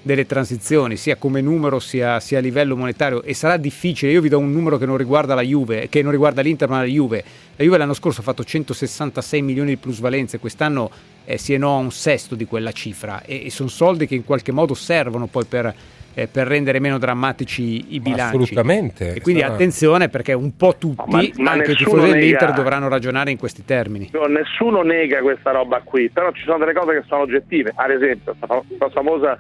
delle 0.06 0.28
transizioni, 0.28 0.98
sia 0.98 1.16
come 1.16 1.42
numero 1.42 1.80
sia, 1.80 2.20
sia 2.20 2.38
a 2.38 2.42
livello 2.42 2.78
monetario, 2.78 3.24
e 3.24 3.34
sarà 3.34 3.58
difficile. 3.58 4.12
Io 4.12 4.22
vi 4.22 4.30
do 4.30 4.38
un 4.38 4.52
numero 4.52 4.78
che 4.78 4.86
non 4.86 4.98
riguarda 4.98 5.34
la 5.34 5.42
Juve, 5.42 5.90
che 5.90 6.04
non 6.04 6.12
riguarda 6.12 6.44
l'Inter, 6.44 6.70
ma 6.70 6.78
la 6.78 6.84
Juve. 6.86 7.24
La 7.56 7.64
Juve 7.64 7.78
l'anno 7.80 7.96
scorso 7.96 8.22
ha 8.22 8.24
fatto 8.24 8.44
166 8.44 9.42
milioni 9.42 9.70
di 9.70 9.78
plusvalenze, 9.78 10.38
quest'anno 10.38 10.92
eh, 11.26 11.40
si 11.40 11.56
è 11.56 11.58
no 11.58 11.76
a 11.76 11.80
un 11.80 11.92
sesto 11.92 12.36
di 12.36 12.46
quella 12.46 12.72
cifra, 12.72 13.24
e, 13.24 13.48
e 13.48 13.50
sono 13.50 13.68
soldi 13.68 14.06
che 14.06 14.14
in 14.14 14.24
qualche 14.26 14.52
modo 14.52 14.76
servono 14.76 15.26
poi 15.26 15.46
per. 15.46 15.74
eh, 16.18 16.28
per 16.28 16.48
rendere 16.48 16.80
meno 16.80 16.98
drammatici 16.98 17.94
i 17.96 18.00
bilanci 18.00 18.38
Assolutamente. 18.38 19.16
e 19.16 19.20
quindi 19.22 19.42
Sarà- 19.42 19.54
attenzione 19.56 20.08
perché 20.08 20.32
un 20.32 20.56
po' 20.56 20.76
tutti 20.78 21.10
Ma- 21.10 21.44
ma 21.44 21.52
anche 21.52 21.72
i 21.72 21.76
tifosi 21.76 22.10
dell'Inter 22.10 22.54
dovranno 22.54 22.88
ragionare 22.88 23.32
in 23.32 23.38
questi 23.38 23.66
termini 23.66 24.12
No, 24.14 24.24
nessuno 24.28 24.82
nega 24.82 25.20
questa 25.20 25.52
roba 25.52 25.82
qui, 25.84 26.10
però 26.10 26.32
ci 26.32 26.44
sono 26.46 26.60
delle 26.60 26.72
cose 26.74 26.94
che 26.94 27.04
sono 27.06 27.24
oggettive. 27.24 27.74
Ad 27.76 27.92
esempio, 27.92 28.34
la 28.40 28.90
famosa. 28.92 29.36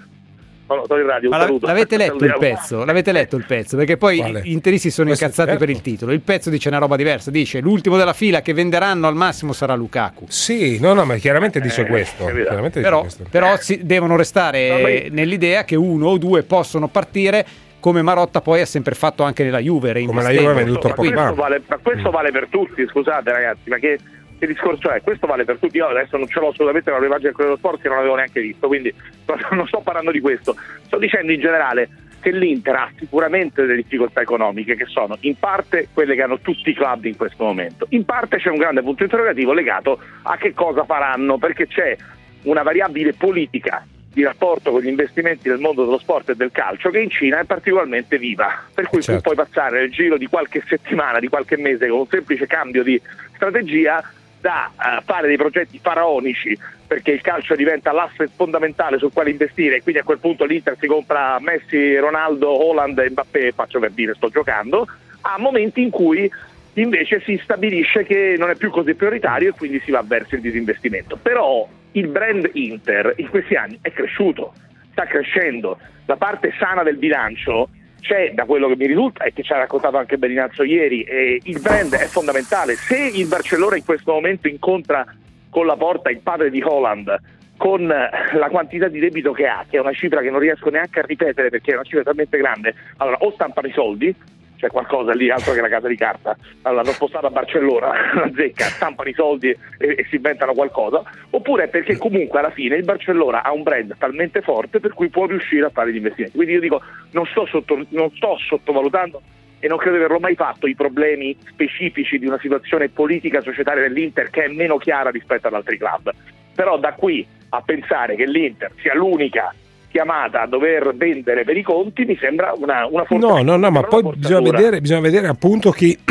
No, 0.67 0.75
no, 0.75 0.83
sono 0.87 0.99
in 0.99 1.05
radio, 1.05 1.29
un 1.29 1.35
saluto. 1.39 1.65
l'avete 1.67 1.95
letto 1.97 2.25
il 2.25 2.35
pezzo? 2.39 2.83
L'avete 2.85 3.11
letto 3.11 3.35
il 3.37 3.45
pezzo? 3.45 3.77
Perché 3.77 3.97
poi 3.97 4.17
Quale? 4.17 4.41
gli 4.43 4.51
interisti 4.51 4.89
sono 4.89 5.07
Questo, 5.07 5.25
incazzati 5.25 5.49
certo. 5.49 5.65
per 5.65 5.73
il 5.75 5.81
titolo. 5.81 6.11
Il 6.11 6.21
pezzo 6.21 6.49
dice 6.49 6.69
una 6.69 6.79
roba 6.79 6.95
diversa. 6.95 7.29
Dice 7.29 7.59
l'ultimo 7.59 7.97
della 7.97 8.13
fila 8.13 8.41
che 8.41 8.53
venderanno 8.53 9.07
al 9.07 9.15
massimo 9.15 9.53
sarà 9.53 9.75
Lukaku. 9.75 10.25
Sì, 10.27 10.79
no, 10.79 10.93
no, 10.93 11.05
ma 11.05 11.15
chiaramente 11.17 11.59
dice 11.59 11.81
Eh, 11.81 11.85
questo. 11.85 12.25
chiaramente 12.25 12.79
dice 12.79 12.81
Però, 12.81 13.01
questo. 13.01 13.23
però 13.29 13.57
si 13.57 13.85
devono 13.85 14.15
restare 14.15 14.69
No, 14.69 14.79
ma 14.79 14.89
nell'idea 15.11 15.63
che 15.65 15.75
uno 15.75 16.07
o 16.07 16.17
due 16.17 16.41
possono 16.43 16.87
partire 16.87 17.45
come 17.79 18.01
Marotta 18.01 18.41
poi 18.41 18.61
ha 18.61 18.65
sempre 18.65 18.95
fatto 18.95 19.21
anche 19.21 19.43
nella 19.43 19.59
Juve. 19.59 19.93
Come 20.05 20.23
la. 20.23 20.31
Juve 20.31 20.49
ha 20.49 20.53
venduto 20.53 20.89
questo, 20.95 21.15
fa. 21.15 21.31
vale, 21.33 21.61
ma 21.67 21.77
questo 21.79 22.09
vale 22.09 22.31
per 22.31 22.47
tutti, 22.49 22.83
scusate 22.87 23.31
ragazzi, 23.31 23.69
ma 23.69 23.77
che, 23.77 23.99
che 24.37 24.47
discorso 24.47 24.91
è? 24.91 25.01
Questo 25.01 25.27
vale 25.27 25.45
per 25.45 25.57
tutti. 25.57 25.77
Io 25.77 25.87
adesso 25.87 26.17
non 26.17 26.27
ce 26.27 26.39
l'ho 26.39 26.49
assolutamente 26.49 26.91
la 26.91 26.97
pagina 26.97 27.17
del 27.17 27.33
dello 27.35 27.55
Sport 27.57 27.81
che 27.81 27.87
non 27.87 27.97
avevo 27.97 28.15
neanche 28.15 28.41
visto, 28.41 28.67
quindi 28.67 28.93
non 29.51 29.67
sto 29.67 29.81
parlando 29.81 30.11
di 30.11 30.19
questo. 30.19 30.55
Sto 30.85 30.97
dicendo 30.97 31.31
in 31.31 31.39
generale 31.39 31.89
che 32.21 32.31
l'Inter 32.31 32.75
ha 32.75 32.91
sicuramente 32.97 33.61
delle 33.61 33.75
difficoltà 33.75 34.21
economiche 34.21 34.75
che 34.75 34.85
sono 34.85 35.15
in 35.21 35.37
parte 35.37 35.89
quelle 35.93 36.15
che 36.15 36.23
hanno 36.23 36.39
tutti 36.39 36.71
i 36.71 36.73
club 36.73 37.05
in 37.05 37.15
questo 37.15 37.43
momento, 37.43 37.85
in 37.89 38.03
parte 38.03 38.37
c'è 38.37 38.49
un 38.49 38.57
grande 38.57 38.81
punto 38.81 39.03
interrogativo 39.03 39.53
legato 39.53 39.99
a 40.23 40.35
che 40.37 40.53
cosa 40.53 40.85
faranno, 40.85 41.37
perché 41.37 41.67
c'è 41.67 41.95
una 42.43 42.63
variabile 42.63 43.13
politica 43.13 43.85
di 44.11 44.23
rapporto 44.23 44.71
con 44.71 44.81
gli 44.81 44.87
investimenti 44.87 45.49
del 45.49 45.59
mondo 45.59 45.83
dello 45.83 45.99
sport 45.99 46.29
e 46.29 46.35
del 46.35 46.51
calcio 46.51 46.89
che 46.89 46.99
in 46.99 47.09
Cina 47.09 47.39
è 47.39 47.43
particolarmente 47.43 48.17
viva, 48.17 48.63
per 48.73 48.87
cui 48.87 49.01
Certo. 49.03 49.21
tu 49.29 49.33
puoi 49.33 49.45
passare 49.45 49.81
nel 49.81 49.91
giro 49.91 50.17
di 50.17 50.25
qualche 50.25 50.63
settimana, 50.65 51.19
di 51.19 51.27
qualche 51.27 51.57
mese 51.57 51.87
con 51.89 51.99
un 51.99 52.07
semplice 52.07 52.47
cambio 52.47 52.81
di 52.81 52.99
strategia 53.35 54.01
da 54.45 54.69
eh, 54.77 55.01
fare 55.03 55.25
dei 55.25 55.37
progetti 55.37 55.79
faraonici 55.81 56.55
perché 56.85 57.09
il 57.09 57.21
calcio 57.21 57.55
diventa 57.55 57.91
l'asse 57.91 58.27
fondamentale 58.27 58.99
sul 58.99 59.11
quale 59.11 59.31
investire 59.31 59.77
e 59.77 59.81
quindi 59.81 60.01
a 60.01 60.03
quel 60.03 60.19
punto 60.19 60.45
l'Inter 60.45 60.77
si 60.79 60.85
compra 60.85 61.39
Messi, 61.39 61.97
Ronaldo, 61.97 62.47
Holland 62.63 62.95
e 62.99 63.09
Mbappé, 63.09 63.53
faccio 63.53 63.79
per 63.79 63.89
dire 63.89 64.13
sto 64.13 64.29
giocando, 64.29 64.85
a 65.21 65.39
momenti 65.39 65.81
in 65.81 65.89
cui 65.89 66.31
invece 66.73 67.21
si 67.21 67.39
stabilisce 67.41 68.03
che 68.03 68.35
non 68.37 68.51
è 68.51 68.55
più 68.55 68.69
così 68.69 68.93
prioritario 68.93 69.49
e 69.49 69.53
quindi 69.53 69.81
si 69.83 69.89
va 69.89 70.03
verso 70.05 70.35
il 70.35 70.41
disinvestimento. 70.41 71.17
Però 71.19 71.67
il 71.93 72.07
brand 72.07 72.47
Inter 72.53 73.15
in 73.17 73.29
questi 73.29 73.55
anni 73.55 73.79
è 73.81 73.91
cresciuto, 73.91 74.53
sta 74.91 75.05
crescendo, 75.05 75.79
la 76.05 76.17
parte 76.17 76.53
sana 76.59 76.83
del 76.83 76.97
bilancio 76.97 77.69
c'è 78.05 78.33
da 78.33 78.45
quello 78.45 78.67
che 78.67 78.75
mi 78.75 78.85
risulta 78.85 79.23
e 79.23 79.33
che 79.33 79.41
ci 79.41 79.51
ha 79.51 79.57
raccontato 79.57 79.97
anche 79.97 80.17
Bellinazzo 80.17 80.63
ieri, 80.63 81.01
e 81.01 81.39
il 81.41 81.59
brand 81.59 81.93
è 81.95 82.05
fondamentale. 82.05 82.75
Se 82.75 82.95
il 82.95 83.27
Barcellona 83.27 83.77
in 83.77 83.83
questo 83.83 84.11
momento 84.11 84.47
incontra 84.47 85.03
con 85.49 85.65
la 85.65 85.75
porta 85.75 86.11
il 86.11 86.19
padre 86.19 86.51
di 86.51 86.61
Holland 86.61 87.17
con 87.57 87.89
eh, 87.89 88.09
la 88.37 88.49
quantità 88.49 88.89
di 88.89 88.99
debito 88.99 89.31
che 89.31 89.47
ha, 89.47 89.65
che 89.67 89.77
è 89.77 89.79
una 89.79 89.93
cifra 89.93 90.21
che 90.21 90.29
non 90.29 90.39
riesco 90.39 90.69
neanche 90.69 90.99
a 90.99 91.03
ripetere 91.03 91.49
perché 91.49 91.71
è 91.71 91.75
una 91.75 91.83
cifra 91.83 92.03
talmente 92.03 92.37
grande, 92.37 92.75
allora 92.97 93.17
o 93.21 93.31
stampano 93.31 93.67
i 93.67 93.71
soldi, 93.71 94.13
c'è 94.57 94.69
qualcosa 94.69 95.13
lì 95.13 95.29
altro 95.29 95.53
che 95.53 95.61
la 95.61 95.69
casa 95.69 95.87
di 95.87 95.95
carta, 95.95 96.35
l'hanno 96.63 96.91
spostata 96.91 97.27
a 97.27 97.29
Barcellona, 97.29 97.91
la 98.15 98.31
zecca, 98.35 98.65
stampano 98.65 99.09
i 99.09 99.13
soldi 99.13 99.49
e, 99.49 99.57
e 99.77 100.05
si 100.09 100.15
inventano 100.15 100.53
qualcosa, 100.53 101.03
oppure 101.31 101.67
perché 101.67 101.97
comunque 101.97 102.39
alla 102.39 102.51
fine 102.51 102.75
il 102.75 102.83
Barcellona 102.83 103.43
ha 103.43 103.51
un 103.51 103.63
brand 103.63 103.95
talmente 103.97 104.41
forte 104.41 104.79
per 104.79 104.93
cui 104.93 105.09
può 105.09 105.25
riuscire 105.25 105.65
a 105.65 105.69
fare 105.69 105.91
gli 105.91 105.97
investimenti. 105.97 106.35
Quindi 106.35 106.53
io 106.53 106.59
dico, 106.59 106.81
non 107.11 107.25
sto, 107.25 107.45
sotto- 107.45 107.85
non 107.89 108.11
sto 108.15 108.37
sottovalutando 108.37 109.21
e 109.59 109.67
non 109.67 109.77
credo 109.77 109.97
di 109.97 110.03
averlo 110.03 110.19
mai 110.19 110.35
fatto 110.35 110.67
i 110.67 110.75
problemi 110.75 111.35
specifici 111.47 112.19
di 112.19 112.27
una 112.27 112.39
situazione 112.39 112.89
politica 112.89 113.41
societaria 113.41 113.81
dell'Inter 113.81 114.29
che 114.29 114.45
è 114.45 114.47
meno 114.47 114.77
chiara 114.77 115.09
rispetto 115.09 115.47
ad 115.47 115.53
altri 115.53 115.77
club. 115.77 116.11
Però 116.53 116.77
da 116.77 116.93
qui 116.93 117.25
a 117.49 117.61
pensare 117.61 118.15
che 118.15 118.25
l'Inter 118.25 118.71
sia 118.81 118.95
l'unica 118.95 119.53
chiamata 119.95 120.41
a 120.41 120.45
dover 120.45 120.93
vendere 120.93 121.45
per 121.45 121.55
i 121.55 121.61
conti 121.61 122.03
mi 122.03 122.17
sembra 122.19 122.51
una, 122.53 122.85
una 122.85 123.05
forza. 123.05 123.27
No, 123.27 123.41
no, 123.41 123.55
no, 123.55 123.71
ma 123.71 123.81
poi 123.83 124.01
forzatura. 124.01 124.41
bisogna 124.41 124.51
vedere, 124.51 124.81
bisogna 124.81 124.99
vedere 124.99 125.27
appunto 125.27 125.71
chi, 125.71 125.97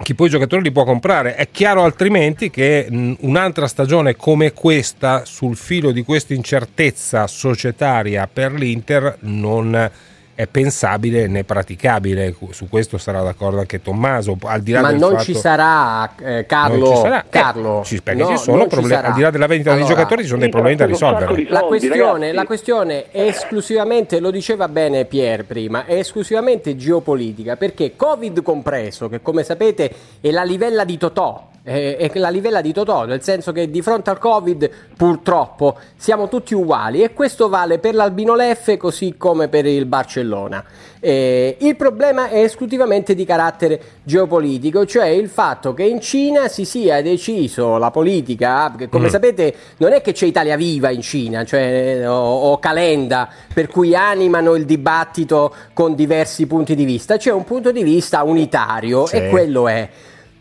chi 0.00 0.14
poi 0.14 0.28
i 0.28 0.30
giocatori 0.30 0.62
li 0.62 0.70
può 0.70 0.84
comprare. 0.84 1.34
È 1.34 1.48
chiaro 1.50 1.82
altrimenti 1.82 2.50
che 2.50 2.86
un'altra 3.18 3.66
stagione 3.66 4.14
come 4.14 4.52
questa, 4.52 5.24
sul 5.24 5.56
filo 5.56 5.90
di 5.90 6.04
questa 6.04 6.34
incertezza 6.34 7.26
societaria 7.26 8.28
per 8.32 8.52
l'Inter, 8.52 9.16
non 9.22 9.90
è 10.34 10.46
pensabile 10.46 11.26
né 11.28 11.44
praticabile. 11.44 12.34
Su 12.50 12.68
questo 12.68 12.98
sarà 12.98 13.22
d'accordo 13.22 13.60
anche 13.60 13.80
Tommaso. 13.80 14.36
Al 14.42 14.60
di 14.62 14.72
là 14.72 14.80
Ma 14.80 14.90
del 14.90 14.98
non 14.98 15.10
fatto- 15.12 15.22
ci 15.24 15.34
sarà, 15.34 16.14
eh, 16.16 16.44
Carlo. 16.46 16.78
Non 16.86 16.94
ci 16.96 17.00
sarà. 17.02 17.20
Eh, 17.22 17.28
Carlo. 17.28 17.82
ci- 17.84 18.02
perché 18.02 18.22
No, 18.22 18.28
ci 18.30 18.36
sono 18.38 18.66
problemi- 18.66 18.94
sarà. 18.94 19.08
al 19.08 19.14
di 19.14 19.20
là 19.20 19.30
della 19.30 19.46
vendita 19.46 19.70
dei 19.70 19.80
Allora, 19.80 19.94
giocatori 19.96 20.22
ci 20.22 20.28
sono 20.28 20.40
dei 20.40 20.48
problemi 20.50 20.76
da 20.76 20.86
risolvere. 20.86 21.26
La 21.48 21.58
soldi, 21.60 21.66
questione, 21.66 22.02
ragazzi. 22.18 22.34
la 22.34 22.44
questione 22.44 23.10
è 23.10 23.20
esclusivamente, 23.22 24.20
lo 24.20 24.30
diceva 24.30 24.68
bene 24.68 25.04
Pier 25.04 25.44
prima, 25.44 25.84
è 25.84 25.94
esclusivamente 25.94 26.76
geopolitica 26.76 27.56
perché 27.56 27.94
Covid 27.96 28.42
compreso, 28.42 29.08
che 29.08 29.22
come 29.22 29.44
sapete 29.44 29.90
è 30.20 30.30
la 30.30 30.42
livella 30.42 30.84
di 30.84 30.98
Totò, 30.98 31.48
eh, 31.50 31.53
è 31.64 32.10
la 32.16 32.28
livella 32.28 32.60
di 32.60 32.74
Totò, 32.74 33.06
nel 33.06 33.22
senso 33.22 33.50
che 33.50 33.70
di 33.70 33.80
fronte 33.80 34.10
al 34.10 34.18
Covid 34.18 34.70
purtroppo 34.94 35.78
siamo 35.96 36.28
tutti 36.28 36.52
uguali 36.52 37.02
e 37.02 37.14
questo 37.14 37.48
vale 37.48 37.78
per 37.78 37.94
l'Albino 37.94 38.34
Leffe 38.34 38.76
così 38.76 39.14
come 39.16 39.48
per 39.48 39.64
il 39.64 39.86
Barcellona. 39.86 40.62
Eh, 41.00 41.56
il 41.60 41.76
problema 41.76 42.28
è 42.28 42.42
esclusivamente 42.42 43.14
di 43.14 43.24
carattere 43.24 43.80
geopolitico, 44.02 44.84
cioè 44.84 45.06
il 45.06 45.30
fatto 45.30 45.72
che 45.72 45.84
in 45.84 46.00
Cina 46.02 46.48
si 46.48 46.66
sia 46.66 47.00
deciso 47.00 47.78
la 47.78 47.90
politica, 47.90 48.74
come 48.90 49.06
mm. 49.06 49.10
sapete 49.10 49.54
non 49.78 49.92
è 49.92 50.02
che 50.02 50.12
c'è 50.12 50.26
Italia 50.26 50.56
Viva 50.56 50.90
in 50.90 51.00
Cina, 51.00 51.44
cioè, 51.44 52.06
o, 52.06 52.50
o 52.50 52.58
Calenda, 52.58 53.26
per 53.54 53.68
cui 53.68 53.94
animano 53.94 54.54
il 54.54 54.66
dibattito 54.66 55.54
con 55.72 55.94
diversi 55.94 56.46
punti 56.46 56.74
di 56.74 56.84
vista, 56.84 57.16
c'è 57.16 57.32
un 57.32 57.44
punto 57.44 57.72
di 57.72 57.82
vista 57.82 58.22
unitario 58.22 59.06
sì. 59.06 59.16
e 59.16 59.28
quello 59.30 59.66
è. 59.66 59.88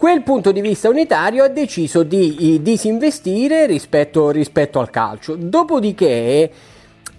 Quel 0.03 0.21
punto 0.21 0.51
di 0.51 0.59
vista 0.59 0.89
unitario 0.89 1.45
ha 1.45 1.47
deciso 1.47 2.03
di 2.03 2.59
disinvestire 2.61 3.65
rispetto, 3.65 4.31
rispetto 4.31 4.81
al 4.81 4.89
calcio. 4.89 5.37
Dopodiché 5.37 6.51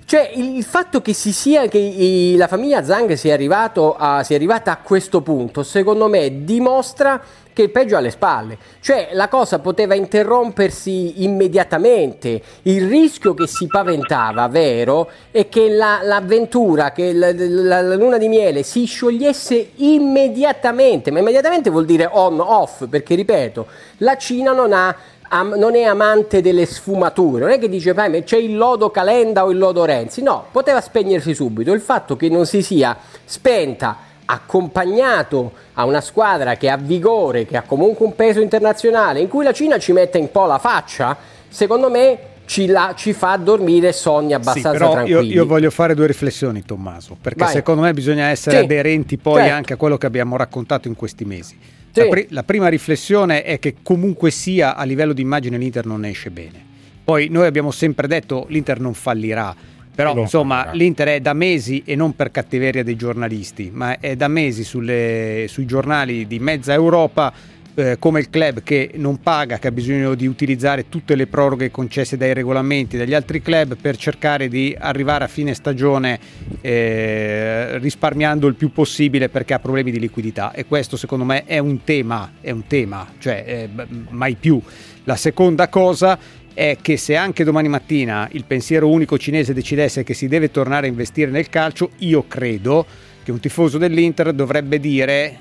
cioè, 0.04 0.30
il 0.34 0.62
fatto 0.62 1.00
che, 1.00 1.14
si 1.14 1.32
sia, 1.32 1.66
che 1.66 2.34
la 2.36 2.46
famiglia 2.46 2.84
Zhang 2.84 3.14
sia, 3.14 3.38
a, 3.38 4.22
sia 4.22 4.36
arrivata 4.36 4.70
a 4.70 4.76
questo 4.76 5.22
punto, 5.22 5.62
secondo 5.62 6.08
me, 6.08 6.44
dimostra 6.44 7.22
che 7.54 7.62
il 7.62 7.70
peggio 7.70 7.96
alle 7.96 8.10
spalle. 8.10 8.58
Cioè, 8.80 9.10
la 9.12 9.28
cosa 9.28 9.60
poteva 9.60 9.94
interrompersi 9.94 11.22
immediatamente. 11.24 12.42
Il 12.62 12.86
rischio 12.86 13.32
che 13.32 13.46
si 13.46 13.66
paventava, 13.66 14.46
vero, 14.48 15.08
è 15.30 15.48
che 15.48 15.70
la, 15.70 16.00
l'avventura, 16.02 16.92
che 16.92 17.14
la, 17.14 17.32
la, 17.32 17.80
la, 17.80 17.94
luna 17.94 18.18
di 18.18 18.28
miele 18.28 18.62
si 18.62 18.84
sciogliesse 18.84 19.70
immediatamente. 19.76 21.10
Ma 21.10 21.20
immediatamente 21.20 21.70
vuol 21.70 21.86
dire 21.86 22.06
on-off, 22.10 22.86
perché 22.88 23.14
ripeto, 23.14 23.66
la 23.98 24.18
Cina 24.18 24.52
non 24.52 24.72
ha 24.74 24.94
am- 25.28 25.54
non 25.56 25.74
è 25.74 25.82
amante 25.82 26.40
delle 26.42 26.66
sfumature, 26.66 27.40
non 27.40 27.50
è 27.50 27.58
che 27.58 27.68
dice 27.68 27.94
c'è 28.24 28.36
il 28.36 28.56
lodo 28.56 28.90
Calenda 28.90 29.44
o 29.44 29.50
il 29.50 29.58
lodo 29.58 29.84
Renzi, 29.84 30.22
no, 30.22 30.46
poteva 30.50 30.80
spegnersi 30.80 31.34
subito. 31.34 31.72
Il 31.72 31.80
fatto 31.80 32.16
che 32.16 32.28
non 32.28 32.46
si 32.46 32.62
sia 32.62 32.96
spenta 33.24 34.03
accompagnato 34.26 35.52
a 35.74 35.84
una 35.84 36.00
squadra 36.00 36.56
che 36.56 36.68
ha 36.68 36.76
vigore, 36.76 37.46
che 37.46 37.56
ha 37.56 37.62
comunque 37.62 38.06
un 38.06 38.14
peso 38.14 38.40
internazionale, 38.40 39.20
in 39.20 39.28
cui 39.28 39.44
la 39.44 39.52
Cina 39.52 39.78
ci 39.78 39.92
mette 39.92 40.18
un 40.18 40.30
po' 40.30 40.46
la 40.46 40.58
faccia, 40.58 41.16
secondo 41.48 41.90
me 41.90 42.18
ci, 42.46 42.66
la, 42.66 42.94
ci 42.96 43.12
fa 43.12 43.36
dormire 43.36 43.92
sogni 43.92 44.34
abbastanza 44.34 44.70
sì, 44.72 44.76
però 44.76 44.92
tranquilli. 44.92 45.28
Io, 45.28 45.42
io, 45.42 45.46
voglio 45.46 45.70
fare 45.70 45.94
due 45.94 46.06
riflessioni, 46.06 46.64
Tommaso, 46.64 47.16
perché 47.20 47.44
Vai. 47.44 47.52
secondo 47.52 47.82
me 47.82 47.92
bisogna 47.92 48.28
essere 48.28 48.58
sì, 48.58 48.64
aderenti 48.64 49.16
poi 49.16 49.40
certo. 49.40 49.54
anche 49.54 49.72
a 49.72 49.76
quello 49.76 49.96
che 49.96 50.06
abbiamo 50.06 50.36
raccontato 50.36 50.88
in 50.88 50.94
questi 50.94 51.24
mesi. 51.24 51.58
Sì. 51.90 52.00
La, 52.00 52.06
pri- 52.06 52.26
la, 52.30 52.42
prima 52.42 52.68
riflessione 52.68 53.42
è 53.44 53.58
che 53.58 53.76
comunque 53.82 54.30
sia 54.30 54.74
a 54.74 54.82
livello 54.84 55.12
di 55.12 55.22
immagine 55.22 55.56
l'Inter 55.56 55.86
non 55.86 56.04
esce 56.04 56.30
bene. 56.30 56.72
Poi 57.04 57.28
noi 57.28 57.46
abbiamo 57.46 57.70
sempre 57.70 58.08
detto 58.08 58.46
l'Inter 58.48 58.80
non 58.80 58.94
fallirà, 58.94 59.54
però 59.94 60.16
insomma 60.16 60.72
l'Inter 60.72 61.08
è 61.08 61.20
da 61.20 61.32
mesi 61.32 61.82
e 61.84 61.94
non 61.94 62.16
per 62.16 62.30
cattiveria 62.30 62.82
dei 62.82 62.96
giornalisti, 62.96 63.70
ma 63.72 63.98
è 64.00 64.16
da 64.16 64.28
mesi 64.28 64.64
sulle, 64.64 65.46
sui 65.48 65.66
giornali 65.66 66.26
di 66.26 66.38
mezza 66.38 66.72
Europa 66.72 67.32
eh, 67.76 67.96
come 67.98 68.20
il 68.20 68.30
club 68.30 68.62
che 68.62 68.92
non 68.94 69.20
paga, 69.20 69.58
che 69.58 69.68
ha 69.68 69.72
bisogno 69.72 70.14
di 70.14 70.26
utilizzare 70.26 70.88
tutte 70.88 71.16
le 71.16 71.26
proroghe 71.26 71.70
concesse 71.70 72.16
dai 72.16 72.32
regolamenti 72.32 72.96
dagli 72.96 73.14
altri 73.14 73.42
club 73.42 73.76
per 73.80 73.96
cercare 73.96 74.48
di 74.48 74.76
arrivare 74.78 75.24
a 75.24 75.28
fine 75.28 75.54
stagione 75.54 76.18
eh, 76.60 77.78
risparmiando 77.78 78.46
il 78.46 78.54
più 78.54 78.70
possibile 78.70 79.28
perché 79.28 79.54
ha 79.54 79.58
problemi 79.58 79.90
di 79.90 79.98
liquidità 79.98 80.52
e 80.52 80.66
questo 80.66 80.96
secondo 80.96 81.24
me 81.24 81.44
è 81.44 81.58
un 81.58 81.82
tema, 81.82 82.34
è 82.40 82.50
un 82.50 82.66
tema, 82.66 83.12
cioè 83.18 83.44
eh, 83.46 83.68
mai 84.10 84.36
più. 84.36 84.60
La 85.06 85.16
seconda 85.16 85.68
cosa 85.68 86.18
è 86.54 86.78
che 86.80 86.96
se 86.96 87.16
anche 87.16 87.44
domani 87.44 87.68
mattina 87.68 88.28
il 88.32 88.44
pensiero 88.44 88.88
unico 88.88 89.18
cinese 89.18 89.52
decidesse 89.52 90.04
che 90.04 90.14
si 90.14 90.28
deve 90.28 90.50
tornare 90.50 90.86
a 90.86 90.88
investire 90.88 91.30
nel 91.30 91.48
calcio, 91.48 91.90
io 91.98 92.24
credo 92.26 92.86
che 93.24 93.32
un 93.32 93.40
tifoso 93.40 93.76
dell'Inter 93.76 94.32
dovrebbe 94.32 94.78
dire 94.78 95.38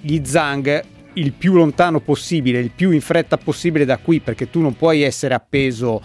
gli 0.00 0.20
Zhang 0.24 0.84
il 1.14 1.32
più 1.32 1.54
lontano 1.54 2.00
possibile, 2.00 2.58
il 2.58 2.70
più 2.74 2.90
in 2.90 3.00
fretta 3.00 3.36
possibile 3.36 3.84
da 3.84 3.98
qui, 3.98 4.20
perché 4.20 4.50
tu 4.50 4.60
non 4.60 4.76
puoi 4.76 5.02
essere 5.02 5.34
appeso 5.34 6.00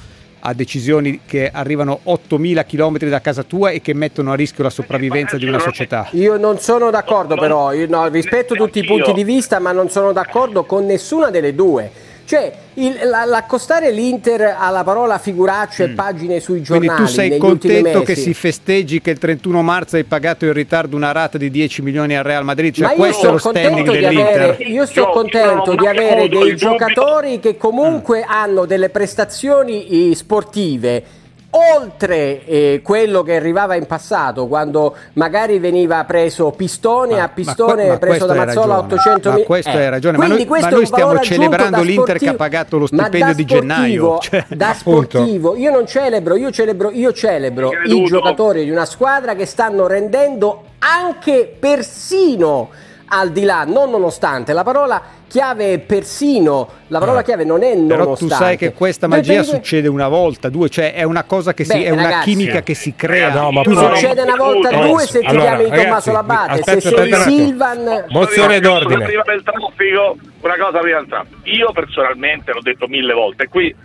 a 0.45 0.53
decisioni 0.53 1.21
che 1.25 1.49
arrivano 1.49 2.01
8.000 2.05 2.65
km 2.65 3.09
da 3.09 3.21
casa 3.21 3.43
tua 3.43 3.69
e 3.69 3.81
che 3.81 3.93
mettono 3.93 4.31
a 4.31 4.35
rischio 4.35 4.63
la 4.63 4.69
sopravvivenza 4.69 5.37
di 5.37 5.45
una 5.45 5.59
società. 5.59 6.09
Io 6.11 6.37
non 6.37 6.59
sono 6.59 6.89
d'accordo 6.89 7.35
però, 7.35 7.71
io 7.71 7.87
no, 7.87 8.07
rispetto 8.07 8.53
tutti 8.53 8.79
i 8.79 8.83
punti 8.83 9.13
di 9.13 9.23
vista, 9.23 9.59
ma 9.59 9.71
non 9.71 9.89
sono 9.89 10.11
d'accordo 10.11 10.65
con 10.65 10.85
nessuna 10.85 11.29
delle 11.29 11.55
due 11.55 12.02
cioè, 12.25 12.51
il, 12.75 12.99
la, 13.03 13.25
l'accostare 13.25 13.91
l'Inter 13.91 14.55
alla 14.57 14.83
parola 14.83 15.17
figuraccio 15.17 15.83
mm. 15.85 15.89
e 15.89 15.93
pagine 15.93 16.39
sui 16.39 16.61
giornali. 16.61 16.87
Quindi 16.87 17.05
tu 17.05 17.11
sei 17.11 17.37
contento 17.37 18.01
che 18.01 18.15
si 18.15 18.33
festeggi 18.33 19.01
che 19.01 19.11
il 19.11 19.17
31 19.17 19.61
marzo 19.61 19.95
hai 19.97 20.03
pagato 20.03 20.45
in 20.45 20.53
ritardo 20.53 20.95
una 20.95 21.11
rata 21.11 21.37
di 21.37 21.49
10 21.49 21.81
milioni 21.81 22.15
al 22.15 22.23
Real 22.23 22.43
Madrid? 22.43 22.73
Cioè, 22.73 22.95
questo 22.95 23.27
è 23.27 23.31
lo 23.31 23.37
standing 23.37 23.91
dell'Inter. 23.91 24.41
Avere, 24.41 24.63
io 24.63 24.85
sto 24.85 25.09
contento 25.09 25.75
di 25.75 25.85
avere 25.85 26.29
dei 26.29 26.55
giocatori 26.55 27.39
che 27.39 27.57
comunque 27.57 28.19
mm. 28.19 28.31
hanno 28.31 28.65
delle 28.65 28.89
prestazioni 28.89 30.11
eh, 30.11 30.15
sportive 30.15 31.21
oltre 31.55 32.45
eh, 32.45 32.81
quello 32.83 33.21
che 33.21 33.35
arrivava 33.35 33.75
in 33.75 33.85
passato, 33.85 34.47
quando 34.47 34.95
magari 35.13 35.59
veniva 35.59 36.03
preso 36.05 36.51
pistone 36.51 37.15
ma, 37.15 37.23
a 37.23 37.29
pistone 37.29 37.85
ma, 37.85 37.93
ma 37.93 37.97
preso 37.99 38.25
da 38.25 38.33
Mazzola 38.33 38.75
a 38.75 38.77
800 38.79 39.31
mila. 39.31 39.43
questo 39.45 39.69
eh, 39.69 39.83
hai 39.83 39.89
ragione, 39.89 40.17
ma 40.17 40.27
noi, 40.27 40.45
ma 40.45 40.69
noi 40.69 40.85
stiamo 40.85 41.19
celebrando 41.19 41.81
l'Inter 41.81 42.17
che 42.17 42.29
ha 42.29 42.33
pagato 42.35 42.77
lo 42.77 42.87
stipendio 42.87 43.33
di 43.33 43.45
gennaio. 43.45 44.17
Cioè, 44.23 44.45
da 44.49 44.73
sportivo, 44.73 45.55
io 45.55 45.71
non 45.71 45.85
celebro, 45.85 46.35
io 46.35 46.49
celebro, 46.49 46.89
io 46.91 47.11
celebro 47.11 47.71
i 47.83 48.03
giocatori 48.05 48.63
di 48.63 48.71
una 48.71 48.85
squadra 48.85 49.35
che 49.35 49.45
stanno 49.45 49.85
rendendo 49.87 50.63
anche 50.79 51.55
persino 51.59 52.69
al 53.07 53.31
di 53.31 53.43
là, 53.43 53.63
non 53.63 53.89
nonostante, 53.89 54.53
la 54.53 54.63
parola 54.63 55.01
chiave 55.27 55.73
è 55.73 55.79
persino, 55.79 56.67
la 56.87 56.99
parola 56.99 57.21
eh, 57.21 57.23
chiave 57.23 57.43
non 57.43 57.63
è 57.63 57.73
nonostante. 57.73 58.03
Però 58.03 58.15
tu 58.15 58.27
sai 58.27 58.57
che 58.57 58.73
questa 58.73 59.07
magia 59.07 59.41
Deve... 59.41 59.43
succede 59.45 59.87
una 59.87 60.07
volta, 60.07 60.49
due, 60.49 60.69
cioè 60.69 60.93
è 60.93 61.03
una 61.03 61.23
cosa 61.23 61.53
che 61.53 61.63
si, 61.63 61.77
Beh, 61.77 61.85
è 61.85 61.89
una 61.89 62.03
ragazzi, 62.03 62.29
chimica 62.29 62.61
che 62.61 62.73
si 62.73 62.95
crea. 62.95 63.33
No, 63.33 63.51
ma 63.51 63.61
tu 63.63 63.73
succede 63.73 64.21
una 64.21 64.35
volta, 64.35 64.69
no, 64.69 64.87
due 64.87 65.05
se 65.05 65.19
ti 65.19 65.25
allora, 65.25 65.43
chiami 65.43 65.63
ragazzi, 65.63 65.83
Tommaso 65.83 66.11
Labate, 66.11 66.51
aspetta, 66.59 66.79
se 66.79 66.95
sei 66.95 67.13
Silvan... 67.13 68.05
Mozione 68.09 68.59
d'ordine. 68.59 69.05
Prima 69.05 69.23
del 69.23 69.43
traffico, 69.43 70.17
una 70.41 70.57
cosa 70.57 70.79
prima 70.79 70.97
del 70.99 71.07
traffico. 71.07 71.39
Io 71.43 71.71
personalmente 71.71 72.51
l'ho 72.51 72.61
detto 72.61 72.87
mille 72.87 73.13
volte, 73.13 73.47
qui 73.47 73.75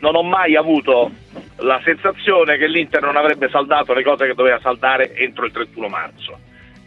non 0.00 0.14
ho 0.14 0.22
mai 0.22 0.56
avuto 0.56 1.10
la 1.56 1.80
sensazione 1.84 2.56
che 2.56 2.66
l'Inter 2.66 3.02
non 3.02 3.16
avrebbe 3.16 3.48
saldato 3.50 3.92
le 3.92 4.02
cose 4.02 4.26
che 4.26 4.34
doveva 4.34 4.58
saldare 4.60 5.14
entro 5.14 5.44
il 5.44 5.52
31 5.52 5.88
marzo 5.88 6.38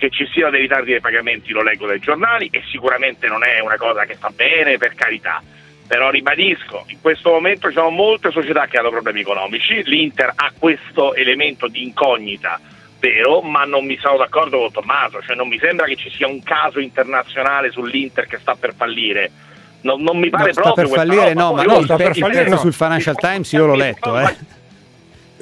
che 0.01 0.09
ci 0.09 0.27
siano 0.33 0.49
dei 0.49 0.61
ritardi 0.61 0.89
dei 0.89 0.99
pagamenti 0.99 1.51
lo 1.51 1.61
leggo 1.61 1.85
dai 1.85 1.99
giornali 1.99 2.49
e 2.51 2.63
sicuramente 2.71 3.27
non 3.27 3.43
è 3.43 3.59
una 3.59 3.77
cosa 3.77 4.03
che 4.05 4.15
fa 4.15 4.31
bene, 4.33 4.79
per 4.79 4.95
carità. 4.95 5.43
Però 5.85 6.09
ribadisco, 6.09 6.85
in 6.87 6.99
questo 6.99 7.29
momento 7.29 7.67
ci 7.67 7.75
sono 7.75 7.91
molte 7.91 8.31
società 8.31 8.65
che 8.65 8.79
hanno 8.79 8.89
problemi 8.89 9.19
economici, 9.19 9.83
l'Inter 9.83 10.31
ha 10.33 10.51
questo 10.57 11.13
elemento 11.13 11.67
di 11.67 11.83
incognita 11.83 12.59
vero, 12.97 13.41
ma 13.41 13.63
non 13.65 13.85
mi 13.85 13.95
sono 14.01 14.17
d'accordo 14.17 14.57
con 14.57 14.71
Tommaso, 14.71 15.21
cioè 15.21 15.35
non 15.35 15.47
mi 15.47 15.59
sembra 15.59 15.85
che 15.85 15.95
ci 15.95 16.09
sia 16.09 16.27
un 16.27 16.41
caso 16.41 16.79
internazionale 16.79 17.69
sull'Inter 17.69 18.25
che 18.25 18.39
sta 18.39 18.55
per 18.55 18.73
fallire. 18.75 19.29
Non, 19.81 20.01
non 20.01 20.17
mi 20.17 20.29
pare 20.31 20.51
no, 20.55 20.61
proprio 20.61 20.87
sta 20.87 20.95
per 20.95 21.05
fallire, 21.05 21.33
no, 21.35 21.53
ma 21.53 21.61
no, 21.61 21.83
sta 21.83 21.95
per 21.95 22.17
fallire 22.17 22.49
no. 22.49 22.57
sul 22.57 22.73
Financial 22.73 23.15
Times 23.15 23.51
io 23.51 23.67
l'ho 23.67 23.75
letto, 23.75 24.19
eh. 24.19 24.35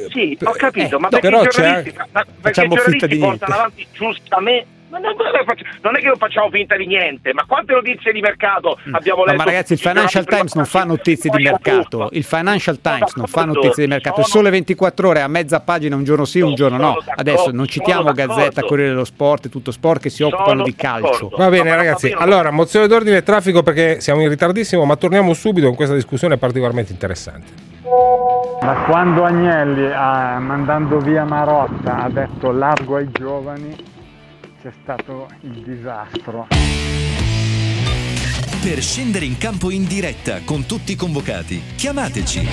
Sì, 0.10 0.38
ho 0.44 0.52
capito, 0.52 0.98
eh, 0.98 1.00
ma 1.00 1.10
perché 1.10 1.30
però 1.30 1.44
i 1.44 1.48
giornalisti, 1.50 1.98
ma, 2.12 2.26
perché 2.42 2.64
i 2.64 2.68
giornalisti 2.68 3.18
portano 3.18 3.54
avanti 3.54 3.88
giustamente 3.92 4.78
non 4.90 5.96
è 5.96 6.00
che 6.00 6.08
non 6.08 6.18
facciamo 6.18 6.50
finta 6.50 6.76
di 6.76 6.88
niente, 6.88 7.32
ma 7.34 7.46
quante 7.46 7.74
notizie 7.74 8.12
di 8.12 8.22
mercato 8.22 8.80
mm. 8.90 8.96
abbiamo 8.96 9.24
letto? 9.24 9.38
ma 9.38 9.44
ragazzi, 9.44 9.74
il 9.74 9.80
Financial 9.80 10.26
Times 10.26 10.54
non 10.56 10.66
fa 10.66 10.84
notizie 10.84 11.30
di 11.30 11.44
mercato. 11.44 12.10
Il 12.12 12.24
Financial 12.24 12.82
Times 12.82 13.14
non 13.16 13.28
fa 13.28 13.46
notizie 13.46 13.84
di 13.84 13.90
mercato. 13.90 14.24
Sole 14.24 14.50
24 14.50 15.08
ore 15.08 15.22
a 15.22 15.28
mezza 15.28 15.60
pagina, 15.60 15.96
un 15.96 16.04
giorno 16.04 16.26
sì, 16.26 16.40
un 16.40 16.56
giorno 16.56 16.78
no. 16.78 16.98
Adesso 17.16 17.52
non 17.52 17.68
citiamo 17.68 18.12
Gazzetta, 18.12 18.64
Corriere 18.64 18.92
dello 18.92 19.06
Sport 19.06 19.46
e 19.46 19.50
tutto 19.50 19.72
sport 19.72 20.02
che 20.02 20.10
si 20.10 20.24
occupano 20.24 20.64
di 20.64 20.76
calcio. 20.76 21.30
Va 21.38 21.50
bene, 21.50 21.76
ragazzi. 21.76 22.12
Allora, 22.12 22.50
mozione 22.52 22.88
d'ordine 22.88 23.18
e 23.18 23.24
traffico 23.24 23.62
perché 23.62 24.02
siamo 24.02 24.22
in 24.22 24.30
ritardissimo, 24.30 24.86
ma 24.86 24.96
torniamo 24.96 25.34
subito 25.34 25.68
con 25.68 25.76
questa 25.76 25.96
discussione 25.96 26.38
particolarmente 26.38 26.92
interessante. 26.92 27.69
Da 28.60 28.84
quando 28.86 29.24
Agnelli, 29.24 29.86
eh, 29.86 30.40
mandando 30.40 31.00
via 31.00 31.26
Marotta, 31.26 32.04
ha 32.04 32.10
detto 32.10 32.52
largo 32.52 32.98
ai 32.98 33.10
giovani, 33.12 33.76
c'è 34.62 34.72
stato 34.84 35.28
il 35.42 35.64
disastro. 35.64 36.48
Per 38.62 38.82
scendere 38.82 39.26
in 39.26 39.38
campo 39.40 39.72
in 39.72 39.88
diretta 39.88 40.42
con 40.46 40.68
tutti 40.68 40.92
i 40.92 40.96
convocati, 40.96 41.62
chiamateci 41.76 42.48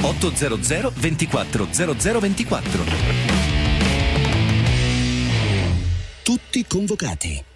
800 0.00 0.92
24 0.96 1.66
0024. 1.70 2.84
Tutti 6.22 6.64
convocati. 6.66 7.49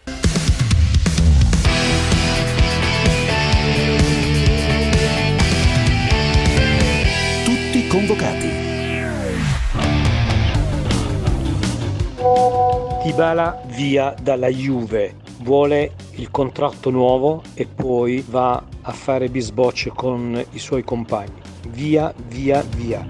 Dybala 13.15 13.61
via 13.67 14.13
dalla 14.21 14.49
Juve, 14.49 15.15
vuole 15.43 15.93
il 16.17 16.33
contratto 16.33 16.91
nuovo 16.91 17.43
e 17.55 17.65
poi 17.73 18.25
va 18.29 18.61
a 18.83 18.91
fare 18.91 19.29
bisbocce 19.29 19.93
con 19.95 20.45
i 20.51 20.59
suoi 20.59 20.83
compagni. 20.83 21.41
Via, 21.69 22.13
via, 22.27 22.65
via. 22.75 23.07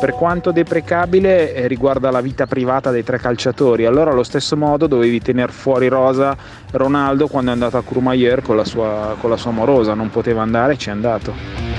Per 0.00 0.12
quanto 0.14 0.50
deprecabile 0.50 1.54
eh, 1.54 1.68
riguarda 1.68 2.10
la 2.10 2.20
vita 2.20 2.48
privata 2.48 2.90
dei 2.90 3.04
tre 3.04 3.18
calciatori, 3.18 3.84
allora 3.84 4.10
allo 4.10 4.24
stesso 4.24 4.56
modo 4.56 4.88
dovevi 4.88 5.20
tenere 5.20 5.52
fuori 5.52 5.86
rosa 5.86 6.36
Ronaldo 6.72 7.28
quando 7.28 7.50
è 7.50 7.52
andato 7.52 7.76
a 7.76 7.82
Courmayeur 7.82 8.42
con 8.42 8.56
la 8.56 8.64
sua, 8.64 9.14
con 9.20 9.30
la 9.30 9.36
sua 9.36 9.52
amorosa, 9.52 9.94
non 9.94 10.10
poteva 10.10 10.42
andare, 10.42 10.76
ci 10.76 10.88
è 10.88 10.92
andato. 10.92 11.69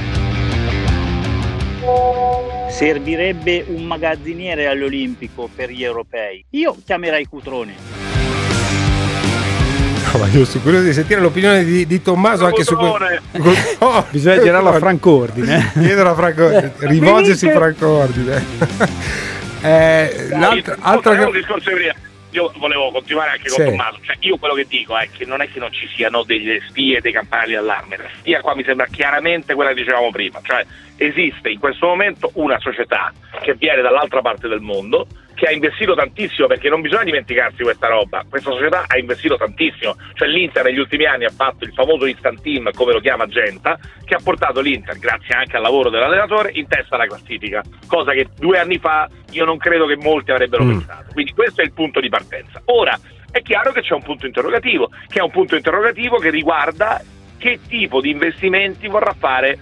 Servirebbe 2.82 3.64
un 3.68 3.84
magazziniere 3.84 4.66
all'Olimpico 4.66 5.48
per 5.56 5.70
gli 5.70 5.84
europei. 5.84 6.44
Io 6.50 6.76
chiamerei 6.84 7.28
Cutrone. 7.28 7.76
No, 10.12 10.18
ma 10.18 10.28
io 10.30 10.46
sono 10.46 10.64
curioso 10.64 10.86
di 10.86 10.94
sentire 10.94 11.22
l'opinione 11.22 11.64
di, 11.64 11.86
di 11.86 12.02
Tommaso 12.02 12.46
anche 12.46 12.64
su 12.64 12.76
questo. 12.76 12.98
Oh, 13.86 14.04
Bisogna 14.10 14.42
girarlo 14.42 14.70
a 14.70 14.80
Franco 14.80 15.12
Ordine. 15.12 15.70
Chiedere 15.78 16.10
a 16.10 16.16
Franco 16.16 16.72
rivolgersi 16.80 17.50
a 17.50 17.52
Franco 17.52 17.88
Ordine. 17.88 18.46
eh, 19.62 20.28
l'altra, 20.32 20.78
altra 20.80 21.30
discorso. 21.30 21.70
Io 22.32 22.52
volevo 22.58 22.92
continuare 22.92 23.32
anche 23.32 23.50
con 23.50 23.60
Sì. 23.60 23.66
Tommaso. 23.66 24.00
Cioè, 24.02 24.16
io 24.22 24.38
quello 24.38 24.54
che 24.54 24.66
dico 24.68 24.98
è 24.98 25.10
che 25.12 25.26
non 25.26 25.42
è 25.42 25.50
che 25.52 25.60
non 25.60 25.72
ci 25.72 25.88
siano 25.88 26.24
delle 26.24 26.62
spie, 26.68 27.02
dei 27.02 27.12
campanelli 27.12 27.54
d'allarme. 27.54 27.98
La 27.98 28.10
spia 28.18 28.42
qua 28.42 28.56
mi 28.56 28.64
sembra 28.64 28.86
chiaramente 28.88 29.54
quella 29.54 29.72
che 29.72 29.82
dicevamo 29.82 30.10
prima. 30.12 30.40
Cioè, 30.42 30.66
esiste 30.98 31.50
in 31.50 31.60
questo 31.60 31.88
momento 31.88 32.32
una 32.36 32.60
società 32.60 33.12
che 33.42 33.56
viene 33.56 33.82
dall'altra 33.82 34.22
parte 34.22 34.48
del 34.48 34.62
mondo, 34.62 35.08
che 35.34 35.48
ha 35.48 35.52
investito 35.52 35.94
tantissimo, 35.96 36.48
perché 36.48 36.70
non 36.70 36.82
bisogna 36.82 37.04
dimenticarsi 37.04 37.64
questa 37.64 37.88
roba. 37.88 38.24
Questa 38.30 38.52
società 38.52 38.86
ha 38.88 38.98
investito 38.98 39.38
tantissimo. 39.38 39.96
Cioè, 40.14 40.28
l'Inter 40.28 40.66
negli 40.66 40.80
ultimi 40.80 41.06
anni 41.06 41.26
ha 41.26 41.30
fatto 41.30 41.64
il 41.64 41.74
famoso 41.74 42.06
instant 42.06 42.42
team, 42.42 42.72
come 42.74 42.94
lo 42.94 43.00
chiama 43.00 43.26
Genta, 43.28 43.80
che 44.04 44.16
ha 44.16 44.20
portato 44.24 44.62
l'Inter, 44.62 44.98
grazie 45.00 45.36
anche 45.36 45.56
al 45.56 45.64
lavoro 45.64 45.90
dell'allenatore, 45.90 46.52
in 46.54 46.68
testa 46.68 46.96
alla 46.96 47.08
classifica. 47.08 47.64
Cosa 47.88 48.12
che 48.12 48.28
due 48.38 48.60
anni 48.60 48.78
fa 48.78 49.10
io 49.32 49.46
non 49.46 49.58
credo 49.58 49.86
che 49.86 49.98
molti 49.98 50.32
avrebbero 50.32 50.66
pensato. 50.66 51.12
Quindi 51.14 51.34
questo 51.34 51.62
è 51.62 51.64
il 51.64 51.74
punto 51.74 52.00
di 52.00 52.10
partenza. 52.10 52.62
Ora, 52.66 52.98
è 53.32 53.42
chiaro 53.42 53.72
che 53.72 53.82
c'è 53.82 53.94
un 53.94 54.04
punto 54.04 54.26
interrogativo, 54.26 54.90
che 55.08 55.20
è 55.20 55.24
un 55.24 55.32
punto 55.32 55.56
interrogativo 55.56 56.18
che 56.18 56.30
riguarda 56.30 57.02
che 57.38 57.60
tipo 57.68 58.02
di 58.02 58.12
investimenti 58.12 58.88
vorrà 58.88 59.16
fare 59.18 59.58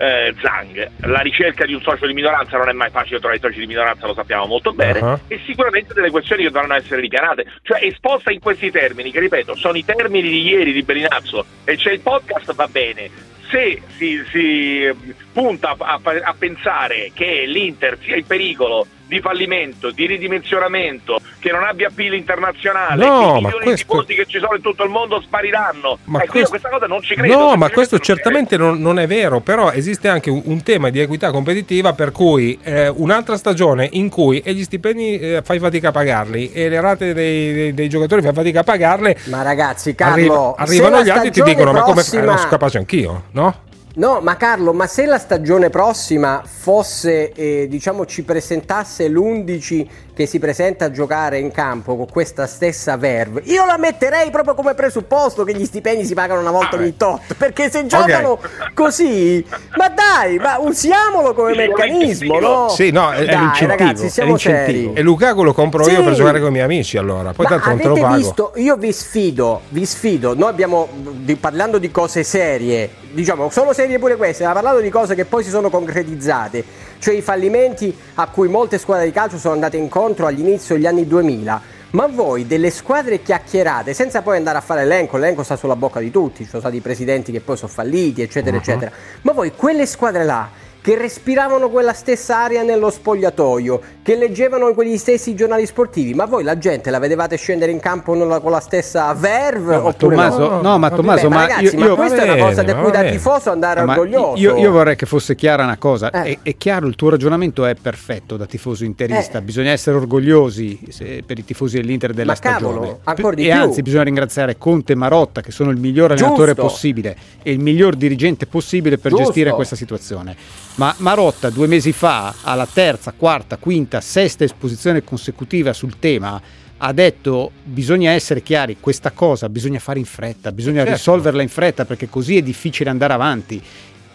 eh, 0.00 0.34
Zhang. 0.40 0.90
La 1.00 1.20
ricerca 1.20 1.66
di 1.66 1.74
un 1.74 1.82
socio 1.82 2.06
di 2.06 2.14
minoranza 2.14 2.56
non 2.56 2.70
è 2.70 2.72
mai 2.72 2.88
facile 2.90 3.18
trovare 3.18 3.36
i 3.38 3.42
soci 3.42 3.60
di 3.60 3.66
minoranza, 3.66 4.06
lo 4.06 4.14
sappiamo 4.14 4.46
molto 4.46 4.72
bene, 4.72 4.98
Uh-huh. 5.00 5.18
e 5.28 5.40
sicuramente 5.44 5.92
delle 5.94 6.10
questioni 6.10 6.42
che 6.42 6.50
dovranno 6.50 6.74
essere 6.74 7.00
ripianate. 7.00 7.46
Cioè, 7.62 7.84
esposta 7.84 8.32
in 8.32 8.40
questi 8.40 8.70
termini, 8.70 9.10
che 9.10 9.20
ripeto, 9.20 9.54
sono 9.54 9.76
i 9.76 9.84
termini 9.84 10.28
di 10.28 10.42
ieri 10.42 10.72
di 10.72 10.82
Berinazzo, 10.82 11.44
e 11.64 11.76
c'è 11.76 11.92
il 11.92 12.00
podcast, 12.00 12.54
va 12.54 12.66
bene. 12.66 13.10
Se 13.50 13.82
si, 13.96 14.22
si 14.30 14.90
punta 15.32 15.74
a, 15.76 16.00
a- 16.02 16.20
a 16.22 16.34
pensare 16.38 17.10
che 17.12 17.44
l'Inter 17.46 17.98
sia 18.00 18.16
in 18.16 18.26
pericolo 18.26 18.86
di 19.10 19.20
fallimento, 19.20 19.90
di 19.90 20.06
ridimensionamento, 20.06 21.18
che 21.40 21.50
non 21.50 21.64
abbia 21.64 21.88
appeal 21.88 22.14
internazionale, 22.14 23.04
No, 23.04 23.20
i 23.38 23.42
milioni 23.42 23.64
questo- 23.64 23.70
di 23.70 23.74
tifosi 24.06 24.14
che 24.14 24.24
ci 24.26 24.38
sono 24.38 24.54
in 24.54 24.62
tutto 24.62 24.84
il 24.84 24.90
mondo 24.90 25.20
spariranno. 25.20 25.98
Ma 26.04 26.18
ecco, 26.18 26.24
io 26.24 26.30
questo- 26.30 26.50
questa 26.50 26.68
cosa 26.68 26.86
non 26.86 27.02
ci 27.02 27.14
credo. 27.16 27.36
No, 27.36 27.56
ma 27.56 27.68
questo 27.70 27.96
non 27.96 28.04
certamente 28.04 28.56
non, 28.56 28.80
non 28.80 29.00
è 29.00 29.08
vero, 29.08 29.40
però 29.40 29.72
esiste 29.72 30.06
anche 30.08 30.30
un, 30.30 30.42
un 30.44 30.62
tema 30.62 30.90
di 30.90 31.00
equità 31.00 31.32
competitiva 31.32 31.92
per 31.92 32.12
cui 32.12 32.56
eh, 32.62 32.86
un'altra 32.88 33.36
stagione 33.36 33.88
in 33.92 34.08
cui 34.08 34.38
e 34.40 34.54
gli 34.54 34.62
stipendi 34.62 35.18
eh, 35.18 35.42
fai 35.42 35.58
fatica 35.58 35.88
a 35.88 35.92
pagarli 35.92 36.52
e 36.52 36.68
le 36.68 36.80
rate 36.80 37.12
dei, 37.12 37.52
dei- 37.52 37.74
dei 37.74 37.88
giocatori 37.88 38.22
fai 38.22 38.32
fatica 38.32 38.60
a 38.60 38.64
pagarle. 38.64 39.16
Ma 39.24 39.42
ragazzi, 39.42 39.92
Carlo, 39.96 40.54
arriva- 40.54 40.54
se 40.56 40.62
arrivano 40.82 41.02
gli 41.02 41.08
altri 41.10 41.28
e 41.28 41.30
ti 41.32 41.40
stagione 41.40 41.50
dicono: 41.56 41.72
Ma 41.72 41.80
come 41.82 41.94
prossima- 41.94 42.22
eh, 42.22 42.26
non 42.26 42.36
sono 42.36 42.48
capace 42.50 42.78
anch'io, 42.78 43.22
no? 43.32 43.54
No, 43.92 44.20
ma 44.20 44.36
Carlo, 44.36 44.72
ma 44.72 44.86
se 44.86 45.04
la 45.04 45.18
stagione 45.18 45.68
prossima 45.68 46.44
fosse, 46.46 47.32
eh, 47.32 47.66
diciamo, 47.68 48.06
ci 48.06 48.22
presentasse 48.22 49.08
l'11 49.08 49.86
che 50.20 50.26
si 50.26 50.38
presenta 50.38 50.84
a 50.84 50.90
giocare 50.90 51.38
in 51.38 51.50
campo 51.50 51.96
con 51.96 52.04
questa 52.06 52.46
stessa 52.46 52.98
verve, 52.98 53.40
io 53.44 53.64
la 53.64 53.78
metterei 53.78 54.30
proprio 54.30 54.52
come 54.52 54.74
presupposto 54.74 55.44
che 55.44 55.54
gli 55.54 55.64
stipendi 55.64 56.04
si 56.04 56.12
pagano 56.12 56.40
una 56.40 56.50
volta 56.50 56.76
ogni 56.76 56.94
tot. 56.94 57.34
Perché 57.38 57.70
se 57.70 57.86
giocano 57.86 58.38
così, 58.74 59.42
ma 59.78 59.88
dai, 59.88 60.36
ma 60.38 60.58
usiamolo 60.58 61.32
come 61.32 61.54
meccanismo, 61.54 62.38
no? 62.38 62.68
Sì, 62.68 62.90
no, 62.90 63.12
è, 63.12 63.24
Dai, 63.24 63.34
è 63.34 63.38
l'incentivo. 63.38 63.68
ragazzi, 63.78 64.10
siamo 64.10 64.28
è 64.28 64.32
l'incentivo. 64.32 64.88
seri. 64.90 64.98
E 64.98 65.02
Lukaku 65.02 65.42
lo 65.42 65.54
compro 65.54 65.88
io 65.88 65.96
Sì. 65.98 66.02
per 66.04 66.12
giocare 66.12 66.38
con 66.40 66.48
i 66.48 66.52
miei 66.52 66.64
amici 66.64 66.98
allora. 66.98 67.32
Poi 67.32 67.46
Ma 67.48 67.50
tanto 67.52 67.68
non 67.70 67.78
te 67.78 67.84
lo 67.84 67.90
avete 67.92 68.06
pago. 68.06 68.16
visto, 68.18 68.52
io 68.56 68.76
vi 68.76 68.92
sfido, 68.92 69.60
vi 69.70 69.86
sfido, 69.86 70.34
noi 70.34 70.50
abbiamo, 70.50 70.88
di- 70.92 71.36
parlando 71.36 71.78
di 71.78 71.90
cose 71.90 72.24
serie, 72.24 72.90
diciamo, 73.12 73.48
sono 73.48 73.72
serie 73.72 73.98
pure 73.98 74.16
queste, 74.16 74.44
ma 74.44 74.52
parlando 74.52 74.80
di 74.80 74.90
cose 74.90 75.14
che 75.14 75.24
poi 75.24 75.42
si 75.42 75.48
sono 75.48 75.70
concretizzate, 75.70 76.62
cioè 77.00 77.14
i 77.14 77.22
fallimenti 77.22 77.96
a 78.14 78.28
cui 78.28 78.48
molte 78.48 78.78
squadre 78.78 79.06
di 79.06 79.10
calcio 79.10 79.38
sono 79.38 79.54
andate 79.54 79.76
incontro 79.76 80.26
all'inizio 80.26 80.76
degli 80.76 80.86
anni 80.86 81.06
2000. 81.06 81.78
Ma 81.92 82.06
voi 82.06 82.46
delle 82.46 82.70
squadre 82.70 83.20
chiacchierate, 83.20 83.94
senza 83.94 84.22
poi 84.22 84.36
andare 84.36 84.58
a 84.58 84.60
fare 84.60 84.82
l'elenco, 84.82 85.16
l'elenco 85.16 85.42
sta 85.42 85.56
sulla 85.56 85.74
bocca 85.74 85.98
di 85.98 86.12
tutti, 86.12 86.44
ci 86.44 86.48
sono 86.48 86.62
stati 86.62 86.78
presidenti 86.80 87.32
che 87.32 87.40
poi 87.40 87.56
sono 87.56 87.72
falliti, 87.72 88.22
eccetera, 88.22 88.54
Uh-huh. 88.54 88.62
eccetera. 88.62 88.92
Ma 89.22 89.32
voi 89.32 89.52
quelle 89.56 89.86
squadre 89.86 90.22
là 90.22 90.48
che 90.82 90.96
respiravano 90.96 91.68
quella 91.68 91.92
stessa 91.92 92.38
aria 92.38 92.62
nello 92.62 92.90
spogliatoio, 92.90 93.80
che 94.02 94.16
leggevano 94.16 94.72
quegli 94.72 94.96
stessi 94.96 95.34
giornali 95.34 95.66
sportivi, 95.66 96.14
ma 96.14 96.24
voi 96.24 96.42
la 96.42 96.56
gente 96.56 96.88
la 96.90 96.98
vedevate 96.98 97.36
scendere 97.36 97.70
in 97.70 97.80
campo 97.80 98.12
con 98.16 98.26
la, 98.26 98.40
con 98.40 98.50
la 98.50 98.60
stessa 98.60 99.12
verve? 99.12 99.76
No, 99.76 99.94
Tommaso, 99.94 100.60
no, 100.62 100.78
ma 100.78 100.88
Vabbè, 100.88 100.96
Tommaso, 100.96 101.28
ma 101.28 101.40
ragazzi, 101.46 101.64
io- 101.74 101.78
ma 101.80 101.84
io- 101.86 101.94
questa 101.96 102.16
va 102.16 102.22
è 102.24 102.30
una 102.32 102.42
cosa 102.44 102.62
di 102.62 102.72
cui 102.72 102.90
da 102.90 103.02
tifoso 103.04 103.50
andare 103.50 103.82
Ma 103.84 103.92
orgoglioso. 103.92 104.40
Io, 104.40 104.56
io 104.56 104.70
vorrei 104.70 104.96
che 104.96 105.06
fosse 105.06 105.34
chiara 105.34 105.64
una 105.64 105.76
cosa. 105.76 106.10
Eh. 106.10 106.22
È, 106.22 106.38
è 106.50 106.56
chiaro, 106.56 106.86
il 106.86 106.96
tuo 106.96 107.10
ragionamento 107.10 107.66
è 107.66 107.74
perfetto 107.74 108.36
da 108.38 108.46
tifoso 108.46 108.84
interista. 108.84 109.38
Eh. 109.38 109.42
Bisogna 109.42 109.70
essere 109.72 109.96
orgogliosi 109.96 110.80
se- 110.88 111.22
per 111.26 111.38
i 111.38 111.44
tifosi 111.44 111.76
dell'Inter 111.76 112.12
della 112.14 112.32
Ma 112.32 112.38
cavolo, 112.38 113.00
stagione. 113.02 113.34
di 113.34 113.46
e 113.46 113.50
più. 113.52 113.60
anzi, 113.60 113.82
bisogna 113.82 114.02
ringraziare 114.04 114.56
Conte 114.56 114.92
e 114.94 114.96
Marotta, 114.96 115.40
che 115.42 115.50
sono 115.50 115.70
il 115.70 115.76
miglior 115.78 116.12
allenatore 116.12 116.54
Giusto. 116.54 116.62
possibile 116.62 117.16
e 117.42 117.52
il 117.52 117.58
miglior 117.58 117.96
dirigente 117.96 118.46
possibile 118.46 118.96
per 118.96 119.10
Giusto. 119.10 119.26
gestire 119.26 119.50
questa 119.52 119.76
situazione. 119.76 120.34
Ma 120.76 120.94
Marotta, 120.98 121.50
due 121.50 121.66
mesi 121.66 121.92
fa, 121.92 122.34
alla 122.42 122.66
terza, 122.66 123.12
quarta, 123.14 123.58
quinta, 123.58 124.00
sesta 124.00 124.44
esposizione 124.44 125.04
consecutiva 125.04 125.72
sul 125.74 125.98
tema, 125.98 126.40
ha 126.78 126.92
detto 126.92 127.50
bisogna 127.62 128.12
essere 128.12 128.42
chiari, 128.42 128.78
questa 128.80 129.10
cosa 129.10 129.50
bisogna 129.50 129.78
fare 129.78 129.98
in 129.98 130.06
fretta, 130.06 130.52
bisogna 130.52 130.78
Certo. 130.78 130.92
risolverla 130.92 131.42
in 131.42 131.50
fretta 131.50 131.84
perché 131.84 132.08
così 132.08 132.38
è 132.38 132.42
difficile 132.42 132.88
andare 132.88 133.12
avanti. 133.12 133.62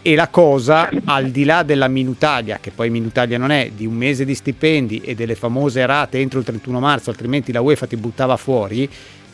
E 0.02 0.16
la 0.16 0.28
cosa, 0.30 0.90
al 1.06 1.30
di 1.30 1.44
là 1.46 1.64
della 1.64 1.88
minutalia, 1.88 2.60
che 2.62 2.72
poi 2.72 2.90
minutalia 2.92 3.38
non 3.40 3.52
è, 3.52 3.72
di 3.76 3.86
un 3.86 3.96
mese 3.96 4.24
di 4.26 4.34
stipendi 4.36 5.02
e 5.02 5.14
delle 5.16 5.34
famose 5.36 5.84
rate 5.86 6.20
entro 6.20 6.40
il 6.40 6.46
31 6.46 6.80
marzo, 6.80 7.10
altrimenti 7.10 7.52
la 7.52 7.62
UEFA 7.62 7.88
ti 7.88 7.96
buttava 7.96 8.38
fuori, 8.38 8.88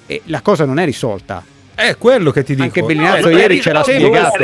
eh, 0.06 0.22
la 0.26 0.42
cosa 0.42 0.66
non 0.66 0.80
è 0.80 0.86
risolta. 0.86 1.44
È 1.82 1.98
quello 1.98 2.32
che 2.32 2.44
ti 2.44 2.54
dico. 2.54 2.64
Anche 2.66 2.84
Bellinazzo 2.84 3.30
Eh, 3.30 3.34
ieri 3.36 3.60
ce 3.60 3.74
l'ha 3.74 3.82
spiegato. 3.84 4.38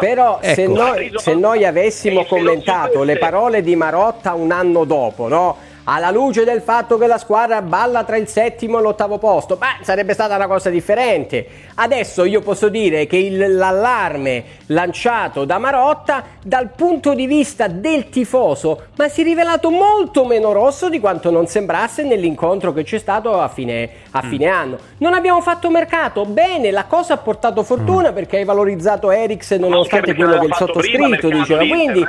Però 0.00 0.40
se, 0.42 0.62
Ecco. 0.62 0.72
noi, 0.74 1.12
se 1.16 1.34
noi 1.34 1.64
avessimo 1.64 2.24
commentato 2.24 3.04
le 3.04 3.18
parole 3.18 3.62
di 3.62 3.76
Marotta 3.76 4.34
un 4.34 4.50
anno 4.50 4.84
dopo, 4.84 5.28
no? 5.28 5.56
Alla 5.84 6.12
luce 6.12 6.44
del 6.44 6.60
fatto 6.60 6.96
che 6.96 7.08
la 7.08 7.18
squadra 7.18 7.60
balla 7.60 8.04
tra 8.04 8.16
il 8.16 8.28
settimo 8.28 8.78
e 8.78 8.82
l'ottavo 8.82 9.18
posto, 9.18 9.56
beh, 9.56 9.82
sarebbe 9.82 10.12
stata 10.12 10.36
una 10.36 10.46
cosa 10.46 10.70
differente. 10.70 11.44
Adesso 11.74 12.24
io 12.24 12.40
posso 12.40 12.68
dire 12.68 13.06
che 13.08 13.16
il- 13.16 13.56
l'allarme 13.56 14.44
lanciato 14.66 15.44
da 15.44 15.58
Marotta, 15.58 16.22
dal 16.44 16.70
punto 16.76 17.14
di 17.14 17.26
vista 17.26 17.66
del 17.66 18.10
tifoso, 18.10 18.82
ma 18.96 19.08
si 19.08 19.22
è 19.22 19.24
rivelato 19.24 19.70
molto 19.70 20.24
meno 20.24 20.52
rosso 20.52 20.88
di 20.88 21.00
quanto 21.00 21.32
non 21.32 21.48
sembrasse 21.48 22.04
nell'incontro 22.04 22.72
che 22.72 22.84
c'è 22.84 22.98
stato 22.98 23.40
a 23.40 23.48
fine, 23.48 23.88
a 24.12 24.22
fine 24.22 24.46
anno. 24.46 24.78
Non 24.98 25.14
abbiamo 25.14 25.40
fatto 25.40 25.68
mercato, 25.68 26.24
bene, 26.26 26.70
la 26.70 26.84
cosa 26.84 27.14
ha 27.14 27.18
portato 27.18 27.64
fortuna 27.64 28.12
perché 28.12 28.36
hai 28.36 28.44
valorizzato 28.44 29.10
Eriksen 29.10 29.58
nonostante 29.60 30.14
quello 30.14 30.38
che 30.38 30.46
il 30.46 30.54
sottoscritto 30.54 31.28
diceva. 31.28 31.66
Quindi 31.66 32.04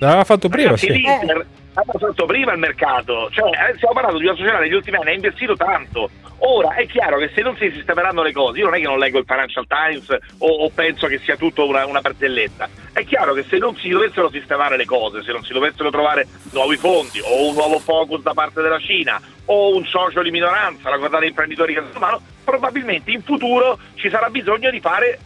L'aveva 0.00 0.24
fatto 0.24 0.48
prima, 0.48 0.70
ragazzi, 0.70 0.86
sì. 0.86 0.92
l'Inter 0.94 1.46
aveva 1.74 1.98
fatto 1.98 2.26
prima 2.26 2.52
il 2.52 2.58
mercato, 2.58 3.28
cioè 3.30 3.50
eh, 3.50 3.74
stiamo 3.76 3.94
parlando 3.94 4.18
di 4.18 4.26
una 4.26 4.36
società 4.36 4.58
negli 4.58 4.74
ultimi 4.74 4.96
anni 4.96 5.10
ha 5.10 5.14
investito 5.14 5.56
tanto. 5.56 6.10
Ora 6.38 6.74
è 6.74 6.86
chiaro 6.86 7.16
che 7.18 7.30
se 7.34 7.40
non 7.42 7.56
si 7.56 7.70
sistemeranno 7.72 8.22
le 8.22 8.32
cose, 8.32 8.58
io 8.58 8.66
non 8.66 8.74
è 8.74 8.78
che 8.78 8.86
non 8.86 8.98
leggo 8.98 9.18
il 9.18 9.24
Financial 9.26 9.66
Times 9.66 10.10
o, 10.38 10.46
o 10.46 10.70
penso 10.70 11.06
che 11.06 11.18
sia 11.18 11.36
tutto 11.36 11.66
una, 11.66 11.86
una 11.86 12.00
barzelletta. 12.00 12.68
È 12.92 13.04
chiaro 13.04 13.32
che 13.32 13.44
se 13.44 13.56
non 13.58 13.74
si 13.76 13.88
dovessero 13.88 14.30
sistemare 14.30 14.76
le 14.76 14.84
cose, 14.84 15.22
se 15.22 15.32
non 15.32 15.42
si 15.42 15.52
dovessero 15.52 15.90
trovare 15.90 16.26
nuovi 16.52 16.76
fondi 16.76 17.20
o 17.20 17.48
un 17.48 17.54
nuovo 17.54 17.78
focus 17.78 18.22
da 18.22 18.34
parte 18.34 18.60
della 18.60 18.78
Cina 18.78 19.20
o 19.46 19.74
un 19.74 19.86
socio 19.86 20.22
di 20.22 20.30
minoranza, 20.30 20.90
da 20.90 20.96
guardare 20.96 21.26
imprenditori 21.26 21.74
che 21.74 21.82
sono 21.86 21.98
mano, 21.98 22.20
probabilmente 22.44 23.10
in 23.10 23.22
futuro 23.22 23.78
ci 23.94 24.10
sarà 24.10 24.28
bisogno 24.28 24.70
di 24.70 24.80
fare 24.80 25.18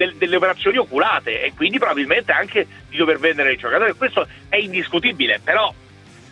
del- 0.00 0.14
delle 0.16 0.36
operazioni 0.36 0.78
oculate 0.78 1.42
e 1.42 1.52
quindi 1.54 1.76
probabilmente 1.76 2.32
anche 2.32 2.66
di 2.88 2.96
dover 2.96 3.18
vendere 3.18 3.52
i 3.52 3.56
giocatori. 3.58 3.92
Questo 3.92 4.26
è 4.48 4.56
indiscutibile, 4.56 5.40
però 5.44 5.70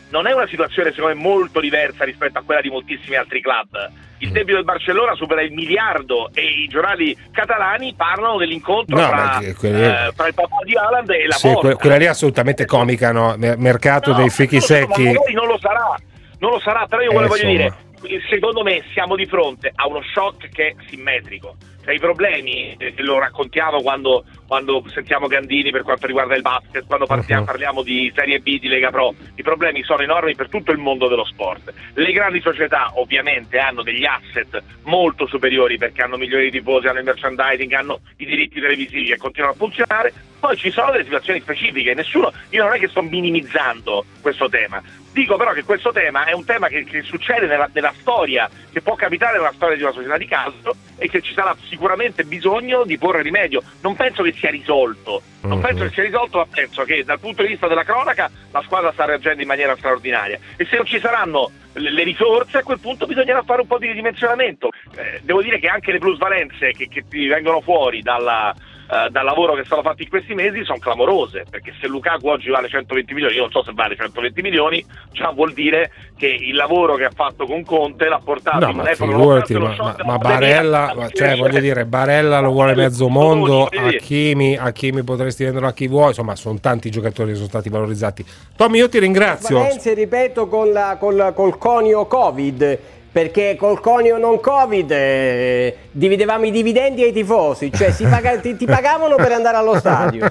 non 0.09 0.27
è 0.27 0.33
una 0.33 0.47
situazione 0.47 0.91
secondo 0.95 1.15
me 1.15 1.21
molto 1.21 1.61
diversa 1.61 2.05
rispetto 2.05 2.39
a 2.39 2.43
quella 2.43 2.63
di 2.63 2.71
moltissimi 2.71 3.17
altri 3.17 3.43
club. 3.43 3.91
Il 4.21 4.31
debito 4.31 4.55
del 4.57 4.65
Barcellona 4.65 5.15
supera 5.15 5.43
il 5.43 5.53
miliardo 5.53 6.31
e 6.33 6.43
i 6.63 6.67
giornali 6.67 7.15
catalani 7.31 7.93
parlano 7.95 8.39
dell'incontro 8.39 8.97
No, 8.99 9.11
ma 9.13 9.39
che- 9.39 9.49
eh, 9.51 10.13
fra 10.15 10.29
il 10.29 10.35
papà 10.35 10.57
di 10.65 10.75
Haaland 10.75 11.11
e 11.11 11.27
la 11.27 11.35
Sì, 11.35 11.49
Porta. 11.53 11.75
quella 11.77 11.97
lì 11.99 12.05
è 12.07 12.09
assolutamente 12.09 12.65
comica, 12.65 13.13
no? 13.13 13.35
Mer- 13.37 13.59
Mercato 13.59 14.15
dei 14.15 14.31
fichi 14.31 14.61
secchi. 14.63 15.05
magari 15.05 15.35
non 15.35 15.47
lo 15.47 15.59
sarà, 15.61 15.95
non 16.39 16.53
lo 16.53 16.59
sarà, 16.61 16.87
però 16.87 17.03
io 17.03 17.11
Eh, 17.11 17.15
voglio 17.15 17.47
insomma. 17.49 17.77
dire, 18.01 18.23
secondo 18.31 18.63
me 18.63 18.83
siamo 18.95 19.15
di 19.15 19.27
fronte 19.27 19.71
a 19.75 19.87
uno 19.87 20.01
shock 20.15 20.49
che 20.49 20.69
è 20.69 20.75
simmetrico. 20.89 21.55
Cioè, 21.89 21.97
I 21.97 22.01
problemi, 22.01 22.77
eh, 22.77 22.93
lo 22.99 23.19
raccontiamo 23.19 23.81
quando, 23.81 24.27
quando 24.49 24.83
sentiamo 24.89 25.27
Gandini 25.27 25.71
per 25.71 25.83
quanto 25.83 26.07
riguarda 26.07 26.35
il 26.35 26.41
basket, 26.41 26.87
quando 26.87 27.05
parliamo, 27.05 27.43
Mhm. 27.43 27.47
parliamo 27.47 27.83
di 27.83 28.11
Serie 28.17 28.41
B, 28.41 28.59
di 28.59 28.67
Lega 28.67 28.89
Pro, 28.91 29.15
i 29.35 29.43
problemi 29.43 29.83
sono 29.85 30.03
enormi 30.03 30.35
per 30.35 30.49
tutto 30.49 30.73
il 30.73 30.79
mondo 30.79 31.07
dello 31.07 31.27
sport. 31.27 31.71
Le 31.93 32.13
grandi 32.13 32.41
società 32.41 32.91
ovviamente 32.95 33.59
hanno 33.59 33.83
degli 33.83 34.07
asset 34.07 34.63
molto 34.85 35.27
superiori 35.27 35.77
perché 35.77 36.03
hanno 36.03 36.17
milioni 36.17 36.45
di 36.45 36.59
tifosi, 36.59 36.87
hanno 36.87 37.01
il 37.01 37.05
merchandising, 37.05 37.71
hanno 37.75 38.01
i 38.17 38.25
diritti 38.25 38.59
televisivi 38.59 39.11
e 39.11 39.19
continuano 39.19 39.53
a 39.53 39.57
funzionare. 39.57 40.13
Poi 40.41 40.57
ci 40.57 40.71
sono 40.71 40.93
delle 40.93 41.05
situazioni 41.05 41.41
specifiche, 41.41 41.95
nessuno, 41.95 42.33
io 42.51 42.63
non 42.65 42.73
è 42.73 42.79
che 42.79 42.87
sto 42.89 43.03
minimizzando 43.03 44.05
questo 44.23 44.49
tema, 44.49 44.81
dico 45.13 45.37
però 45.37 45.51
che 45.53 45.65
questo 45.65 45.91
tema 45.91 46.27
è 46.27 46.33
un 46.33 46.45
tema 46.45 46.69
che, 46.69 46.85
che 46.85 47.03
succede 47.03 47.47
nella, 47.47 47.69
nella 47.73 47.93
storia, 47.99 48.49
che 48.73 48.81
può 48.81 48.95
capitare 48.95 49.37
nella 49.37 49.53
storia 49.53 49.77
di 49.77 49.83
una 49.83 49.91
società 49.91 50.17
di 50.17 50.27
calcio 50.27 50.77
e 50.97 51.09
che 51.09 51.23
ci 51.23 51.33
sarà 51.35 51.57
sicuramente 51.69 52.23
bisogno 52.23 52.85
di 52.85 52.97
porre 52.99 53.23
rimedio. 53.23 53.63
Non 53.83 53.97
penso 53.97 54.23
che 54.23 54.33
sia 54.39 54.51
risolto, 54.51 55.23
non 55.43 55.59
Mhm. 55.59 55.65
penso 55.65 55.85
che 55.85 55.91
sia 55.91 56.03
risolto, 56.05 56.39
ma 56.39 56.47
penso 56.51 56.85
che 56.85 57.05
dal 57.05 57.21
punto 57.21 57.43
di 57.43 57.49
vista 57.49 57.69
della 57.69 57.85
cronaca 57.85 58.31
la 58.51 58.63
squadra 58.63 58.93
sta 58.93 59.05
reagendo 59.05 59.43
in 59.43 59.49
maniera 59.49 59.77
straordinaria 59.77 60.39
e 60.57 60.65
se 60.67 60.77
non 60.77 60.87
ci 60.87 60.99
saranno 61.01 61.51
le, 61.75 61.91
le 61.93 62.03
risorse 62.05 62.59
a 62.59 62.63
quel 62.63 62.81
punto 62.81 63.07
bisognerà 63.07 63.43
fare 63.43 63.61
un 63.63 63.67
po' 63.67 63.79
di 63.79 63.87
ridimensionamento. 63.89 64.71
Eh, 64.97 65.21
devo 65.23 65.43
dire 65.43 65.59
che 65.59 65.69
anche 65.69 65.93
le 65.93 65.99
plusvalenze 65.99 66.73
che, 66.73 66.89
che 66.89 67.05
ti 67.09 67.27
vengono 67.27 67.61
fuori 67.61 68.01
dalla, 68.03 68.55
eh, 68.91 69.11
dal 69.11 69.25
lavoro 69.25 69.55
che 69.55 69.61
è 69.61 69.65
stato 69.65 69.83
fatto 69.83 70.03
in 70.03 70.09
questi 70.09 70.35
mesi 70.35 70.65
sono 70.65 70.79
clamorose, 70.79 71.45
perché 71.49 71.75
se 71.81 71.87
Lukaku 71.87 72.27
oggi 72.29 72.49
vale 72.49 72.69
120 72.69 73.13
milioni, 73.15 73.35
io 73.35 73.43
non 73.43 73.51
so 73.51 73.63
se 73.63 73.73
vale 73.75 73.97
120 73.97 74.41
milioni, 74.43 74.85
già 75.13 75.31
vuol 75.31 75.53
dire 75.53 75.91
che 76.17 76.27
il 76.27 76.55
lavoro 76.55 76.95
che 76.97 77.05
ha 77.05 77.11
fatto 77.15 77.47
con 77.47 77.65
Conte 77.65 78.09
l'ha 78.09 78.21
portato 78.23 78.65
No, 78.65 78.71
in 78.71 78.77
ma 78.77 78.83
un'epoca 78.83 79.05
figurati, 79.45 79.55
ma, 79.55 79.75
ma- 79.77 79.97
ma 80.05 80.19
Barella, 80.19 80.95
ma- 80.97 81.09
cioè 81.11 81.37
voglio 81.37 81.61
dire, 81.61 81.85
Barella 81.85 82.41
lo 82.41 82.51
vuole 82.51 82.75
mezzo 82.75 83.09
mondo, 83.09 83.67
Hakimi, 83.67 84.57
Hakimi 84.57 85.03
potresti 85.03 85.45
venderlo 85.45 85.69
a 85.69 85.73
chi 85.73 85.87
vuoi, 85.87 86.09
insomma 86.09 86.35
sono 86.35 86.59
tanti 86.59 86.91
giocatori 86.91 87.31
che 87.31 87.37
sono 87.37 87.49
stati 87.49 87.69
valorizzati. 87.69 88.25
Tommy 88.57 88.79
io 88.79 88.89
ti 88.89 88.99
ringrazio. 88.99 89.59
Valenze, 89.59 89.95
ripeto, 89.95 90.49
con 90.49 90.73
la- 90.73 90.97
col, 90.99 91.33
col 91.35 91.59
conio 91.59 92.07
Covid. 92.07 92.79
Perché 93.11 93.57
col 93.59 93.81
conio 93.81 94.19
non 94.19 94.39
Covid 94.39 94.91
eh, 94.91 95.77
dividevamo 95.91 96.45
i 96.45 96.51
dividendi 96.51 97.03
ai 97.03 97.13
tifosi, 97.13 97.73
cioè 97.73 97.91
si 97.91 98.05
paga- 98.05 98.39
ti, 98.39 98.55
ti 98.57 98.67
pagavano 98.67 99.17
per 99.17 99.33
andare 99.33 99.57
allo 99.57 99.79
stadio. 99.79 100.31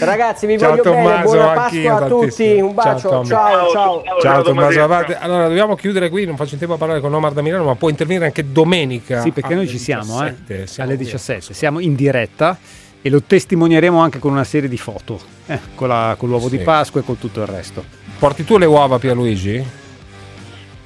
Ragazzi, 0.00 0.46
vi 0.46 0.58
Ciao, 0.58 0.70
voglio 0.70 0.82
bene, 0.82 1.02
Tommaso, 1.02 1.22
buona 1.36 1.62
anch'io 1.62 1.90
Pasqua 1.90 2.06
a 2.06 2.08
tutti, 2.08 2.60
un 2.60 2.74
bacio, 2.74 3.08
Ciao, 3.08 3.24
ciao, 3.24 3.70
ciao. 3.70 4.02
Ciao 4.20 4.42
Tommaso 4.42 4.82
Avati. 4.82 5.12
Allora 5.12 5.46
dobbiamo 5.46 5.76
chiudere 5.76 6.08
qui, 6.08 6.24
non 6.24 6.36
faccio 6.36 6.54
in 6.54 6.58
tempo 6.60 6.74
a 6.74 6.78
parlare 6.78 7.00
con 7.00 7.12
Omar 7.12 7.32
da 7.32 7.42
Milano, 7.42 7.64
ma 7.64 7.74
può 7.74 7.90
intervenire 7.90 8.24
anche 8.24 8.50
domenica. 8.50 9.20
Sì, 9.20 9.30
perché 9.30 9.54
noi 9.54 9.68
ci 9.68 9.78
siamo, 9.78 10.24
eh. 10.24 10.34
17, 10.46 10.66
siamo 10.66 10.88
alle 10.88 10.96
qui. 10.98 11.04
17. 11.04 11.54
Siamo 11.54 11.80
in 11.80 11.94
diretta 11.94 12.58
e 13.02 13.10
lo 13.10 13.22
testimonieremo 13.22 14.00
anche 14.00 14.18
con 14.18 14.32
una 14.32 14.42
serie 14.44 14.68
di 14.70 14.78
foto, 14.78 15.20
eh, 15.46 15.58
con, 15.74 15.88
la- 15.88 16.14
con 16.18 16.30
l'uovo 16.30 16.48
Sì. 16.48 16.56
di 16.56 16.64
Pasqua 16.64 17.00
e 17.02 17.04
con 17.04 17.18
tutto 17.18 17.40
il 17.42 17.46
resto. 17.46 17.84
Porti 18.18 18.42
tu 18.44 18.56
le 18.56 18.66
uova 18.66 18.98
Pierluigi? 18.98 19.84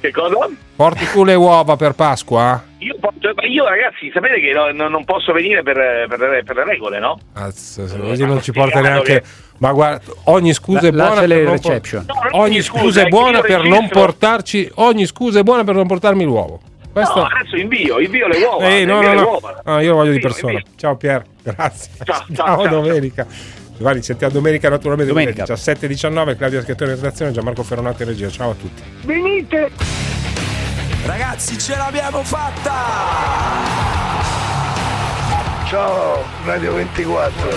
Che 0.01 0.11
cosa? 0.11 0.49
Porti 0.75 1.05
tu 1.11 1.23
le 1.23 1.35
uova 1.35 1.75
per 1.75 1.93
Pasqua? 1.93 2.63
Io, 2.79 2.95
porto- 2.99 3.31
ma 3.35 3.45
io, 3.45 3.67
ragazzi, 3.67 4.09
sapete 4.11 4.39
che 4.39 4.51
no- 4.51 4.71
no- 4.71 4.89
non 4.89 5.05
posso 5.05 5.31
venire 5.31 5.61
per, 5.61 6.07
per 6.09 6.19
le, 6.19 6.43
per 6.43 6.55
le 6.55 6.63
regole, 6.65 6.97
no? 6.99 7.19
Azz, 7.33 7.85
se 7.85 7.99
così 7.99 8.25
non 8.25 8.41
ci 8.41 8.51
porta 8.51 8.81
neanche. 8.81 9.23
Ma 9.59 9.71
guarda, 9.73 10.11
ogni 10.25 10.53
scusa 10.53 10.81
La- 10.81 10.87
è 10.87 10.91
buona 10.91 11.21
per 11.21 11.43
non 11.43 11.51
reception. 11.51 12.05
por- 12.05 12.31
No, 12.31 12.39
ogni 12.39 12.61
scusa 12.61 13.01
è 13.03 13.07
buona 13.09 13.41
che 13.41 13.47
per 13.55 13.63
non 13.63 13.87
portarci. 13.89 14.71
Ogni 14.75 15.05
scusa 15.05 15.39
è 15.39 15.43
buona 15.43 15.63
per 15.63 15.75
non 15.75 15.85
portarmi 15.85 16.23
l'uovo. 16.23 16.59
Questo. 16.91 17.19
No, 17.19 17.27
adesso 17.27 17.55
invio, 17.55 17.99
invio 17.99 18.27
le 18.27 18.37
uova. 18.43 18.65
Ehi, 18.67 18.83
no, 18.85 19.01
no, 19.01 19.07
le 19.07 19.13
no. 19.13 19.29
uova. 19.29 19.61
Ah, 19.63 19.81
io 19.81 19.91
lo 19.91 19.95
voglio 19.97 20.09
di 20.09 20.15
Invio, 20.15 20.29
persona. 20.29 20.51
invio. 20.53 20.67
Ciao 20.77 20.95
Pier, 20.97 21.23
grazie. 21.43 21.91
Ciao, 22.03 22.15
ciao, 22.33 22.35
Ciao, 22.35 22.63
ciao, 22.63 22.67
domenica. 22.81 23.23
Giovanni, 23.27 23.60
ci 23.95 24.03
sentiamo 24.03 24.33
domenica 24.33 24.69
naturalmente. 24.69 25.11
Domenica. 25.11 25.43
17-19, 25.43 26.37
Claudia 26.37 26.61
Schiattone 26.61 26.91
in 26.91 26.95
redazione, 26.97 27.31
Gianmarco 27.31 27.63
Ferronato 27.63 28.03
in 28.03 28.09
regia. 28.09 28.29
Ciao 28.29 28.51
a 28.51 28.55
tutti. 28.55 28.81
Venite! 29.03 29.71
Ragazzi, 31.05 31.57
ce 31.57 31.75
l'abbiamo 31.75 32.23
fatta! 32.23 32.71
Ciao 35.67 36.23
Radio 36.45 36.73
24. 36.73 37.49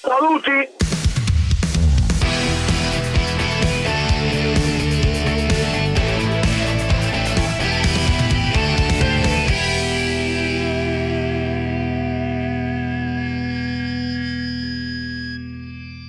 Saluti! 0.00 0.87